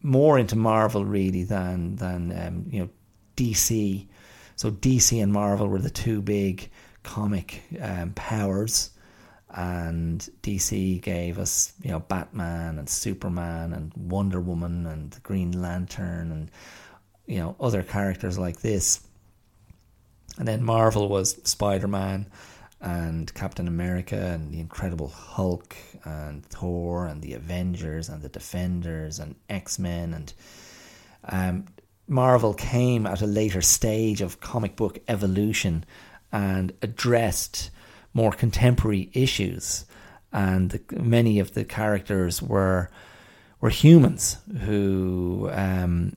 more 0.01 0.39
into 0.39 0.55
Marvel 0.55 1.03
really 1.03 1.43
than 1.43 1.97
than 1.97 2.31
um, 2.31 2.65
you 2.69 2.79
know 2.79 2.89
DC. 3.35 4.07
So 4.55 4.71
DC 4.71 5.21
and 5.21 5.33
Marvel 5.33 5.67
were 5.67 5.79
the 5.79 5.89
two 5.89 6.21
big 6.21 6.69
comic 7.03 7.61
um, 7.81 8.13
powers, 8.13 8.91
and 9.53 10.27
DC 10.41 11.01
gave 11.01 11.39
us 11.39 11.73
you 11.83 11.91
know 11.91 11.99
Batman 11.99 12.79
and 12.79 12.89
Superman 12.89 13.73
and 13.73 13.91
Wonder 13.97 14.39
Woman 14.39 14.85
and 14.85 15.11
the 15.11 15.19
Green 15.19 15.61
Lantern 15.61 16.31
and 16.31 16.51
you 17.25 17.39
know 17.39 17.57
other 17.59 17.83
characters 17.83 18.39
like 18.39 18.61
this. 18.61 19.01
And 20.39 20.47
then 20.47 20.63
Marvel 20.63 21.09
was 21.09 21.39
Spider 21.43 21.87
Man 21.87 22.25
and 22.81 23.31
Captain 23.33 23.67
America 23.67 24.15
and 24.15 24.51
the 24.51 24.59
Incredible 24.59 25.09
Hulk 25.09 25.75
and 26.05 26.43
Thor 26.45 27.05
and 27.05 27.21
the 27.21 27.33
Avengers 27.33 28.09
and 28.09 28.21
the 28.21 28.29
Defenders 28.29 29.19
and 29.19 29.35
X 29.49 29.77
Men 29.77 30.13
and 30.13 30.33
um, 31.25 31.65
Marvel 32.07 32.55
came 32.55 33.05
at 33.05 33.21
a 33.21 33.27
later 33.27 33.61
stage 33.61 34.21
of 34.21 34.39
comic 34.39 34.75
book 34.75 34.97
evolution 35.07 35.85
and 36.31 36.73
addressed 36.81 37.69
more 38.13 38.31
contemporary 38.31 39.11
issues. 39.13 39.85
And 40.31 40.71
the, 40.71 40.81
many 41.01 41.39
of 41.39 41.53
the 41.53 41.63
characters 41.63 42.41
were 42.41 42.89
were 43.61 43.69
humans 43.69 44.37
who, 44.61 45.49
um, 45.51 46.15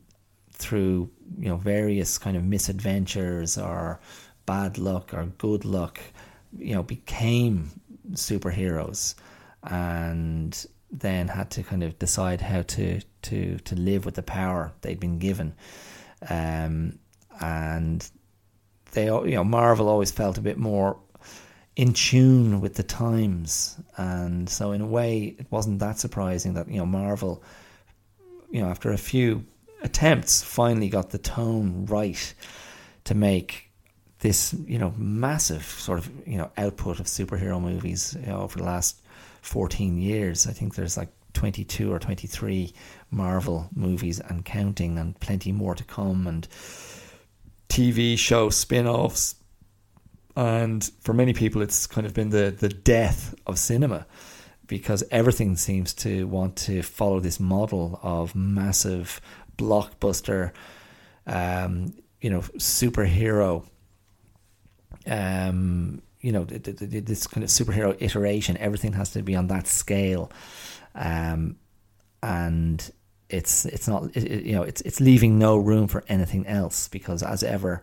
through 0.53 1.11
you 1.39 1.49
know 1.49 1.57
various 1.57 2.19
kind 2.19 2.37
of 2.37 2.45
misadventures 2.45 3.59
or 3.59 4.01
bad 4.47 4.79
luck 4.79 5.15
or 5.15 5.25
good 5.39 5.65
luck, 5.65 6.01
you 6.59 6.75
know, 6.75 6.83
became 6.83 7.71
superheroes, 8.13 9.15
and 9.63 10.67
then 10.91 11.29
had 11.29 11.51
to 11.51 11.63
kind 11.63 11.83
of 11.83 11.99
decide 11.99 12.41
how 12.41 12.63
to 12.63 13.01
to 13.23 13.59
to 13.59 13.75
live 13.75 14.05
with 14.05 14.15
the 14.15 14.23
power 14.23 14.73
they'd 14.83 15.01
been 15.01 15.19
given, 15.19 15.55
um, 16.29 16.99
and 17.41 18.11
they 18.93 19.07
you 19.07 19.35
know 19.35 19.45
Marvel 19.45 19.89
always 19.89 20.11
felt 20.11 20.39
a 20.39 20.43
bit 20.43 20.59
more 20.59 20.99
in 21.77 21.93
tune 21.95 22.61
with 22.61 22.75
the 22.75 22.83
times, 22.83 23.79
and 23.97 24.49
so 24.49 24.73
in 24.73 24.81
a 24.81 24.87
way 24.87 25.35
it 25.39 25.47
wasn't 25.51 25.79
that 25.79 25.99
surprising 25.99 26.55
that 26.55 26.69
you 26.69 26.79
know 26.79 26.87
Marvel, 26.87 27.43
you 28.51 28.61
know, 28.61 28.69
after 28.69 28.93
a 28.93 28.99
few 28.99 29.45
attempts, 29.83 30.43
finally 30.43 30.89
got 30.89 31.11
the 31.11 31.19
tone 31.19 31.87
right 31.87 32.35
to 33.05 33.15
make 33.15 33.69
this 34.21 34.55
you 34.67 34.79
know 34.79 34.95
massive 34.97 35.65
sort 35.65 35.99
of 35.99 36.11
you 36.27 36.39
know 36.39 36.51
output 36.57 37.01
of 37.01 37.07
superhero 37.07 37.61
movies 37.61 38.17
you 38.21 38.27
know, 38.27 38.43
over 38.43 38.59
the 38.59 38.65
last 38.65 39.01
14 39.43 39.99
years. 39.99 40.47
I 40.47 40.53
think 40.53 40.75
there's 40.75 40.97
like 40.97 41.09
22 41.35 41.93
or 41.93 41.99
23 41.99 42.73
Marvel 43.11 43.69
movies 43.75 44.21
and 44.21 44.45
counting, 44.45 44.99
and 44.99 45.19
plenty 45.21 45.53
more 45.53 45.75
to 45.75 45.85
come, 45.85 46.27
and 46.27 46.47
TV 47.69 48.19
show 48.19 48.51
spin 48.51 48.87
offs. 48.87 49.35
And 50.35 50.89
for 51.01 51.13
many 51.13 51.35
people, 51.35 51.61
it's 51.61 51.87
kind 51.87 52.07
of 52.07 52.15
been 52.15 52.31
the, 52.31 52.55
the 52.59 52.71
death 52.71 53.35
of 53.47 53.59
cinema 53.59 54.07
because 54.67 55.05
everything 55.11 55.57
seems 55.57 55.93
to 55.93 56.27
want 56.27 56.57
to 56.57 56.83
follow 56.83 57.21
this 57.21 57.39
model 57.39 58.01
of 58.03 58.35
massive 58.35 59.21
blockbuster, 59.57 60.53
um, 61.27 61.95
you 62.21 62.31
know, 62.31 62.41
superhero 62.59 63.65
um, 65.07 66.03
you 66.21 66.31
know, 66.31 66.45
this 66.45 67.27
kind 67.27 67.43
of 67.43 67.51
superhero 67.51 67.97
iteration, 68.01 68.57
everything 68.59 68.93
has 68.93 69.11
to 69.11 69.23
be 69.23 69.35
on 69.35 69.49
that 69.49 69.67
scale, 69.67 70.31
um, 70.95 71.57
and 72.23 72.93
it's 73.29 73.65
it's 73.65 73.89
not 73.89 74.17
it, 74.17 74.45
you 74.45 74.53
know 74.53 74.63
it's 74.63 74.81
it's 74.83 75.01
leaving 75.01 75.39
no 75.39 75.57
room 75.57 75.89
for 75.89 76.05
anything 76.07 76.47
else 76.47 76.87
because 76.89 77.25
as 77.25 77.43
ever, 77.43 77.83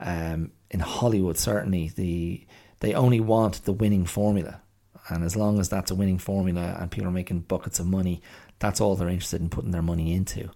um, 0.00 0.50
in 0.70 0.80
Hollywood 0.80 1.38
certainly 1.38 1.92
the 1.94 2.44
they 2.80 2.94
only 2.94 3.20
want 3.20 3.64
the 3.64 3.72
winning 3.72 4.06
formula, 4.06 4.60
and 5.08 5.22
as 5.22 5.36
long 5.36 5.60
as 5.60 5.68
that's 5.68 5.92
a 5.92 5.94
winning 5.94 6.18
formula 6.18 6.76
and 6.80 6.90
people 6.90 7.06
are 7.06 7.12
making 7.12 7.40
buckets 7.40 7.78
of 7.78 7.86
money, 7.86 8.20
that's 8.58 8.80
all 8.80 8.96
they're 8.96 9.08
interested 9.08 9.40
in 9.40 9.50
putting 9.50 9.70
their 9.70 9.82
money 9.82 10.12
into. 10.12 10.50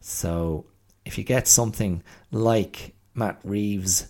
So 0.00 0.66
if 1.04 1.18
you 1.18 1.24
get 1.24 1.48
something 1.48 2.02
like 2.30 2.94
Matt 3.14 3.38
Reeves 3.44 4.08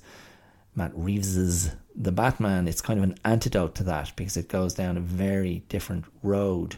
Matt 0.76 0.92
Reeves's 0.94 1.70
The 1.94 2.12
Batman, 2.12 2.68
it's 2.68 2.82
kind 2.82 2.98
of 2.98 3.04
an 3.04 3.16
antidote 3.24 3.74
to 3.76 3.84
that 3.84 4.12
because 4.14 4.36
it 4.36 4.48
goes 4.48 4.74
down 4.74 4.98
a 4.98 5.00
very 5.00 5.64
different 5.70 6.04
road, 6.22 6.76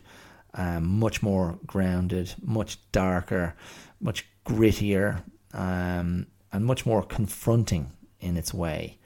um, 0.54 0.86
much 1.00 1.20
more 1.20 1.59
grounded, 1.66 2.32
much 2.40 2.78
darker, 2.92 3.56
much 4.00 4.24
grittier, 4.46 5.22
um, 5.52 6.28
and 6.52 6.64
much 6.64 6.86
more 6.86 7.02
confronting 7.02 7.90
in 8.20 8.36
its 8.36 8.54
way. 8.54 8.98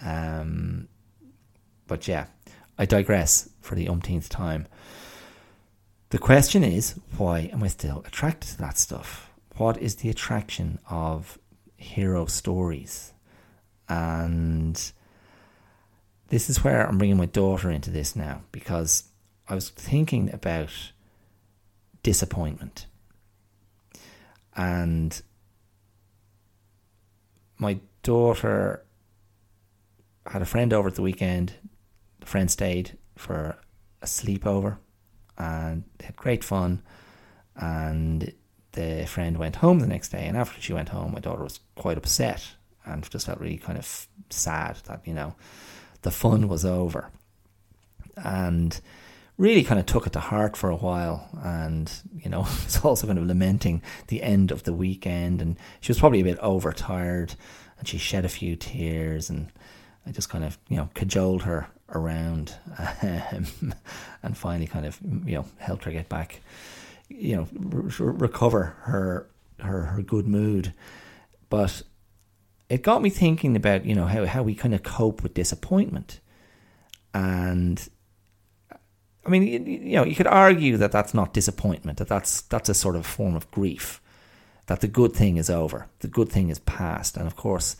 Um, 0.00 0.88
but 1.86 2.08
yeah, 2.08 2.26
I 2.76 2.84
digress 2.84 3.48
for 3.60 3.76
the 3.76 3.88
umpteenth 3.88 4.28
time. 4.28 4.66
The 6.10 6.18
question 6.18 6.64
is, 6.64 6.98
why 7.16 7.50
am 7.52 7.62
I 7.62 7.68
still 7.68 8.02
attracted 8.04 8.50
to 8.50 8.58
that 8.58 8.76
stuff? 8.76 9.30
What 9.62 9.78
is 9.80 9.94
the 9.94 10.10
attraction 10.10 10.80
of 10.90 11.38
hero 11.76 12.26
stories? 12.26 13.12
And 13.88 14.74
this 16.30 16.50
is 16.50 16.64
where 16.64 16.84
I'm 16.84 16.98
bringing 16.98 17.16
my 17.16 17.26
daughter 17.26 17.70
into 17.70 17.88
this 17.88 18.16
now 18.16 18.42
because 18.50 19.04
I 19.48 19.54
was 19.54 19.68
thinking 19.68 20.34
about 20.34 20.72
disappointment. 22.02 22.86
And 24.56 25.22
my 27.56 27.78
daughter 28.02 28.82
had 30.26 30.42
a 30.42 30.46
friend 30.46 30.72
over 30.72 30.88
at 30.88 30.96
the 30.96 31.02
weekend. 31.02 31.52
The 32.18 32.26
friend 32.26 32.50
stayed 32.50 32.98
for 33.14 33.56
a 34.02 34.06
sleepover 34.06 34.78
and 35.38 35.84
they 35.98 36.06
had 36.06 36.16
great 36.16 36.42
fun. 36.42 36.82
And 37.54 38.34
the 38.72 39.06
friend 39.06 39.36
went 39.38 39.56
home 39.56 39.80
the 39.80 39.86
next 39.86 40.10
day. 40.10 40.26
And 40.26 40.36
after 40.36 40.60
she 40.60 40.72
went 40.72 40.90
home, 40.90 41.12
my 41.12 41.20
daughter 41.20 41.42
was 41.42 41.60
quite 41.74 41.98
upset 41.98 42.54
and 42.84 43.08
just 43.08 43.26
felt 43.26 43.40
really 43.40 43.58
kind 43.58 43.78
of 43.78 44.08
sad 44.30 44.76
that 44.86 45.00
you 45.04 45.14
know 45.14 45.34
the 46.02 46.10
fun 46.10 46.48
was 46.48 46.64
over, 46.64 47.10
and 48.16 48.80
really 49.38 49.62
kind 49.62 49.80
of 49.80 49.86
took 49.86 50.06
it 50.06 50.12
to 50.12 50.20
heart 50.20 50.56
for 50.56 50.70
a 50.70 50.76
while, 50.76 51.28
and 51.42 51.92
you 52.16 52.30
know 52.30 52.40
was 52.64 52.80
also 52.84 53.06
kind 53.06 53.18
of 53.18 53.26
lamenting 53.26 53.82
the 54.08 54.22
end 54.22 54.50
of 54.50 54.64
the 54.64 54.72
weekend, 54.72 55.40
and 55.40 55.56
she 55.80 55.90
was 55.90 55.98
probably 55.98 56.20
a 56.20 56.24
bit 56.24 56.38
overtired, 56.38 57.34
and 57.78 57.86
she 57.86 57.98
shed 57.98 58.24
a 58.24 58.30
few 58.30 58.56
tears, 58.56 59.30
and 59.30 59.52
I 60.06 60.10
just 60.10 60.28
kind 60.28 60.44
of 60.44 60.58
you 60.68 60.76
know 60.76 60.90
cajoled 60.94 61.42
her 61.42 61.68
around, 61.90 62.54
um, 63.02 63.74
and 64.22 64.36
finally 64.36 64.66
kind 64.66 64.86
of 64.86 64.98
you 65.24 65.36
know 65.36 65.44
helped 65.58 65.84
her 65.84 65.92
get 65.92 66.08
back, 66.08 66.40
you 67.16 67.36
know, 67.36 67.48
re- 67.52 67.92
recover 67.98 68.76
her 68.82 69.28
her 69.60 69.82
her 69.86 70.02
good 70.02 70.26
mood, 70.26 70.72
but 71.48 71.82
it 72.68 72.82
got 72.82 73.02
me 73.02 73.10
thinking 73.10 73.56
about 73.56 73.84
you 73.84 73.94
know 73.94 74.06
how 74.06 74.26
how 74.26 74.42
we 74.42 74.54
kind 74.54 74.74
of 74.74 74.82
cope 74.82 75.22
with 75.22 75.34
disappointment, 75.34 76.20
and 77.14 77.88
I 79.24 79.28
mean 79.28 79.42
you, 79.42 79.60
you 79.60 79.96
know 79.96 80.04
you 80.04 80.14
could 80.14 80.26
argue 80.26 80.76
that 80.78 80.92
that's 80.92 81.14
not 81.14 81.32
disappointment 81.32 81.98
that 81.98 82.08
that's 82.08 82.42
that's 82.42 82.68
a 82.68 82.74
sort 82.74 82.96
of 82.96 83.06
form 83.06 83.36
of 83.36 83.50
grief, 83.50 84.00
that 84.66 84.80
the 84.80 84.88
good 84.88 85.12
thing 85.12 85.36
is 85.36 85.50
over, 85.50 85.88
the 86.00 86.08
good 86.08 86.28
thing 86.28 86.48
is 86.48 86.58
past, 86.60 87.16
and 87.16 87.26
of 87.26 87.36
course. 87.36 87.76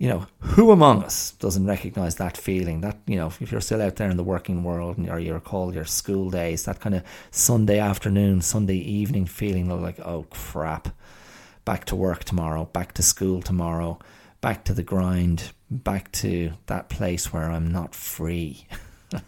You 0.00 0.08
know, 0.08 0.26
who 0.40 0.70
among 0.70 1.04
us 1.04 1.32
doesn't 1.32 1.66
recognize 1.66 2.14
that 2.14 2.34
feeling? 2.34 2.80
That, 2.80 2.96
you 3.06 3.16
know, 3.16 3.30
if 3.38 3.52
you're 3.52 3.60
still 3.60 3.82
out 3.82 3.96
there 3.96 4.08
in 4.08 4.16
the 4.16 4.24
working 4.24 4.64
world 4.64 4.98
or 4.98 5.20
you 5.20 5.34
recall 5.34 5.74
your 5.74 5.84
school 5.84 6.30
days, 6.30 6.64
that 6.64 6.80
kind 6.80 6.94
of 6.94 7.02
Sunday 7.30 7.78
afternoon, 7.78 8.40
Sunday 8.40 8.78
evening 8.78 9.26
feeling 9.26 9.68
like, 9.68 10.00
oh 10.00 10.24
crap, 10.30 10.88
back 11.66 11.84
to 11.84 11.96
work 11.96 12.24
tomorrow, 12.24 12.64
back 12.64 12.94
to 12.94 13.02
school 13.02 13.42
tomorrow, 13.42 13.98
back 14.40 14.64
to 14.64 14.72
the 14.72 14.82
grind, 14.82 15.52
back 15.70 16.10
to 16.12 16.52
that 16.64 16.88
place 16.88 17.30
where 17.30 17.50
I'm 17.50 17.70
not 17.70 17.94
free. 17.94 18.66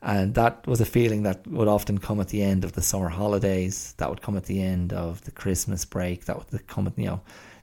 and 0.00 0.34
that 0.34 0.66
was 0.66 0.80
a 0.80 0.86
feeling 0.86 1.24
that 1.24 1.46
would 1.46 1.68
often 1.68 1.98
come 1.98 2.22
at 2.22 2.28
the 2.28 2.42
end 2.42 2.64
of 2.64 2.72
the 2.72 2.80
summer 2.80 3.10
holidays, 3.10 3.92
that 3.98 4.08
would 4.08 4.22
come 4.22 4.38
at 4.38 4.46
the 4.46 4.62
end 4.62 4.94
of 4.94 5.22
the 5.26 5.30
Christmas 5.30 5.84
break, 5.84 6.24
that 6.24 6.38
would 6.38 6.66
come 6.66 6.86
at, 6.86 6.98
you 6.98 7.04
know, 7.04 7.20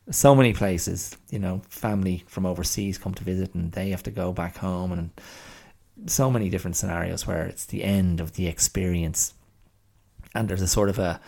so 0.09 0.35
many 0.35 0.53
places, 0.53 1.17
you 1.29 1.39
know, 1.39 1.61
family 1.69 2.23
from 2.27 2.45
overseas 2.45 2.97
come 2.97 3.13
to 3.15 3.23
visit 3.23 3.53
and 3.55 3.71
they 3.71 3.89
have 3.89 4.03
to 4.03 4.11
go 4.11 4.31
back 4.31 4.57
home 4.57 4.91
and 4.91 5.09
so 6.07 6.29
many 6.29 6.49
different 6.49 6.75
scenarios 6.75 7.25
where 7.25 7.45
it's 7.45 7.65
the 7.65 7.83
end 7.83 8.19
of 8.19 8.33
the 8.33 8.47
experience 8.47 9.33
and 10.35 10.49
there's 10.49 10.61
a 10.61 10.67
sort 10.67 10.89
of 10.89 10.99
a 10.99 11.19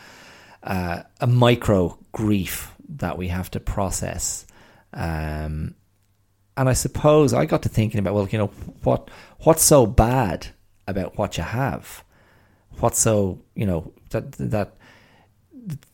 uh, 0.63 1.03
a 1.21 1.27
micro 1.27 1.97
grief 2.11 2.73
that 2.89 3.17
we 3.17 3.29
have 3.29 3.49
to 3.51 3.59
process. 3.59 4.45
Um, 4.93 5.75
and 6.57 6.67
I 6.67 6.73
suppose 6.73 7.33
I 7.33 7.45
got 7.45 7.63
to 7.63 7.69
thinking 7.69 7.99
about 7.99 8.13
well, 8.13 8.27
you 8.27 8.37
know, 8.37 8.47
what 8.83 9.09
what's 9.39 9.63
so 9.63 9.85
bad 9.85 10.47
about 10.87 11.17
what 11.17 11.37
you 11.37 11.43
have? 11.43 12.03
What's 12.79 12.99
so 12.99 13.39
you 13.55 13.65
know 13.65 13.93
that 14.09 14.31
that 14.33 14.75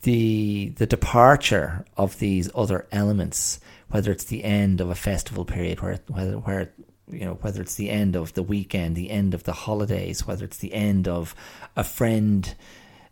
the 0.04 0.70
the 0.78 0.86
departure 0.86 1.86
of 1.98 2.20
these 2.20 2.50
other 2.54 2.88
elements, 2.92 3.60
whether 3.90 4.12
it's 4.12 4.26
the 4.26 4.44
end 4.44 4.82
of 4.82 4.90
a 4.90 4.96
festival 4.96 5.46
period, 5.46 5.82
where 5.82 6.00
whether 6.08 6.38
where 6.38 6.72
you 7.10 7.26
know 7.26 7.36
whether 7.42 7.62
it's 7.62 7.76
the 7.76 7.90
end 7.90 8.16
of 8.16 8.34
the 8.34 8.44
weekend, 8.44 8.96
the 8.96 9.12
end 9.12 9.34
of 9.34 9.44
the 9.44 9.54
holidays, 9.54 10.28
whether 10.28 10.46
it's 10.46 10.58
the 10.58 10.74
end 10.74 11.08
of 11.08 11.36
a 11.76 11.84
friend 11.84 12.56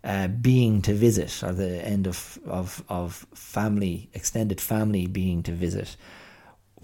uh, 0.04 0.28
being 0.28 0.82
to 0.84 0.94
visit, 0.94 1.44
or 1.44 1.52
the 1.52 1.86
end 1.86 2.08
of 2.08 2.40
of 2.46 2.84
of 2.90 3.26
family, 3.34 4.10
extended 4.14 4.62
family 4.62 5.08
being 5.08 5.44
to 5.44 5.52
visit, 5.52 5.96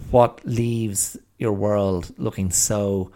what 0.10 0.44
leaves 0.46 1.18
your 1.38 1.54
world 1.54 2.12
looking 2.18 2.50
so 2.52 3.12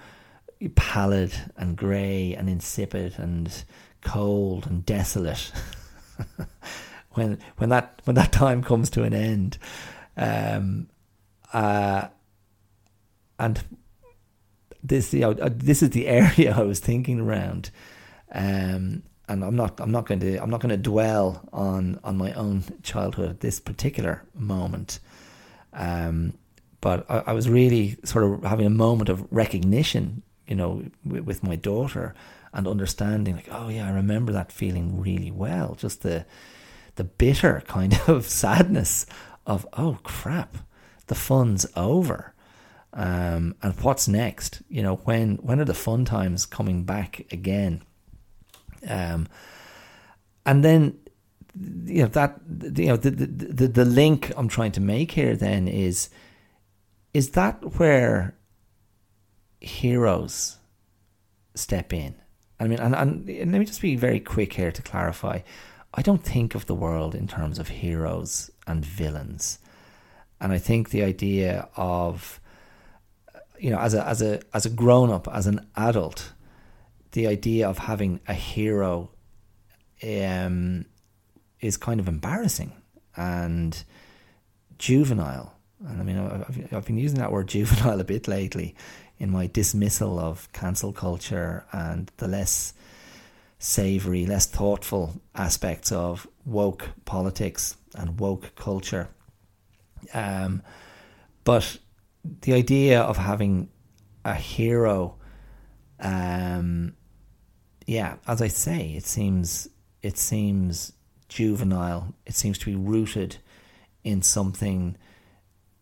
pallid 0.75 1.33
and 1.57 1.75
grey 1.75 2.35
and 2.35 2.47
insipid 2.47 3.15
and 3.17 3.63
cold 4.01 4.67
and 4.67 4.85
desolate 4.85 5.51
when 7.11 7.39
when 7.57 7.69
that 7.69 8.01
when 8.05 8.15
that 8.15 8.31
time 8.31 8.63
comes 8.63 8.89
to 8.91 9.03
an 9.03 9.13
end 9.13 9.57
um, 10.17 10.87
uh, 11.53 12.07
and 13.39 13.63
this 14.83 15.13
you 15.13 15.21
know 15.21 15.33
this 15.33 15.81
is 15.83 15.91
the 15.91 16.07
area 16.21 16.55
I 16.55 16.63
was 16.63 16.79
thinking 16.79 17.19
around 17.19 17.71
um, 18.33 19.03
and 19.31 19.45
I'm 19.45 19.55
not 19.55 19.79
I'm 19.79 19.91
not 19.91 20.05
going 20.05 20.19
to 20.19 20.37
I'm 20.41 20.49
not 20.49 20.59
going 20.59 20.71
to 20.71 20.77
dwell 20.77 21.47
on 21.53 21.99
on 22.03 22.17
my 22.17 22.33
own 22.33 22.63
childhood 22.83 23.29
at 23.29 23.39
this 23.39 23.59
particular 23.59 24.23
moment. 24.35 24.99
Um, 25.73 26.33
but 26.81 27.05
I, 27.09 27.23
I, 27.27 27.33
was 27.33 27.47
really 27.47 27.95
sort 28.03 28.25
of 28.25 28.43
having 28.43 28.65
a 28.65 28.71
moment 28.71 29.07
of 29.07 29.25
recognition, 29.31 30.21
you 30.47 30.55
know, 30.55 30.83
with 31.05 31.43
my 31.43 31.55
daughter 31.55 32.13
and 32.53 32.67
understanding, 32.67 33.35
like, 33.35 33.49
oh 33.51 33.69
yeah, 33.69 33.87
I 33.87 33.91
remember 33.91 34.31
that 34.33 34.51
feeling 34.51 34.99
really 34.99 35.31
well. 35.31 35.75
Just 35.75 36.01
the 36.01 36.25
the 36.95 37.03
bitter 37.03 37.63
kind 37.67 37.99
of 38.07 38.27
sadness 38.27 39.05
of, 39.45 39.65
oh 39.73 39.99
crap, 40.03 40.57
the 41.07 41.15
fun's 41.15 41.65
over. 41.75 42.33
Um, 42.93 43.55
and 43.61 43.73
what's 43.81 44.07
next? 44.07 44.61
You 44.69 44.83
know, 44.83 44.95
when 44.97 45.37
when 45.37 45.59
are 45.59 45.65
the 45.65 45.73
fun 45.73 46.03
times 46.05 46.45
coming 46.45 46.83
back 46.83 47.25
again? 47.31 47.83
Um, 48.87 49.27
and 50.45 50.63
then 50.63 50.97
you 51.55 52.03
know 52.03 52.07
that 52.09 52.39
you 52.75 52.87
know 52.87 52.97
the, 52.97 53.09
the 53.11 53.67
the 53.67 53.85
link 53.85 54.31
I'm 54.35 54.47
trying 54.47 54.71
to 54.73 54.81
make 54.81 55.11
here 55.11 55.35
then 55.35 55.67
is 55.67 56.09
is 57.13 57.31
that 57.31 57.77
where 57.77 58.35
heroes 59.59 60.57
step 61.55 61.93
in? 61.93 62.15
I 62.61 62.67
mean, 62.67 62.79
and, 62.79 62.93
and, 62.93 63.27
and 63.27 63.51
let 63.51 63.57
me 63.57 63.65
just 63.65 63.81
be 63.81 63.95
very 63.95 64.19
quick 64.19 64.53
here 64.53 64.71
to 64.71 64.81
clarify. 64.83 65.39
I 65.95 66.03
don't 66.03 66.23
think 66.23 66.53
of 66.53 66.67
the 66.67 66.75
world 66.75 67.15
in 67.15 67.27
terms 67.27 67.57
of 67.57 67.67
heroes 67.67 68.51
and 68.67 68.85
villains, 68.85 69.57
and 70.39 70.53
I 70.53 70.59
think 70.59 70.91
the 70.91 71.01
idea 71.03 71.67
of 71.75 72.39
you 73.59 73.71
know 73.71 73.79
as 73.79 73.95
a 73.95 74.07
as 74.07 74.21
a 74.21 74.41
as 74.53 74.67
a 74.67 74.69
grown 74.69 75.09
up 75.09 75.27
as 75.27 75.47
an 75.47 75.67
adult, 75.75 76.33
the 77.13 77.25
idea 77.25 77.67
of 77.67 77.79
having 77.79 78.19
a 78.27 78.33
hero 78.35 79.09
um, 80.03 80.85
is 81.61 81.77
kind 81.77 81.99
of 81.99 82.07
embarrassing 82.07 82.73
and 83.17 83.83
juvenile. 84.77 85.55
And 85.85 85.99
I 85.99 86.03
mean, 86.03 86.17
I've, 86.19 86.73
I've 86.73 86.85
been 86.85 86.99
using 86.99 87.17
that 87.17 87.31
word 87.31 87.47
juvenile 87.47 87.99
a 87.99 88.03
bit 88.03 88.27
lately 88.27 88.75
in 89.21 89.29
my 89.29 89.45
dismissal 89.45 90.19
of 90.19 90.51
cancel 90.51 90.91
culture 90.91 91.63
and 91.71 92.11
the 92.17 92.27
less 92.27 92.73
savoury, 93.59 94.25
less 94.25 94.47
thoughtful 94.47 95.21
aspects 95.35 95.91
of 95.91 96.27
woke 96.43 96.89
politics 97.05 97.77
and 97.93 98.19
woke 98.19 98.55
culture. 98.55 99.09
Um, 100.15 100.63
but 101.43 101.77
the 102.41 102.53
idea 102.53 102.99
of 102.99 103.17
having 103.17 103.69
a 104.25 104.33
hero, 104.33 105.17
um, 105.99 106.95
yeah, 107.85 108.15
as 108.27 108.41
I 108.41 108.47
say, 108.47 108.93
it 108.97 109.05
seems 109.05 109.69
it 110.01 110.17
seems 110.17 110.93
juvenile. 111.29 112.15
It 112.25 112.33
seems 112.33 112.57
to 112.57 112.65
be 112.65 112.75
rooted 112.75 113.37
in 114.03 114.23
something 114.23 114.97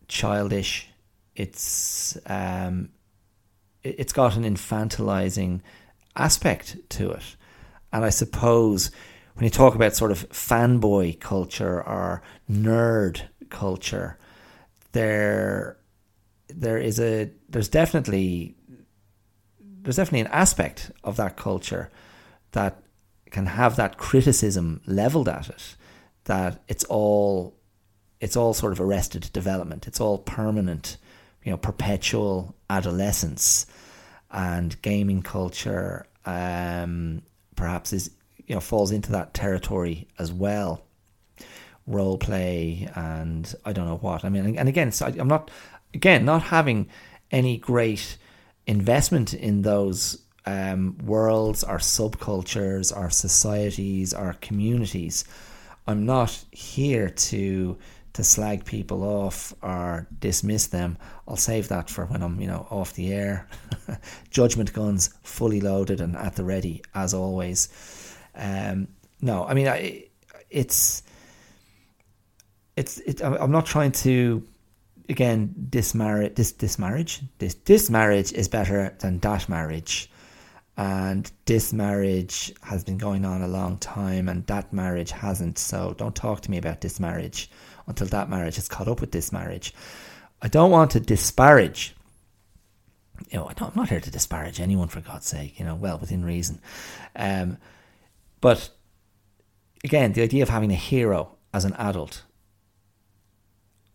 childish. 0.08 0.90
It's 1.34 2.18
um, 2.26 2.90
it's 3.82 4.12
got 4.12 4.36
an 4.36 4.44
infantilizing 4.44 5.60
aspect 6.16 6.76
to 6.90 7.10
it, 7.10 7.36
and 7.92 8.04
I 8.04 8.10
suppose 8.10 8.90
when 9.34 9.44
you 9.44 9.50
talk 9.50 9.74
about 9.74 9.94
sort 9.96 10.10
of 10.10 10.28
fanboy 10.30 11.20
culture 11.20 11.82
or 11.82 12.22
nerd 12.50 13.22
culture, 13.48 14.18
there 14.92 15.78
there 16.48 16.78
is 16.78 17.00
a 17.00 17.30
there's 17.48 17.68
definitely 17.68 18.54
there's 19.60 19.96
definitely 19.96 20.20
an 20.20 20.26
aspect 20.28 20.90
of 21.04 21.16
that 21.16 21.36
culture 21.36 21.90
that 22.52 22.82
can 23.30 23.46
have 23.46 23.76
that 23.76 23.96
criticism 23.96 24.80
leveled 24.86 25.28
at 25.28 25.48
it 25.48 25.76
that 26.24 26.62
it's 26.68 26.84
all 26.84 27.56
it's 28.20 28.36
all 28.36 28.52
sort 28.52 28.72
of 28.72 28.80
arrested 28.80 29.30
development. 29.32 29.86
It's 29.86 30.00
all 30.00 30.18
permanent, 30.18 30.98
you 31.42 31.50
know, 31.50 31.56
perpetual 31.56 32.54
adolescence, 32.70 33.66
and 34.30 34.80
gaming 34.80 35.22
culture 35.22 36.06
um, 36.24 37.22
perhaps 37.56 37.92
is 37.92 38.10
you 38.46 38.54
know 38.54 38.60
falls 38.60 38.92
into 38.92 39.12
that 39.12 39.34
territory 39.34 40.08
as 40.18 40.32
well. 40.32 40.82
Role 41.86 42.18
play 42.18 42.88
and 42.94 43.52
I 43.64 43.72
don't 43.72 43.86
know 43.86 43.96
what. 43.96 44.24
I 44.24 44.28
mean, 44.28 44.56
and 44.56 44.68
again, 44.68 44.92
so 44.92 45.06
I'm 45.06 45.28
not 45.28 45.50
again 45.92 46.24
not 46.24 46.42
having 46.44 46.88
any 47.30 47.58
great 47.58 48.16
investment 48.66 49.34
in 49.34 49.62
those 49.62 50.22
um, 50.46 50.96
worlds, 51.04 51.64
our 51.64 51.78
subcultures, 51.78 52.96
our 52.96 53.10
societies, 53.10 54.14
our 54.14 54.34
communities. 54.34 55.24
I'm 55.86 56.06
not 56.06 56.44
here 56.52 57.08
to 57.08 57.78
to 58.12 58.24
slag 58.24 58.64
people 58.64 59.02
off 59.04 59.54
or 59.62 60.06
dismiss 60.18 60.66
them. 60.66 60.98
I'll 61.28 61.36
save 61.36 61.68
that 61.68 61.88
for 61.88 62.06
when 62.06 62.22
I'm, 62.22 62.40
you 62.40 62.46
know, 62.46 62.66
off 62.70 62.94
the 62.94 63.12
air. 63.12 63.48
Judgment 64.30 64.72
guns 64.72 65.10
fully 65.22 65.60
loaded 65.60 66.00
and 66.00 66.16
at 66.16 66.36
the 66.36 66.44
ready 66.44 66.82
as 66.94 67.14
always. 67.14 67.68
Um, 68.34 68.88
no, 69.20 69.44
I 69.44 69.54
mean, 69.54 69.68
I, 69.68 70.06
it's 70.50 71.02
it's 72.76 72.98
it, 72.98 73.22
I'm 73.22 73.50
not 73.50 73.66
trying 73.66 73.92
to 73.92 74.46
again 75.08 75.54
dismarriage 75.68 76.34
this 76.34 76.52
this 76.52 76.78
marriage 76.78 77.20
this 77.38 77.54
this 77.64 77.90
marriage 77.90 78.32
is 78.32 78.48
better 78.48 78.96
than 79.00 79.18
that 79.18 79.48
marriage 79.48 80.10
and 80.76 81.30
this 81.46 81.72
marriage 81.72 82.52
has 82.62 82.84
been 82.84 82.96
going 82.96 83.24
on 83.24 83.42
a 83.42 83.48
long 83.48 83.76
time 83.78 84.28
and 84.28 84.46
that 84.46 84.72
marriage 84.72 85.10
hasn't 85.10 85.58
so 85.58 85.94
don't 85.98 86.14
talk 86.14 86.40
to 86.40 86.50
me 86.50 86.56
about 86.58 86.80
this 86.80 87.00
marriage 87.00 87.50
until 87.90 88.06
that 88.08 88.30
marriage 88.30 88.56
has 88.56 88.68
caught 88.68 88.88
up 88.88 89.00
with 89.00 89.12
this 89.12 89.32
marriage. 89.32 89.74
I 90.42 90.48
don't 90.48 90.70
want 90.70 90.92
to 90.92 91.00
disparage. 91.00 91.94
You 93.30 93.38
know, 93.38 93.50
I'm 93.58 93.72
not 93.76 93.90
here 93.90 94.00
to 94.00 94.10
disparage 94.10 94.60
anyone 94.60 94.88
for 94.88 95.00
God's 95.00 95.26
sake. 95.26 95.58
You 95.58 95.66
know, 95.66 95.74
well 95.74 95.98
within 95.98 96.24
reason. 96.24 96.60
Um, 97.14 97.58
but 98.40 98.70
again, 99.84 100.14
the 100.14 100.22
idea 100.22 100.42
of 100.42 100.48
having 100.48 100.70
a 100.70 100.76
hero 100.76 101.36
as 101.52 101.64
an 101.64 101.74
adult. 101.74 102.22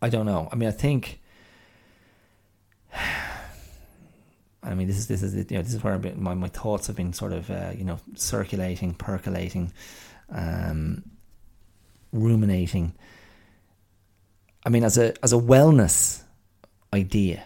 I 0.02 0.10
don't 0.10 0.26
know. 0.26 0.50
I 0.52 0.56
mean, 0.56 0.70
I 0.70 0.74
think. 0.74 1.20
I 4.64 4.74
mean, 4.74 4.88
this 4.88 4.98
is 4.98 5.08
this 5.08 5.22
is 5.22 5.36
you 5.36 5.58
know 5.58 5.62
this 5.62 5.76
is 5.76 5.84
where 5.84 6.00
my 6.00 6.34
my 6.34 6.48
thoughts 6.48 6.88
have 6.88 6.96
been 6.96 7.14
sort 7.14 7.34
of 7.34 7.52
uh, 7.52 7.72
you 7.78 7.84
know 7.84 8.00
circulating, 8.16 8.96
percolating, 8.96 9.72
um, 10.30 11.04
ruminating. 12.12 12.94
I 14.66 14.70
mean, 14.70 14.84
as 14.84 14.98
a 14.98 15.14
as 15.24 15.32
a 15.32 15.38
wellness 15.38 16.24
idea, 16.92 17.46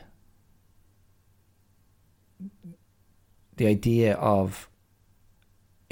the 3.57 3.67
idea 3.67 4.13
of 4.13 4.69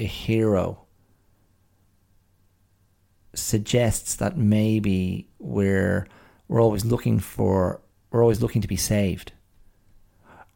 a 0.00 0.04
hero 0.04 0.86
suggests 3.34 4.14
that 4.16 4.38
maybe 4.38 5.28
we're 5.38 6.08
we're 6.48 6.62
always 6.62 6.86
looking 6.86 7.18
for 7.18 7.82
we're 8.10 8.22
always 8.22 8.40
looking 8.40 8.62
to 8.62 8.68
be 8.68 8.76
saved, 8.76 9.32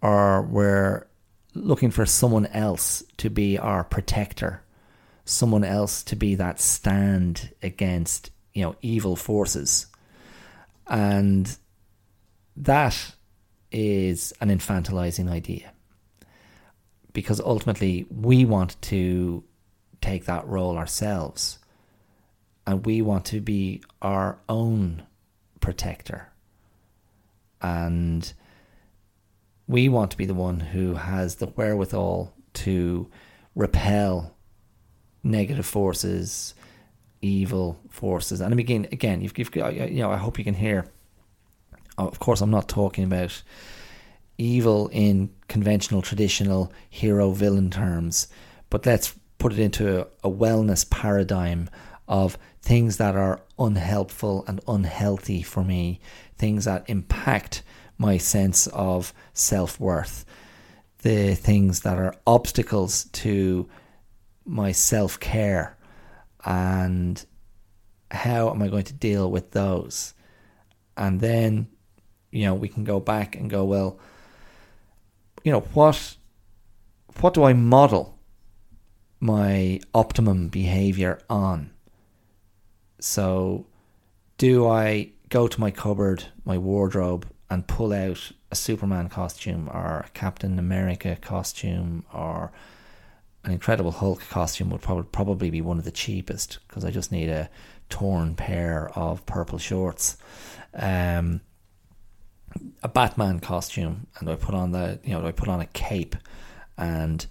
or 0.01 0.41
we're 0.41 1.07
looking 1.53 1.91
for 1.91 2.07
someone 2.07 2.47
else 2.47 3.05
to 3.19 3.29
be 3.29 3.59
our 3.59 3.85
protector, 3.85 4.63
someone 5.27 5.65
else 5.65 6.03
to 6.05 6.17
be 6.17 6.35
that 6.37 6.59
stand 6.59 7.53
against 7.63 8.31
you 8.55 8.63
know 8.63 8.75
evil 8.81 9.17
forces 9.17 9.92
and 10.93 11.57
that 12.55 13.15
is 13.73 14.35
an 14.43 14.51
infantilizing 14.51 15.29
idea. 15.29 15.73
Because 17.15 17.41
ultimately 17.41 18.07
we 18.11 18.45
want 18.45 18.81
to 18.83 19.43
take 20.03 20.27
that 20.27 20.47
role 20.47 20.77
ourselves. 20.77 21.59
And 22.67 22.85
we 22.85 23.01
want 23.01 23.25
to 23.27 23.41
be 23.41 23.83
our 24.03 24.39
own 24.51 25.03
protector. 25.61 26.31
And 27.63 28.31
we 29.67 29.89
want 29.89 30.11
to 30.11 30.17
be 30.19 30.27
the 30.27 30.35
one 30.35 30.61
who 30.61 30.95
has 30.95 31.37
the 31.37 31.47
wherewithal 31.47 32.35
to 32.55 33.11
repel 33.55 34.37
negative 35.23 35.67
forces, 35.67 36.55
evil 37.23 37.81
forces. 37.89 38.41
And 38.41 38.59
again, 38.59 38.87
again, 38.93 39.21
you've, 39.21 39.39
you've 39.39 39.55
you 39.55 40.03
know, 40.03 40.11
I 40.11 40.17
hope 40.17 40.39
you 40.39 40.45
can 40.45 40.55
hear. 40.55 40.87
Oh, 41.97 42.09
of 42.09 42.19
course, 42.19 42.41
I'm 42.41 42.51
not 42.51 42.69
talking 42.69 43.05
about 43.05 43.43
evil 44.39 44.89
in 44.93 45.31
conventional, 45.49 46.03
traditional 46.03 46.73
hero 46.91 47.31
villain 47.31 47.71
terms, 47.71 48.29
but 48.71 48.85
let's 48.85 49.15
put 49.39 49.53
it 49.53 49.59
into 49.59 50.01
a, 50.01 50.07
a 50.25 50.31
wellness 50.31 50.89
paradigm 50.89 51.71
of 52.09 52.37
things 52.61 52.97
that 52.97 53.17
are 53.17 53.41
unhelpful 53.59 54.45
and 54.47 54.61
unhealthy 54.67 55.43
for 55.43 55.63
me, 55.65 56.01
things 56.37 56.65
that 56.65 56.85
impact 56.89 57.63
my 57.99 58.17
sense 58.17 58.67
of 58.69 59.13
self 59.33 59.79
worth, 59.79 60.25
the 61.03 61.35
things 61.35 61.81
that 61.81 61.99
are 61.99 62.15
obstacles 62.27 63.05
to 63.05 63.69
my 64.45 64.73
self 64.73 65.21
care, 65.21 65.77
and 66.45 67.25
how 68.11 68.51
am 68.51 68.63
I 68.63 68.69
going 68.69 68.85
to 68.85 68.93
deal 68.93 69.31
with 69.31 69.53
those? 69.53 70.15
And 70.97 71.21
then, 71.21 71.69
you 72.31 72.45
know, 72.45 72.55
we 72.55 72.69
can 72.69 72.85
go 72.85 73.01
back 73.01 73.37
and 73.37 73.49
go, 73.49 73.65
well, 73.65 73.99
you 75.45 75.53
know, 75.53 75.61
what 75.61 76.17
what 77.21 77.35
do 77.35 77.45
I 77.45 77.53
model 77.53 78.19
my 79.21 79.81
optimum 79.95 80.49
behavior 80.49 81.21
on? 81.29 81.71
So, 83.01 83.67
do 84.39 84.69
I 84.69 85.11
go 85.29 85.49
to 85.49 85.61
my 85.61 85.71
cupboard, 85.71 86.25
my 86.45 86.59
wardrobe, 86.59 87.27
and 87.51 87.67
pull 87.67 87.93
out 87.93 88.33
a 88.51 88.55
Superman 88.55 89.09
costume 89.09 89.69
or 89.73 90.05
a 90.07 90.11
Captain 90.15 90.59
America 90.59 91.17
costume 91.21 92.05
or 92.13 92.53
an 93.45 93.53
Incredible 93.53 93.91
Hulk 93.91 94.23
costume 94.29 94.71
would 94.71 94.83
probably 94.83 95.09
probably 95.11 95.51
be 95.51 95.61
one 95.61 95.79
of 95.79 95.85
the 95.85 95.91
cheapest 95.91 96.59
because 96.69 96.85
I 96.85 96.91
just 96.91 97.11
need 97.11 97.29
a 97.29 97.51
torn 97.89 98.35
pair 98.35 98.91
of 98.95 99.27
purple 99.27 99.59
shorts, 99.59 100.17
um, 100.75 101.41
a 102.83 102.89
Batman 102.89 103.41
costume, 103.41 104.07
and 104.19 104.29
I 104.31 104.37
put 104.37 104.55
on 104.55 104.73
the 104.73 105.01
you 105.05 105.13
know 105.13 105.27
I 105.27 105.33
put 105.33 105.49
on 105.49 105.61
a 105.61 105.67
cape 105.67 106.15
and 106.79 107.27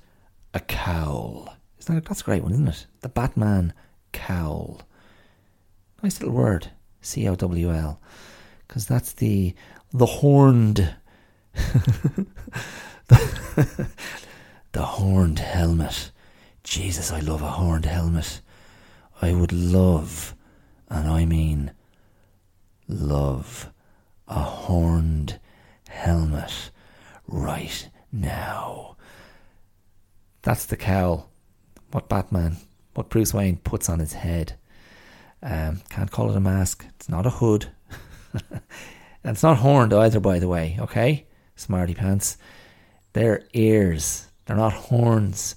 a 0.53 0.59
cowl. 0.59 1.55
Isn't 1.79 1.95
that 1.95 2.05
that's 2.05 2.21
a 2.21 2.25
great 2.25 2.43
one, 2.43 2.51
isn't 2.51 2.67
it? 2.67 2.85
The 3.01 3.09
Batman 3.09 3.73
cowl. 4.11 4.81
Nice 6.03 6.19
little 6.19 6.35
word, 6.35 6.71
C 7.01 7.27
O 7.27 7.35
W 7.35 7.71
L, 7.71 8.01
because 8.67 8.85
that's 8.85 9.13
the 9.13 9.55
the 9.93 10.05
horned 10.05 10.93
the, 14.71 14.83
horned 14.83 15.39
helmet. 15.39 16.11
Jesus, 16.63 17.11
I 17.11 17.19
love 17.19 17.41
a 17.41 17.49
horned 17.49 17.85
helmet. 17.85 18.41
I 19.21 19.33
would 19.33 19.51
love, 19.51 20.35
and 20.89 21.07
I 21.07 21.25
mean 21.25 21.71
love, 22.87 23.69
a 24.27 24.39
horned 24.39 25.39
helmet 25.89 26.71
right 27.27 27.89
now. 28.11 28.95
That's 30.41 30.65
the 30.65 30.77
cowl. 30.77 31.29
What 31.91 32.09
Batman, 32.09 32.57
what 32.93 33.09
Bruce 33.09 33.33
Wayne 33.33 33.57
puts 33.57 33.89
on 33.89 33.99
his 33.99 34.13
head. 34.13 34.57
Um, 35.43 35.81
can't 35.89 36.11
call 36.11 36.29
it 36.29 36.37
a 36.37 36.39
mask. 36.39 36.85
It's 36.95 37.09
not 37.09 37.25
a 37.25 37.31
hood. 37.31 37.67
And 39.23 39.35
it's 39.35 39.43
not 39.43 39.57
horned 39.57 39.93
either, 39.93 40.19
by 40.19 40.39
the 40.39 40.47
way, 40.47 40.77
okay? 40.79 41.27
Smarty 41.55 41.93
pants. 41.93 42.37
They're 43.13 43.43
ears. 43.53 44.27
They're 44.51 44.57
not 44.57 44.73
horns. 44.73 45.55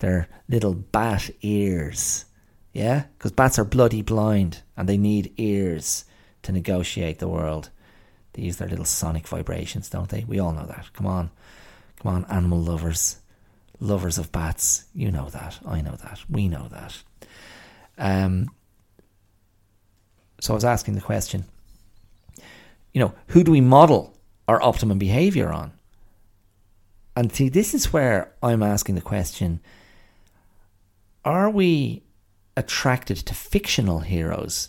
They're 0.00 0.28
little 0.46 0.74
bat 0.74 1.30
ears. 1.40 2.26
Yeah? 2.74 3.04
Because 3.16 3.32
bats 3.32 3.58
are 3.58 3.64
bloody 3.64 4.02
blind 4.02 4.60
and 4.76 4.86
they 4.86 4.98
need 4.98 5.32
ears 5.38 6.04
to 6.42 6.52
negotiate 6.52 7.18
the 7.18 7.28
world. 7.28 7.70
They 8.34 8.42
use 8.42 8.58
their 8.58 8.68
little 8.68 8.84
sonic 8.84 9.26
vibrations, 9.26 9.88
don't 9.88 10.10
they? 10.10 10.24
We 10.24 10.38
all 10.38 10.52
know 10.52 10.66
that. 10.66 10.92
Come 10.92 11.06
on. 11.06 11.30
Come 12.02 12.14
on, 12.14 12.24
animal 12.26 12.60
lovers. 12.60 13.20
Lovers 13.80 14.18
of 14.18 14.30
bats. 14.32 14.84
You 14.92 15.10
know 15.10 15.30
that. 15.30 15.58
I 15.66 15.80
know 15.80 15.96
that. 15.96 16.20
We 16.28 16.46
know 16.46 16.68
that. 16.68 17.02
Um, 17.96 18.50
so 20.42 20.52
I 20.52 20.56
was 20.56 20.64
asking 20.66 20.94
the 20.94 21.00
question 21.00 21.46
you 22.92 23.00
know, 23.00 23.14
who 23.28 23.44
do 23.44 23.52
we 23.52 23.62
model 23.62 24.14
our 24.46 24.62
optimum 24.62 24.98
behavior 24.98 25.50
on? 25.50 25.72
And 27.16 27.32
see, 27.32 27.48
this 27.48 27.72
is 27.72 27.94
where 27.94 28.32
I'm 28.42 28.62
asking 28.62 28.94
the 28.94 29.00
question 29.00 29.60
are 31.24 31.50
we 31.50 32.04
attracted 32.56 33.16
to 33.16 33.34
fictional 33.34 34.00
heroes 34.00 34.68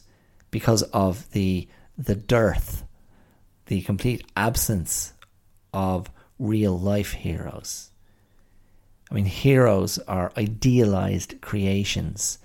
because 0.50 0.82
of 0.84 1.30
the 1.32 1.68
the 1.98 2.16
dearth, 2.16 2.84
the 3.68 3.82
complete 3.82 4.26
absence 4.36 5.14
of 5.74 6.10
real 6.40 6.80
life 6.80 7.12
heroes? 7.12 7.92
I 9.12 9.14
mean, 9.14 9.26
heroes 9.26 10.00
are 10.00 10.32
idealized 10.38 11.40
creations. 11.42 12.40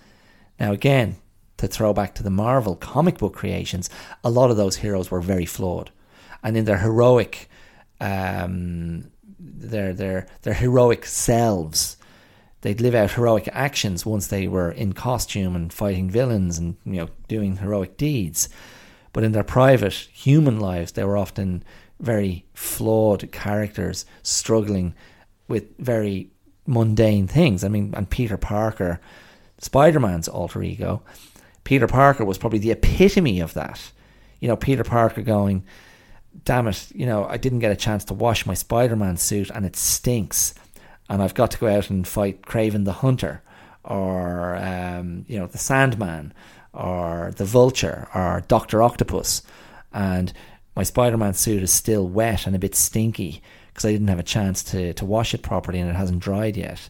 Now, 0.60 0.72
again, 0.72 1.16
to 1.56 1.66
throw 1.68 1.92
back 1.92 2.14
to 2.16 2.22
the 2.22 2.30
Marvel 2.30 2.76
comic 2.76 3.18
book 3.18 3.34
creations, 3.34 3.88
a 4.22 4.30
lot 4.30 4.50
of 4.50 4.56
those 4.56 4.76
heroes 4.76 5.10
were 5.10 5.20
very 5.20 5.46
flawed, 5.46 5.90
and 6.42 6.56
in 6.56 6.64
their 6.64 6.78
heroic, 6.78 7.48
um, 8.00 9.11
their 9.42 9.92
their 9.92 10.26
their 10.42 10.54
heroic 10.54 11.04
selves, 11.04 11.96
they'd 12.60 12.80
live 12.80 12.94
out 12.94 13.12
heroic 13.12 13.48
actions 13.52 14.06
once 14.06 14.26
they 14.28 14.46
were 14.46 14.70
in 14.70 14.92
costume 14.92 15.56
and 15.56 15.72
fighting 15.72 16.10
villains 16.10 16.58
and 16.58 16.76
you 16.84 16.92
know 16.92 17.08
doing 17.28 17.56
heroic 17.56 17.96
deeds, 17.96 18.48
but 19.12 19.24
in 19.24 19.32
their 19.32 19.44
private 19.44 19.92
human 19.92 20.60
lives, 20.60 20.92
they 20.92 21.04
were 21.04 21.16
often 21.16 21.64
very 22.00 22.44
flawed 22.54 23.30
characters 23.32 24.04
struggling 24.22 24.94
with 25.48 25.76
very 25.78 26.30
mundane 26.66 27.26
things. 27.26 27.64
I 27.64 27.68
mean, 27.68 27.92
and 27.96 28.08
Peter 28.08 28.36
Parker, 28.36 29.00
Spider 29.58 30.00
Man's 30.00 30.28
alter 30.28 30.62
ego, 30.62 31.02
Peter 31.64 31.86
Parker 31.86 32.24
was 32.24 32.38
probably 32.38 32.58
the 32.58 32.70
epitome 32.70 33.40
of 33.40 33.54
that. 33.54 33.92
You 34.40 34.48
know, 34.48 34.56
Peter 34.56 34.84
Parker 34.84 35.22
going, 35.22 35.64
damn 36.44 36.68
it, 36.68 36.88
you 36.94 37.06
know, 37.06 37.24
I 37.24 37.36
didn't 37.36 37.60
get 37.60 37.72
a 37.72 37.76
chance 37.76 38.04
to 38.06 38.14
wash 38.14 38.46
my 38.46 38.54
Spider 38.54 38.96
Man 38.96 39.16
suit 39.16 39.50
and 39.50 39.64
it 39.64 39.76
stinks. 39.76 40.54
And 41.08 41.22
I've 41.22 41.34
got 41.34 41.50
to 41.52 41.58
go 41.58 41.68
out 41.68 41.90
and 41.90 42.06
fight 42.06 42.42
Kraven 42.42 42.84
the 42.84 42.92
Hunter 42.92 43.42
or, 43.84 44.56
um, 44.56 45.24
you 45.28 45.38
know, 45.38 45.46
the 45.46 45.58
Sandman 45.58 46.32
or 46.72 47.32
the 47.36 47.44
Vulture 47.44 48.08
or 48.14 48.44
Doctor 48.48 48.82
Octopus. 48.82 49.42
And 49.92 50.32
my 50.74 50.82
Spider 50.82 51.18
Man 51.18 51.34
suit 51.34 51.62
is 51.62 51.72
still 51.72 52.08
wet 52.08 52.46
and 52.46 52.56
a 52.56 52.60
bit 52.60 52.74
stinky 52.74 53.42
because 53.68 53.84
I 53.84 53.92
didn't 53.92 54.08
have 54.08 54.18
a 54.18 54.24
chance 54.24 54.62
to, 54.64 54.92
to 54.94 55.04
wash 55.04 55.34
it 55.34 55.42
properly 55.42 55.80
and 55.80 55.90
it 55.90 55.96
hasn't 55.96 56.20
dried 56.20 56.56
yet. 56.56 56.88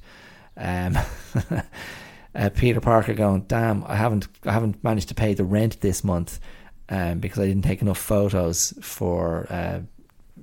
Um, 0.56 0.96
uh, 2.34 2.50
Peter 2.54 2.80
Parker 2.80 3.14
going, 3.14 3.42
"Damn, 3.42 3.84
I 3.84 3.96
haven't 3.96 4.28
I 4.44 4.52
haven't 4.52 4.82
managed 4.84 5.08
to 5.08 5.14
pay 5.14 5.34
the 5.34 5.44
rent 5.44 5.80
this 5.80 6.04
month 6.04 6.40
um, 6.92 7.18
because 7.18 7.38
I 7.40 7.46
didn't 7.46 7.64
take 7.64 7.82
enough 7.82 7.98
photos 7.98 8.74
for." 8.80 9.46
Uh, 9.50 9.80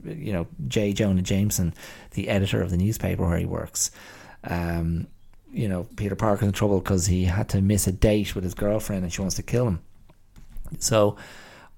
you 0.06 0.32
know, 0.32 0.48
J. 0.68 0.94
Jonah 0.94 1.22
Jameson, 1.22 1.74
the 2.12 2.30
editor 2.30 2.62
of 2.62 2.70
the 2.70 2.78
newspaper 2.78 3.28
where 3.28 3.38
he 3.38 3.46
works. 3.46 3.92
Um, 4.46 5.08
you 5.52 5.68
know, 5.68 5.88
Peter 5.96 6.16
Parker's 6.16 6.48
in 6.48 6.54
trouble 6.54 6.80
because 6.80 7.08
he 7.08 7.26
had 7.26 7.50
to 7.50 7.62
miss 7.62 7.88
a 7.88 7.92
date 7.92 8.36
with 8.36 8.44
his 8.44 8.54
girlfriend 8.54 9.04
and 9.04 9.12
she 9.12 9.22
wants 9.22 9.36
to 9.36 9.44
kill 9.44 9.68
him. 9.68 9.82
So, 10.78 11.18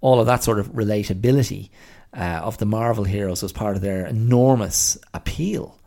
all 0.01 0.19
of 0.19 0.25
that 0.25 0.43
sort 0.43 0.59
of 0.59 0.67
relatability 0.73 1.69
uh, 2.15 2.41
of 2.43 2.57
the 2.57 2.65
Marvel 2.65 3.05
heroes 3.05 3.41
was 3.41 3.53
part 3.53 3.75
of 3.75 3.81
their 3.81 4.05
enormous 4.05 4.97
appeal. 5.13 5.79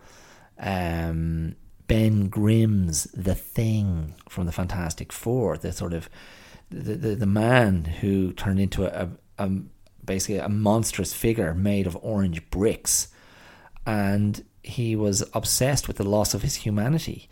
Um, 0.59 1.57
Ben 1.87 2.29
Grimm's 2.29 3.05
The 3.13 3.35
Thing 3.35 4.15
from 4.29 4.47
the 4.47 4.53
Fantastic 4.53 5.13
Four, 5.13 5.59
the 5.59 5.73
sort 5.73 5.93
of 5.93 6.09
the, 6.75 6.95
the, 6.95 7.15
the 7.15 7.27
man 7.27 7.85
who 7.85 8.33
turned 8.33 8.61
into 8.61 8.85
a, 8.85 9.09
a, 9.39 9.45
a 9.45 9.51
basically 10.05 10.39
a 10.39 10.49
monstrous 10.49 11.15
figure 11.15 11.55
made 11.55 11.87
of 11.87 11.97
orange 12.03 12.49
bricks, 12.51 13.09
and 13.87 14.45
he 14.63 14.97
was 14.97 15.23
obsessed 15.33 15.87
with 15.87 15.97
the 15.97 16.09
loss 16.09 16.35
of 16.35 16.43
his 16.43 16.57
humanity, 16.57 17.29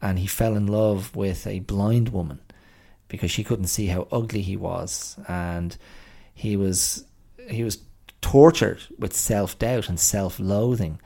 and 0.00 0.18
he 0.18 0.26
fell 0.26 0.54
in 0.54 0.66
love 0.66 1.14
with 1.16 1.46
a 1.46 1.60
blind 1.60 2.10
woman 2.10 2.40
because 3.08 3.30
she 3.30 3.44
couldn't 3.44 3.66
see 3.66 3.86
how 3.86 4.06
ugly 4.12 4.42
he 4.42 4.56
was, 4.56 5.16
and 5.28 5.76
he 6.32 6.56
was 6.56 7.04
he 7.48 7.64
was 7.64 7.78
tortured 8.20 8.82
with 8.98 9.14
self 9.14 9.58
doubt 9.58 9.88
and 9.88 9.98
self 9.98 10.38
loathing. 10.38 11.00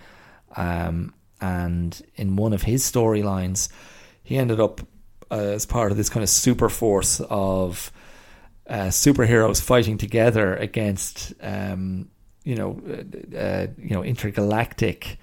Um, 0.57 1.15
and 1.41 2.01
in 2.17 2.37
one 2.37 2.53
of 2.53 2.63
his 2.63 2.83
storylines, 2.83 3.69
he 4.23 4.37
ended 4.37 4.61
up 4.61 4.81
uh, 5.31 5.35
as 5.35 5.67
part 5.67 5.91
of 5.91 5.97
this 5.97 6.09
kind 6.09 6.23
of 6.23 6.29
super 6.29 6.69
force 6.69 7.21
of 7.29 7.93
uh, 8.69 8.89
superheroes 8.89 9.63
fighting 9.63 9.99
together 9.99 10.55
against, 10.57 11.33
um, 11.41 12.11
you 12.45 12.55
know, 12.55 12.81
uh, 12.89 13.37
uh 13.37 13.67
you 13.79 13.91
know, 13.91 14.05
intergalactic 14.05 15.19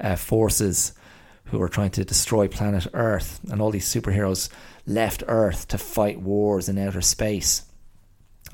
uh, 0.00 0.16
forces 0.16 0.92
who 1.44 1.58
were 1.58 1.68
trying 1.68 1.90
to 1.90 2.04
destroy 2.04 2.46
planet 2.46 2.86
Earth, 2.94 3.40
and 3.50 3.60
all 3.60 3.70
these 3.70 3.92
superheroes 3.92 4.48
left 4.86 5.22
Earth 5.26 5.68
to 5.68 5.78
fight 5.78 6.20
wars 6.20 6.68
in 6.68 6.78
outer 6.78 7.00
space. 7.00 7.64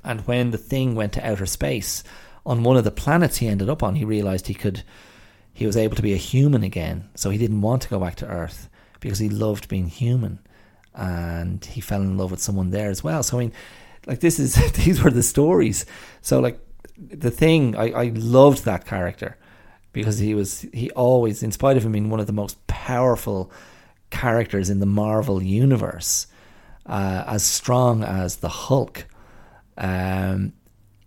And 0.03 0.21
when 0.27 0.51
the 0.51 0.59
thing 0.59 0.95
went 0.95 1.13
to 1.15 1.29
outer 1.29 1.47
space, 1.47 2.03
on 2.47 2.63
one 2.63 2.77
of 2.77 2.85
the 2.85 2.91
planets 2.91 3.39
he 3.39 3.49
ended 3.49 3.69
up 3.69 3.83
on, 3.83 3.97
he 3.97 4.05
realized 4.05 4.47
he 4.47 4.55
could, 4.55 4.83
he 5.53 5.67
was 5.67 5.77
able 5.77 5.97
to 5.97 6.03
be 6.03 6.15
a 6.15 6.19
human 6.19 6.63
again. 6.63 7.11
So 7.17 7.31
he 7.31 7.39
didn't 7.39 7.61
want 7.61 7.83
to 7.83 7.89
go 7.89 7.99
back 7.99 8.15
to 8.17 8.27
Earth 8.27 8.71
because 9.01 9.19
he 9.19 9.29
loved 9.29 9.69
being 9.69 9.89
human, 9.89 10.39
and 10.97 11.65
he 11.65 11.81
fell 11.81 12.03
in 12.03 12.17
love 12.17 12.31
with 12.31 12.41
someone 12.41 12.71
there 12.71 12.91
as 12.91 13.05
well. 13.05 13.23
So 13.23 13.37
I 13.37 13.41
mean, 13.41 13.53
like 14.07 14.21
this 14.21 14.39
is 14.39 14.55
these 14.85 15.03
were 15.03 15.11
the 15.11 15.23
stories. 15.23 15.87
So 16.23 16.41
like 16.41 16.59
the 16.99 17.31
thing, 17.31 17.77
I, 17.77 17.91
I 17.91 18.13
loved 18.15 18.65
that 18.65 18.87
character 18.87 19.37
because 19.93 20.19
he 20.19 20.35
was 20.35 20.67
he 20.73 20.91
always, 20.91 21.43
in 21.43 21.53
spite 21.53 21.77
of 21.77 21.85
him 21.85 21.93
being 21.93 22.11
one 22.11 22.21
of 22.21 22.27
the 22.27 22.33
most 22.33 22.67
powerful 22.67 23.51
characters 24.11 24.71
in 24.71 24.81
the 24.81 24.87
Marvel 24.87 25.43
universe, 25.43 26.27
uh, 26.87 27.25
as 27.27 27.43
strong 27.43 28.03
as 28.03 28.37
the 28.37 28.49
Hulk. 28.49 29.07
Um, 29.79 30.53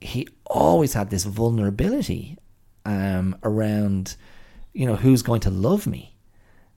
he 0.01 0.27
always 0.45 0.93
had 0.93 1.09
this 1.09 1.23
vulnerability 1.23 2.37
um, 2.85 3.35
around, 3.43 4.15
you 4.73 4.85
know, 4.85 4.95
who's 4.95 5.21
going 5.21 5.41
to 5.41 5.49
love 5.49 5.85
me 5.85 6.15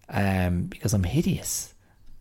um, 0.09 0.65
because 0.65 0.93
I'm 0.93 1.05
hideous, 1.05 1.72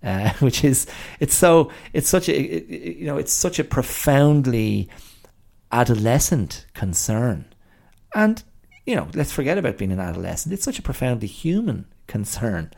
uh, 0.04 0.30
which 0.40 0.64
is 0.64 0.88
it's 1.20 1.36
so 1.36 1.72
it's 1.94 2.10
such 2.10 2.30
a 2.30 2.34
it, 2.34 2.98
you 2.98 3.06
know 3.06 3.18
it's 3.18 3.34
such 3.34 3.60
a 3.60 3.64
profoundly 3.64 4.90
adolescent 5.72 6.66
concern, 6.74 7.46
and 8.14 8.44
you 8.86 8.96
know 8.96 9.08
let's 9.14 9.32
forget 9.32 9.58
about 9.58 9.78
being 9.78 9.92
an 9.92 10.00
adolescent. 10.00 10.54
It's 10.54 10.66
such 10.66 10.80
a 10.80 10.84
profoundly 10.84 11.28
human 11.28 11.86
concern. 12.08 12.72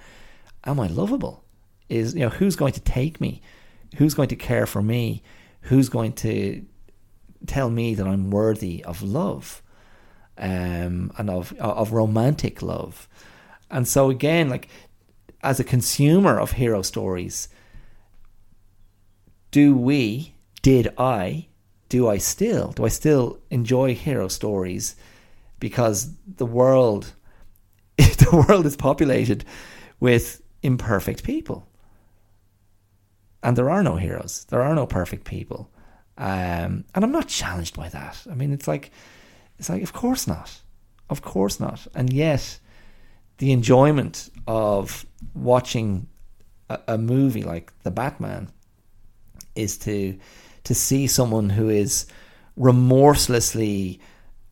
Am 0.65 0.79
I 0.79 0.87
lovable? 0.87 1.43
Is 1.89 2.13
you 2.13 2.21
know 2.21 2.29
who's 2.29 2.55
going 2.55 2.73
to 2.73 2.81
take 2.81 3.19
me? 3.19 3.41
Who's 3.95 4.13
going 4.13 4.29
to 4.29 4.35
care 4.35 4.65
for 4.65 4.81
me? 4.81 5.21
Who's 5.61 5.89
going 5.89 6.13
to 6.13 6.65
tell 7.47 7.69
me 7.69 7.93
that 7.95 8.07
I'm 8.07 8.31
worthy 8.31 8.83
of 8.83 9.01
love 9.01 9.61
um, 10.37 11.11
and 11.17 11.29
of 11.29 11.53
of 11.59 11.91
romantic 11.91 12.61
love. 12.61 13.07
And 13.69 13.87
so 13.87 14.09
again, 14.09 14.49
like 14.49 14.67
as 15.43 15.59
a 15.59 15.63
consumer 15.63 16.39
of 16.39 16.53
hero 16.53 16.81
stories, 16.81 17.49
do 19.51 19.75
we, 19.75 20.33
did 20.61 20.93
I, 20.97 21.47
do 21.89 22.07
I 22.07 22.17
still, 22.17 22.71
do 22.71 22.85
I 22.85 22.89
still 22.89 23.39
enjoy 23.49 23.93
hero 23.93 24.27
stories 24.27 24.95
because 25.59 26.11
the 26.37 26.45
world 26.45 27.13
the 27.97 28.45
world 28.47 28.65
is 28.65 28.75
populated 28.75 29.45
with 29.99 30.41
imperfect 30.61 31.23
people. 31.23 31.67
And 33.43 33.57
there 33.57 33.69
are 33.69 33.83
no 33.83 33.97
heroes. 33.97 34.45
There 34.49 34.61
are 34.61 34.73
no 34.73 34.87
perfect 34.87 35.25
people. 35.25 35.69
Um, 36.17 36.85
and 36.95 37.03
I'm 37.03 37.11
not 37.11 37.27
challenged 37.27 37.75
by 37.75 37.89
that. 37.89 38.17
I 38.29 38.35
mean, 38.35 38.53
it's 38.53 38.67
like, 38.67 38.91
it's 39.59 39.69
like, 39.69 39.83
of 39.83 39.93
course 39.93 40.27
not, 40.27 40.61
of 41.09 41.21
course 41.21 41.59
not. 41.59 41.85
And 41.93 42.11
yet, 42.11 42.59
the 43.43 43.51
enjoyment 43.51 44.29
of 44.47 45.05
watching 45.33 46.07
a, 46.69 46.79
a 46.87 46.97
movie 46.97 47.43
like 47.43 47.73
The 47.83 47.91
Batman 47.91 48.49
is 49.53 49.77
to 49.79 50.17
to 50.63 50.73
see 50.73 51.07
someone 51.07 51.49
who 51.49 51.67
is 51.67 52.05
remorselessly 52.55 53.99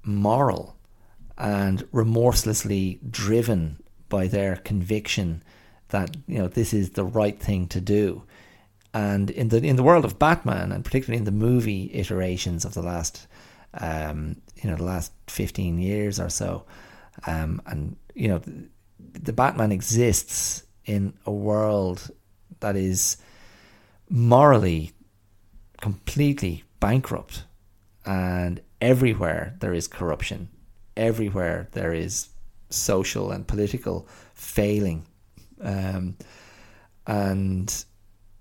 moral 0.04 0.76
and 1.38 1.88
remorselessly 1.94 3.00
driven 3.10 3.82
by 4.10 4.28
their 4.28 4.58
conviction 4.58 5.42
that 5.88 6.18
you 6.28 6.38
know 6.38 6.50
this 6.50 6.74
is 6.74 6.90
the 6.90 7.06
right 7.06 7.40
thing 7.40 7.68
to 7.70 7.80
do. 7.80 8.24
And 8.94 9.30
in 9.30 9.48
the 9.48 9.64
in 9.64 9.78
the 9.78 9.84
world 9.84 10.04
of 10.04 10.20
Batman, 10.20 10.74
and 10.74 10.84
particularly 10.84 11.20
in 11.20 11.24
the 11.24 11.32
movie 11.32 11.90
iterations 11.94 12.66
of 12.66 12.74
the 12.74 12.82
last, 12.82 13.26
um, 13.76 14.42
you 14.62 14.70
know, 14.70 14.76
the 14.76 14.84
last 14.84 15.14
fifteen 15.28 15.80
years 15.80 16.20
or 16.20 16.30
so, 16.30 16.66
um, 17.26 17.62
and 17.66 17.96
you 18.16 18.28
know, 18.28 18.42
the, 19.14 19.34
Batman 19.34 19.72
exists 19.72 20.64
in 20.86 21.14
a 21.26 21.32
world 21.32 22.12
that 22.60 22.76
is 22.76 23.18
morally 24.10 24.92
completely 25.80 26.64
bankrupt, 26.80 27.46
and 28.06 28.62
everywhere 28.82 29.56
there 29.60 29.74
is 29.74 29.88
corruption, 29.88 30.50
everywhere 30.98 31.68
there 31.72 31.94
is 31.94 32.30
social 32.70 33.32
and 33.32 33.48
political 33.48 34.08
failing, 34.34 35.06
um, 35.62 36.18
and 37.08 37.86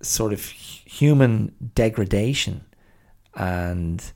sort 0.02 0.32
of 0.32 0.44
human 0.44 1.54
degradation 1.74 2.64
and 3.34 4.12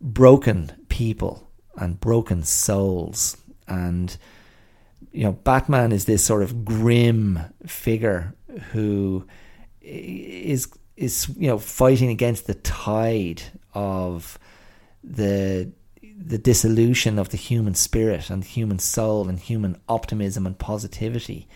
broken 0.00 0.72
people 0.88 1.50
and 1.76 2.00
broken 2.00 2.42
souls 2.42 3.36
and 3.68 4.16
you 5.12 5.24
know 5.24 5.32
Batman 5.32 5.92
is 5.92 6.04
this 6.04 6.24
sort 6.24 6.42
of 6.42 6.64
grim 6.64 7.38
figure 7.66 8.34
who 8.72 9.26
is 9.80 10.68
is 10.96 11.28
you 11.36 11.48
know 11.48 11.58
fighting 11.58 12.10
against 12.10 12.46
the 12.46 12.54
tide 12.54 13.42
of 13.74 14.38
the 15.02 15.70
the 16.00 16.38
dissolution 16.38 17.18
of 17.18 17.30
the 17.30 17.36
human 17.36 17.74
spirit 17.74 18.30
and 18.30 18.44
human 18.44 18.78
soul 18.78 19.28
and 19.28 19.38
human 19.40 19.80
optimism 19.88 20.46
and 20.46 20.58
positivity 20.58 21.48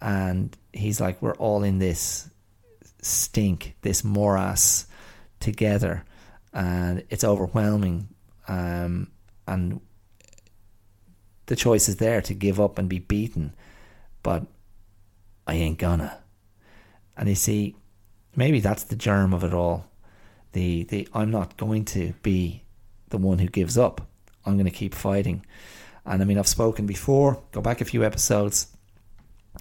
and 0.00 0.56
he's 0.72 1.00
like 1.00 1.20
we're 1.22 1.34
all 1.36 1.62
in 1.62 1.78
this 1.78 2.28
stink, 3.06 3.76
this 3.82 4.04
morass 4.04 4.86
together, 5.40 6.04
and 6.52 7.04
it's 7.08 7.24
overwhelming. 7.24 8.08
Um, 8.48 9.08
and 9.46 9.80
the 11.46 11.56
choice 11.56 11.88
is 11.88 11.96
there 11.96 12.20
to 12.22 12.34
give 12.34 12.60
up 12.60 12.78
and 12.78 12.88
be 12.88 12.98
beaten, 12.98 13.54
but 14.22 14.46
I 15.46 15.54
ain't 15.54 15.78
gonna. 15.78 16.18
And 17.16 17.28
you 17.28 17.34
see, 17.34 17.76
maybe 18.34 18.60
that's 18.60 18.84
the 18.84 18.96
germ 18.96 19.32
of 19.32 19.44
it 19.44 19.54
all. 19.54 19.86
The 20.52 20.84
the 20.84 21.08
I'm 21.14 21.30
not 21.30 21.56
going 21.56 21.84
to 21.86 22.14
be 22.22 22.64
the 23.08 23.18
one 23.18 23.38
who 23.38 23.48
gives 23.48 23.78
up. 23.78 24.08
I'm 24.44 24.54
going 24.54 24.66
to 24.66 24.70
keep 24.70 24.94
fighting. 24.94 25.44
And 26.04 26.22
I 26.22 26.24
mean, 26.24 26.38
I've 26.38 26.46
spoken 26.46 26.86
before. 26.86 27.42
Go 27.52 27.60
back 27.60 27.80
a 27.80 27.84
few 27.84 28.04
episodes, 28.04 28.68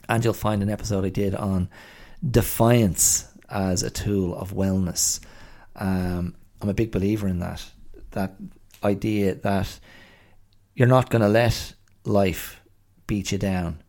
and 0.08 0.24
you'll 0.24 0.34
find 0.34 0.62
an 0.62 0.70
episode 0.70 1.06
I 1.06 1.10
did 1.10 1.34
on 1.36 1.70
defiance 2.28 3.28
as 3.50 3.84
a 3.84 3.90
tool 3.90 4.36
of 4.36 4.54
wellness. 4.54 5.20
Um, 5.76 6.36
I'm 6.62 6.70
a 6.70 6.74
big 6.74 6.92
believer 6.92 7.28
in 7.28 7.40
that. 7.40 7.64
That 8.12 8.36
idea 8.84 9.36
that 9.36 9.80
you're 10.76 10.88
not 10.88 11.10
going 11.10 11.22
to 11.22 11.28
let 11.28 11.74
life 12.06 12.62
beat 13.08 13.32
you 13.32 13.38
down. 13.38 13.82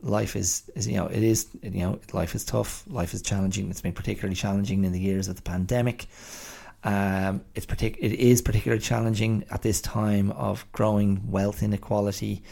Life 0.00 0.36
is, 0.36 0.70
is, 0.74 0.86
you 0.86 0.96
know, 0.96 1.06
it 1.06 1.22
is, 1.22 1.48
you 1.62 1.80
know, 1.80 1.98
life 2.12 2.34
is 2.34 2.44
tough. 2.44 2.84
Life 2.86 3.14
is 3.14 3.22
challenging. 3.22 3.70
It's 3.70 3.80
been 3.80 3.92
particularly 3.92 4.34
challenging 4.34 4.84
in 4.84 4.92
the 4.92 5.00
years 5.00 5.28
of 5.28 5.36
the 5.36 5.42
pandemic. 5.42 6.06
Um, 6.82 7.42
it's 7.54 7.64
partic- 7.64 7.96
it 7.98 8.12
is 8.12 8.42
particularly 8.42 8.82
challenging 8.82 9.44
at 9.50 9.62
this 9.62 9.80
time 9.80 10.30
of 10.32 10.70
growing 10.72 11.30
wealth 11.30 11.62
inequality. 11.62 12.42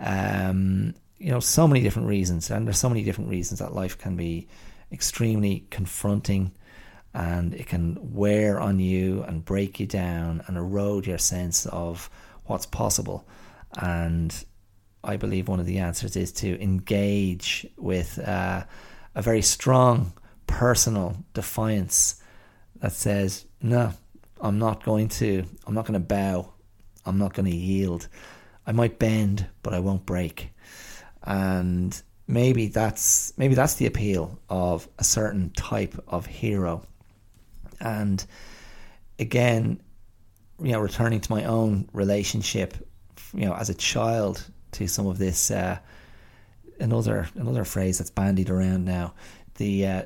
Um, 0.00 0.94
you 1.18 1.30
know, 1.30 1.40
so 1.40 1.68
many 1.68 1.80
different 1.80 2.08
reasons, 2.08 2.50
and 2.50 2.66
there's 2.66 2.78
so 2.78 2.88
many 2.88 3.04
different 3.04 3.30
reasons 3.30 3.60
that 3.60 3.74
life 3.74 3.96
can 3.96 4.16
be 4.16 4.48
extremely 4.90 5.66
confronting 5.70 6.52
and 7.14 7.54
it 7.54 7.66
can 7.66 7.98
wear 8.14 8.60
on 8.60 8.78
you 8.78 9.22
and 9.22 9.44
break 9.44 9.80
you 9.80 9.86
down 9.86 10.42
and 10.46 10.56
erode 10.56 11.06
your 11.06 11.18
sense 11.18 11.66
of 11.66 12.10
what's 12.44 12.66
possible. 12.66 13.26
And 13.76 14.34
I 15.04 15.16
believe 15.16 15.48
one 15.48 15.60
of 15.60 15.66
the 15.66 15.78
answers 15.78 16.16
is 16.16 16.32
to 16.32 16.60
engage 16.62 17.66
with 17.76 18.18
uh, 18.18 18.64
a 19.14 19.22
very 19.22 19.42
strong 19.42 20.12
personal 20.46 21.16
defiance 21.34 22.22
that 22.80 22.92
says, 22.92 23.44
no, 23.60 23.92
I'm 24.40 24.58
not 24.58 24.84
going 24.84 25.08
to, 25.08 25.44
I'm 25.66 25.74
not 25.74 25.86
going 25.86 26.00
to 26.00 26.06
bow, 26.06 26.52
I'm 27.04 27.18
not 27.18 27.34
going 27.34 27.50
to 27.50 27.56
yield. 27.56 28.08
I 28.66 28.72
might 28.72 28.98
bend, 28.98 29.46
but 29.62 29.72
I 29.72 29.80
won't 29.80 30.04
break. 30.04 30.50
And 31.22 32.00
maybe 32.26 32.68
that's 32.68 33.32
maybe 33.38 33.54
that's 33.54 33.74
the 33.74 33.86
appeal 33.86 34.38
of 34.48 34.88
a 34.98 35.04
certain 35.04 35.50
type 35.50 35.98
of 36.06 36.26
hero. 36.26 36.86
And 37.80 38.24
again, 39.18 39.80
you 40.62 40.72
know, 40.72 40.80
returning 40.80 41.20
to 41.20 41.32
my 41.32 41.44
own 41.44 41.88
relationship, 41.92 42.74
you 43.34 43.46
know, 43.46 43.54
as 43.54 43.70
a 43.70 43.74
child 43.74 44.44
to 44.72 44.86
some 44.86 45.06
of 45.06 45.18
this 45.18 45.50
uh, 45.50 45.78
another 46.80 47.28
another 47.34 47.64
phrase 47.64 47.98
that's 47.98 48.10
bandied 48.10 48.50
around 48.50 48.84
now, 48.84 49.14
the 49.56 49.86
uh, 49.86 50.02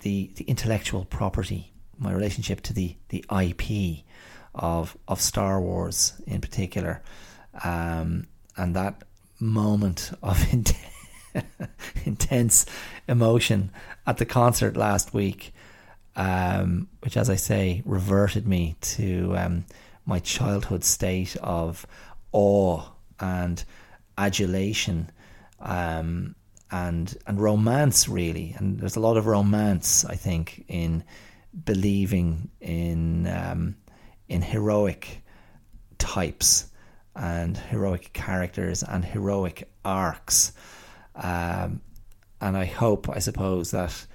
the 0.00 0.30
the 0.36 0.44
intellectual 0.44 1.04
property, 1.04 1.72
my 1.98 2.12
relationship 2.12 2.60
to 2.62 2.72
the 2.72 2.96
the 3.08 3.24
IP 3.30 4.04
of 4.54 4.96
of 5.08 5.20
Star 5.20 5.60
Wars 5.60 6.20
in 6.26 6.40
particular, 6.40 7.02
um, 7.64 8.26
and 8.56 8.74
that 8.74 9.02
moment 9.38 10.12
of 10.22 10.42
intense 12.04 12.66
emotion 13.08 13.70
at 14.06 14.18
the 14.18 14.24
concert 14.24 14.76
last 14.76 15.14
week, 15.14 15.52
um, 16.14 16.88
which, 17.00 17.16
as 17.16 17.28
I 17.28 17.36
say, 17.36 17.82
reverted 17.84 18.46
me 18.46 18.76
to 18.80 19.36
um, 19.36 19.64
my 20.04 20.18
childhood 20.18 20.84
state 20.84 21.36
of 21.36 21.86
awe 22.32 22.82
and 23.20 23.64
adulation 24.18 25.10
um, 25.60 26.34
and 26.70 27.16
and 27.26 27.40
romance 27.40 28.08
really. 28.08 28.54
And 28.58 28.78
there's 28.80 28.96
a 28.96 29.00
lot 29.00 29.16
of 29.16 29.26
romance 29.26 30.04
I 30.04 30.14
think 30.14 30.64
in 30.68 31.04
believing 31.64 32.50
in 32.60 33.26
um, 33.26 33.76
in 34.28 34.42
heroic 34.42 35.22
types 35.98 36.70
and 37.14 37.56
heroic 37.56 38.12
characters 38.12 38.82
and 38.82 39.04
heroic 39.04 39.68
arcs. 39.84 40.52
Um, 41.14 41.80
and 42.40 42.56
I 42.56 42.66
hope 42.66 43.08
I 43.08 43.18
suppose 43.20 43.70
that 43.70 44.06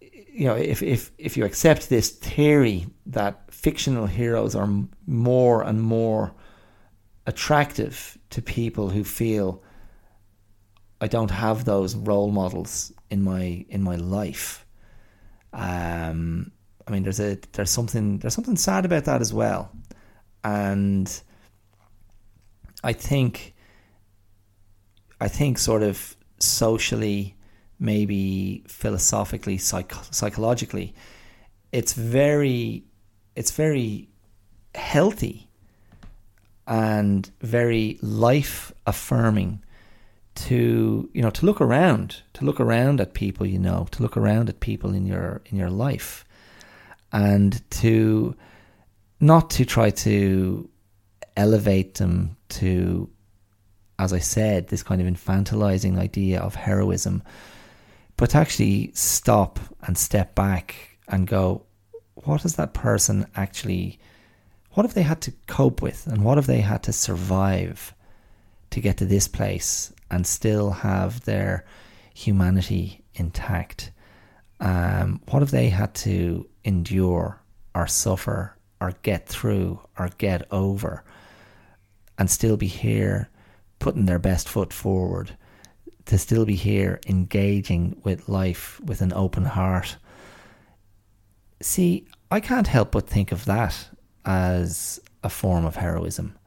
you 0.00 0.46
know 0.46 0.56
if, 0.56 0.82
if 0.82 1.10
if 1.18 1.36
you 1.36 1.44
accept 1.44 1.88
this 1.88 2.10
theory 2.10 2.86
that 3.06 3.49
fictional 3.62 4.06
heroes 4.06 4.54
are 4.54 4.68
more 5.06 5.62
and 5.62 5.80
more 5.82 6.32
attractive 7.26 8.16
to 8.30 8.40
people 8.40 8.88
who 8.88 9.04
feel 9.04 9.62
I 11.00 11.06
don't 11.06 11.30
have 11.30 11.64
those 11.64 11.94
role 11.94 12.30
models 12.30 12.92
in 13.10 13.22
my 13.22 13.64
in 13.68 13.82
my 13.82 13.96
life. 13.96 14.66
Um, 15.52 16.52
I 16.86 16.90
mean, 16.90 17.02
there's 17.02 17.20
a 17.20 17.38
there's 17.52 17.70
something 17.70 18.18
there's 18.18 18.34
something 18.34 18.56
sad 18.56 18.84
about 18.84 19.04
that 19.04 19.20
as 19.20 19.32
well, 19.32 19.70
and 20.44 21.22
I 22.82 22.92
think 22.92 23.54
I 25.20 25.28
think 25.28 25.58
sort 25.58 25.82
of 25.82 26.16
socially, 26.38 27.36
maybe 27.78 28.64
philosophically, 28.68 29.58
psych- 29.58 30.04
psychologically, 30.10 30.94
it's 31.72 31.92
very 31.92 32.84
it's 33.36 33.50
very 33.52 34.08
healthy 34.74 35.48
and 36.66 37.30
very 37.40 37.98
life 38.02 38.72
affirming 38.86 39.62
to 40.34 41.10
you 41.12 41.20
know 41.20 41.30
to 41.30 41.44
look 41.44 41.60
around 41.60 42.22
to 42.32 42.44
look 42.44 42.60
around 42.60 43.00
at 43.00 43.12
people 43.14 43.44
you 43.44 43.58
know 43.58 43.86
to 43.90 44.02
look 44.02 44.16
around 44.16 44.48
at 44.48 44.60
people 44.60 44.94
in 44.94 45.04
your 45.04 45.42
in 45.46 45.56
your 45.58 45.68
life 45.70 46.24
and 47.12 47.68
to 47.70 48.34
not 49.18 49.50
to 49.50 49.64
try 49.64 49.90
to 49.90 50.68
elevate 51.36 51.94
them 51.94 52.36
to 52.48 53.10
as 53.98 54.12
i 54.12 54.18
said 54.18 54.68
this 54.68 54.82
kind 54.82 55.00
of 55.00 55.06
infantilizing 55.06 55.98
idea 55.98 56.40
of 56.40 56.54
heroism 56.54 57.22
but 58.16 58.30
to 58.30 58.38
actually 58.38 58.92
stop 58.94 59.58
and 59.82 59.98
step 59.98 60.34
back 60.34 60.98
and 61.08 61.26
go 61.26 61.64
what 62.24 62.42
has 62.42 62.56
that 62.56 62.74
person 62.74 63.26
actually 63.34 63.98
what 64.72 64.86
have 64.86 64.94
they 64.94 65.02
had 65.02 65.20
to 65.22 65.32
cope 65.46 65.82
with 65.82 66.06
and 66.06 66.24
what 66.24 66.38
have 66.38 66.46
they 66.46 66.60
had 66.60 66.82
to 66.84 66.92
survive 66.92 67.92
to 68.70 68.80
get 68.80 68.96
to 68.98 69.04
this 69.04 69.26
place 69.26 69.92
and 70.10 70.26
still 70.26 70.70
have 70.70 71.24
their 71.24 71.64
humanity 72.14 73.02
intact? 73.14 73.90
Um, 74.60 75.20
what 75.28 75.40
have 75.40 75.50
they 75.50 75.70
had 75.70 75.94
to 75.96 76.48
endure 76.64 77.40
or 77.74 77.86
suffer 77.86 78.56
or 78.80 78.94
get 79.02 79.26
through 79.26 79.80
or 79.98 80.10
get 80.18 80.46
over 80.52 81.02
and 82.18 82.30
still 82.30 82.56
be 82.56 82.66
here 82.66 83.28
putting 83.78 84.06
their 84.06 84.18
best 84.18 84.48
foot 84.48 84.72
forward? 84.72 85.36
To 86.06 86.18
still 86.18 86.44
be 86.44 86.56
here 86.56 87.00
engaging 87.06 88.00
with 88.04 88.28
life 88.28 88.80
with 88.84 89.00
an 89.00 89.12
open 89.12 89.44
heart. 89.44 89.96
See, 91.62 92.06
I 92.30 92.40
can't 92.40 92.66
help 92.66 92.92
but 92.92 93.08
think 93.08 93.32
of 93.32 93.44
that 93.44 93.88
as 94.24 95.00
a 95.22 95.28
form 95.28 95.64
of 95.64 95.76
heroism. 95.76 96.38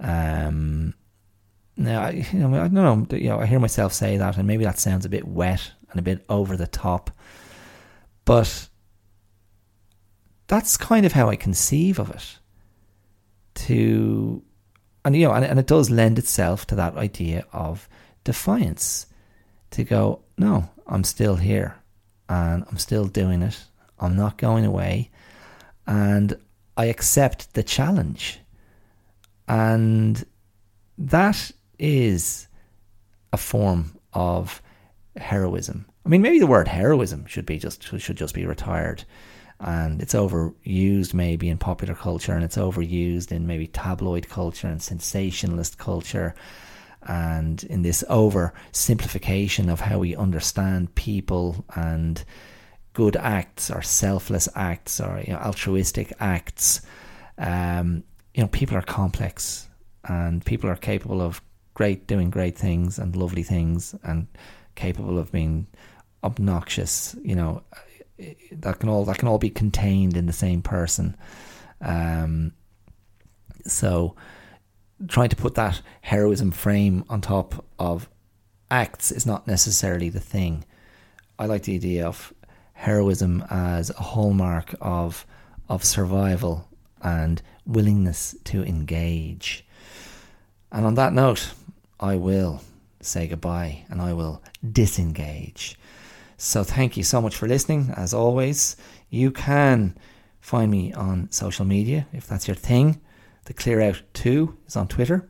Um, 0.00 0.94
now, 1.76 2.02
I, 2.02 2.26
you 2.32 2.38
know, 2.38 2.54
I 2.54 2.68
don't 2.68 2.74
know. 2.74 3.16
You 3.16 3.30
know, 3.30 3.40
I 3.40 3.46
hear 3.46 3.60
myself 3.60 3.92
say 3.92 4.16
that, 4.16 4.36
and 4.36 4.46
maybe 4.46 4.64
that 4.64 4.78
sounds 4.78 5.04
a 5.04 5.08
bit 5.08 5.26
wet 5.26 5.72
and 5.90 5.98
a 5.98 6.02
bit 6.02 6.24
over 6.28 6.56
the 6.56 6.66
top, 6.66 7.10
but 8.24 8.68
that's 10.48 10.76
kind 10.76 11.06
of 11.06 11.12
how 11.12 11.28
I 11.28 11.36
conceive 11.36 11.98
of 11.98 12.10
it. 12.10 12.38
To, 13.66 14.42
and 15.04 15.16
you 15.16 15.26
know, 15.26 15.32
and, 15.32 15.44
and 15.44 15.58
it 15.58 15.66
does 15.66 15.90
lend 15.90 16.18
itself 16.18 16.66
to 16.66 16.74
that 16.74 16.96
idea 16.96 17.46
of 17.52 17.88
defiance. 18.24 19.06
To 19.72 19.84
go, 19.84 20.22
no, 20.36 20.68
I'm 20.86 21.04
still 21.04 21.36
here, 21.36 21.76
and 22.28 22.64
I'm 22.70 22.78
still 22.78 23.06
doing 23.06 23.42
it. 23.42 23.67
I'm 24.00 24.16
not 24.16 24.38
going 24.38 24.64
away, 24.64 25.10
and 25.86 26.38
I 26.76 26.86
accept 26.86 27.54
the 27.54 27.62
challenge. 27.62 28.40
And 29.48 30.24
that 30.98 31.50
is 31.78 32.48
a 33.32 33.36
form 33.36 33.96
of 34.12 34.62
heroism. 35.16 35.86
I 36.04 36.08
mean, 36.08 36.22
maybe 36.22 36.38
the 36.38 36.46
word 36.46 36.68
heroism 36.68 37.26
should 37.26 37.46
be 37.46 37.58
just 37.58 37.82
should 37.82 38.16
just 38.16 38.34
be 38.34 38.46
retired, 38.46 39.04
and 39.60 40.00
it's 40.00 40.14
overused 40.14 41.14
maybe 41.14 41.48
in 41.48 41.58
popular 41.58 41.94
culture, 41.94 42.32
and 42.32 42.44
it's 42.44 42.56
overused 42.56 43.32
in 43.32 43.46
maybe 43.46 43.66
tabloid 43.66 44.28
culture 44.28 44.68
and 44.68 44.82
sensationalist 44.82 45.78
culture, 45.78 46.34
and 47.02 47.64
in 47.64 47.82
this 47.82 48.04
over 48.08 48.54
simplification 48.72 49.68
of 49.68 49.80
how 49.80 49.98
we 49.98 50.16
understand 50.16 50.94
people 50.94 51.64
and 51.74 52.24
good 52.98 53.14
acts 53.14 53.70
or 53.70 53.80
selfless 53.80 54.48
acts 54.56 55.00
or 55.00 55.22
you 55.24 55.32
know, 55.32 55.38
altruistic 55.38 56.12
acts. 56.18 56.82
Um, 57.38 58.02
you 58.34 58.42
know, 58.42 58.48
people 58.48 58.76
are 58.76 58.82
complex 58.82 59.68
and 60.02 60.44
people 60.44 60.68
are 60.68 60.74
capable 60.74 61.22
of 61.22 61.40
great 61.74 62.08
doing 62.08 62.28
great 62.28 62.58
things 62.58 62.98
and 62.98 63.14
lovely 63.14 63.44
things 63.44 63.94
and 64.02 64.26
capable 64.74 65.16
of 65.16 65.30
being 65.30 65.68
obnoxious. 66.24 67.14
You 67.22 67.36
know, 67.36 67.62
that 68.50 68.80
can 68.80 68.88
all 68.88 69.04
that 69.04 69.18
can 69.18 69.28
all 69.28 69.38
be 69.38 69.50
contained 69.50 70.16
in 70.16 70.26
the 70.26 70.32
same 70.32 70.60
person. 70.60 71.16
Um, 71.80 72.52
so, 73.64 74.16
trying 75.06 75.28
to 75.28 75.36
put 75.36 75.54
that 75.54 75.82
heroism 76.00 76.50
frame 76.50 77.04
on 77.08 77.20
top 77.20 77.64
of 77.78 78.08
acts 78.72 79.12
is 79.12 79.24
not 79.24 79.46
necessarily 79.46 80.08
the 80.08 80.18
thing. 80.18 80.64
I 81.38 81.46
like 81.46 81.62
the 81.62 81.76
idea 81.76 82.04
of 82.04 82.34
heroism 82.78 83.44
as 83.50 83.90
a 83.90 83.94
hallmark 83.94 84.72
of 84.80 85.26
of 85.68 85.84
survival 85.84 86.68
and 87.02 87.42
willingness 87.66 88.36
to 88.44 88.64
engage. 88.64 89.66
And 90.70 90.86
on 90.86 90.94
that 90.94 91.12
note, 91.12 91.52
I 91.98 92.14
will 92.16 92.62
say 93.00 93.26
goodbye 93.26 93.84
and 93.90 94.00
I 94.00 94.12
will 94.12 94.42
disengage. 94.72 95.76
So 96.36 96.62
thank 96.62 96.96
you 96.96 97.02
so 97.02 97.20
much 97.20 97.34
for 97.34 97.48
listening. 97.48 97.92
As 97.96 98.14
always, 98.14 98.76
you 99.10 99.32
can 99.32 99.98
find 100.40 100.70
me 100.70 100.92
on 100.92 101.30
social 101.32 101.64
media 101.64 102.06
if 102.12 102.28
that's 102.28 102.46
your 102.46 102.54
thing. 102.54 103.00
The 103.46 103.54
Clear 103.54 103.80
Out 103.80 104.02
2 104.14 104.56
is 104.68 104.76
on 104.76 104.86
Twitter. 104.86 105.28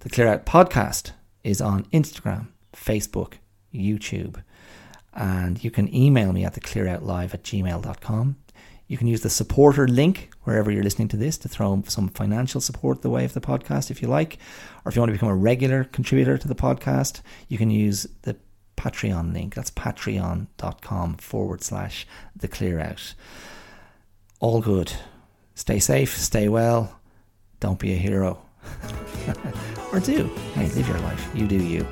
The 0.00 0.08
Clear 0.08 0.28
Out 0.28 0.46
podcast 0.46 1.12
is 1.44 1.60
on 1.60 1.84
Instagram, 1.86 2.48
Facebook, 2.72 3.34
YouTube 3.72 4.42
and 5.16 5.64
you 5.64 5.70
can 5.70 5.92
email 5.94 6.32
me 6.32 6.44
at 6.44 6.54
theclearoutlive 6.54 7.34
at 7.34 7.42
gmail.com. 7.42 8.36
You 8.86 8.96
can 8.96 9.08
use 9.08 9.22
the 9.22 9.30
supporter 9.30 9.88
link 9.88 10.30
wherever 10.44 10.70
you're 10.70 10.84
listening 10.84 11.08
to 11.08 11.16
this 11.16 11.36
to 11.38 11.48
throw 11.48 11.82
some 11.88 12.08
financial 12.08 12.60
support 12.60 13.02
the 13.02 13.10
way 13.10 13.24
of 13.24 13.32
the 13.32 13.40
podcast 13.40 13.90
if 13.90 14.00
you 14.00 14.06
like. 14.06 14.38
Or 14.84 14.90
if 14.90 14.94
you 14.94 15.02
want 15.02 15.08
to 15.08 15.14
become 15.14 15.28
a 15.28 15.34
regular 15.34 15.84
contributor 15.84 16.38
to 16.38 16.46
the 16.46 16.54
podcast, 16.54 17.20
you 17.48 17.58
can 17.58 17.70
use 17.70 18.06
the 18.22 18.36
Patreon 18.76 19.32
link. 19.32 19.54
That's 19.54 19.70
patreon.com 19.70 21.14
forward 21.16 21.62
slash 21.62 22.06
the 22.36 22.46
clear 22.46 22.78
out. 22.78 23.14
All 24.38 24.60
good. 24.60 24.92
Stay 25.54 25.80
safe, 25.80 26.16
stay 26.16 26.48
well. 26.48 27.00
Don't 27.58 27.78
be 27.78 27.94
a 27.94 27.96
hero. 27.96 28.38
or 29.92 29.98
do. 29.98 30.24
Hey, 30.54 30.68
live 30.68 30.86
your 30.86 30.98
life. 30.98 31.28
You 31.34 31.46
do 31.46 31.56
you. 31.56 31.86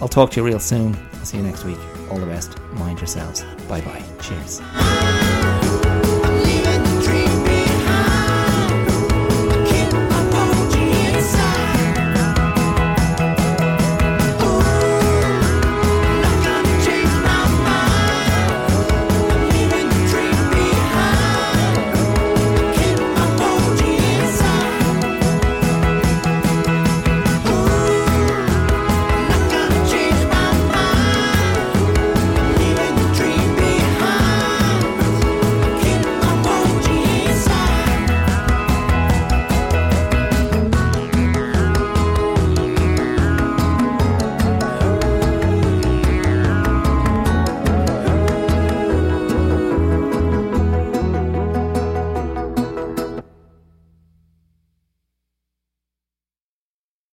I'll 0.00 0.08
talk 0.08 0.32
to 0.32 0.40
you 0.40 0.46
real 0.46 0.60
soon. 0.60 0.96
I'll 1.14 1.24
see 1.24 1.38
you 1.38 1.44
next 1.44 1.64
week. 1.64 1.78
All 2.10 2.18
the 2.18 2.26
best. 2.26 2.58
Mind 2.72 2.98
yourselves. 2.98 3.42
Bye 3.68 3.80
bye. 3.80 4.04
Cheers. 4.20 4.60